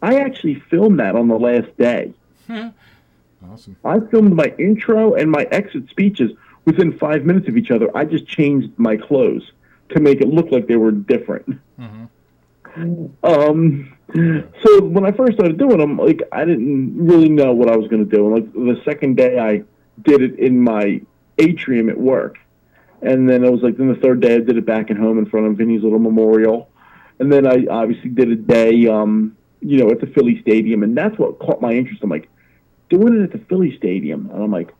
[0.00, 2.12] I actually filmed that on the last day.
[2.48, 3.76] Awesome.
[3.84, 6.30] I filmed my intro and my exit speeches
[6.64, 7.94] within five minutes of each other.
[7.96, 9.50] I just changed my clothes
[9.90, 11.58] to make it look like they were different.
[11.78, 12.08] Mhm.
[12.76, 17.76] Um, so when I first started doing them, like I didn't really know what I
[17.76, 18.26] was going to do.
[18.26, 19.62] And like the second day, I
[20.02, 21.00] did it in my
[21.38, 22.38] atrium at work,
[23.02, 25.18] and then it was like then the third day I did it back at home
[25.18, 26.68] in front of Vinny's little memorial,
[27.18, 30.96] and then I obviously did a day, um, you know, at the Philly Stadium, and
[30.96, 32.02] that's what caught my interest.
[32.02, 32.28] I'm like,
[32.90, 34.72] doing it at the Philly Stadium, and I'm like,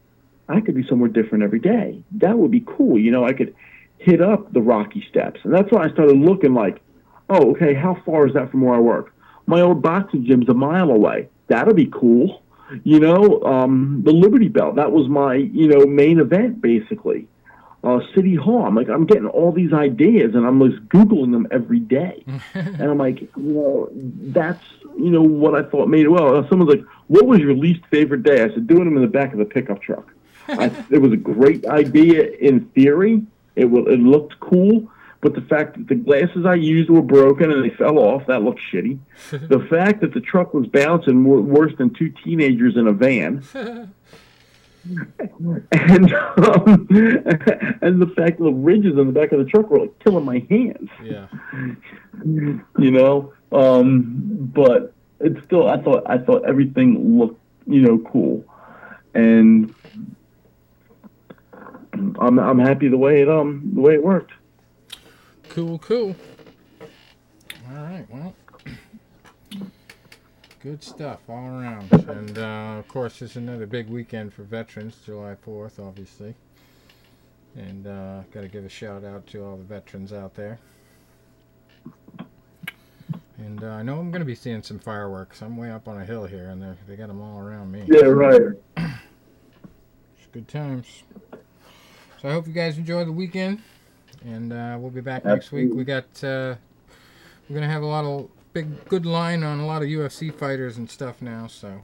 [0.48, 2.02] I could do somewhere different every day.
[2.12, 2.98] That would be cool.
[2.98, 3.54] You know, I could
[3.98, 6.80] hit up the Rocky Steps, and that's why I started looking like,
[7.28, 9.14] oh, okay, how far is that from where I work?
[9.46, 11.28] My old boxing gym's a mile away.
[11.48, 12.42] That'll be cool.
[12.82, 14.72] You know, um, the Liberty Bell.
[14.72, 17.28] That was my, you know, main event basically.
[17.82, 18.64] Uh, City Hall.
[18.64, 22.24] I'm like, I'm getting all these ideas, and I'm just googling them every day.
[22.54, 24.64] and I'm like, well, that's
[24.96, 26.46] you know what I thought made it well.
[26.48, 28.42] Someone's like, what was your least favorite day?
[28.42, 30.10] I said, doing them in the back of the pickup truck.
[30.48, 33.22] I, it was a great idea in theory.
[33.56, 34.90] It will, it looked cool,
[35.24, 38.42] but the fact that the glasses I used were broken and they fell off, that
[38.42, 38.98] looked shitty.
[39.30, 43.42] the fact that the truck was bouncing more, worse than two teenagers in a van.
[43.54, 43.90] and
[45.72, 46.86] um,
[47.80, 50.26] and the fact that the ridges on the back of the truck were like killing
[50.26, 50.90] my hands.
[51.02, 51.26] Yeah.
[52.22, 58.44] You know, um, but it's still I thought I thought everything looked you know cool,
[59.14, 59.74] and
[62.18, 64.32] I'm I'm happy the way it um the way it worked.
[65.54, 66.16] Cool, cool.
[66.80, 68.34] All right, well,
[70.60, 71.92] good stuff all around.
[71.92, 76.34] And uh, of course, it's another big weekend for veterans, July 4th, obviously.
[77.54, 80.58] And uh, got to give a shout out to all the veterans out there.
[83.38, 85.40] And uh, I know I'm going to be seeing some fireworks.
[85.40, 87.84] I'm way up on a hill here, and they they got them all around me.
[87.86, 88.40] Yeah, right.
[88.76, 91.04] It's good times.
[92.20, 93.62] So I hope you guys enjoy the weekend,
[94.24, 95.72] and uh, we'll be back next week.
[95.72, 96.56] We got uh,
[97.48, 100.76] we're gonna have a lot of big good line on a lot of UFC fighters
[100.78, 101.46] and stuff now.
[101.46, 101.82] So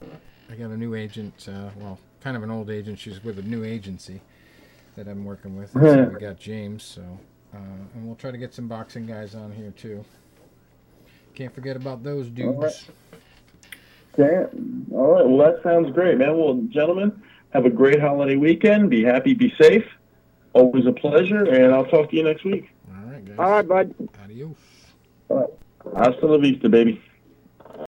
[0.51, 1.49] I got a new agent.
[1.49, 2.99] Uh, well, kind of an old agent.
[2.99, 4.21] She's with a new agency
[4.97, 5.73] that I'm working with.
[5.73, 6.83] So we got James.
[6.83, 7.03] So
[7.55, 7.59] uh,
[7.95, 10.05] and we'll try to get some boxing guys on here too.
[11.35, 12.89] Can't forget about those dudes.
[14.19, 14.47] Okay.
[14.93, 15.27] All right.
[15.27, 16.37] Well, that sounds great, man.
[16.37, 18.91] Well, gentlemen, have a great holiday weekend.
[18.91, 19.35] Be happy.
[19.35, 19.85] Be safe.
[20.53, 22.71] Always a pleasure, and I'll talk to you next week.
[22.89, 23.37] All right, guys.
[23.39, 23.95] All right, bud.
[24.25, 24.57] Adios.
[25.29, 26.07] All right.
[26.07, 27.01] Hasta la vista, baby.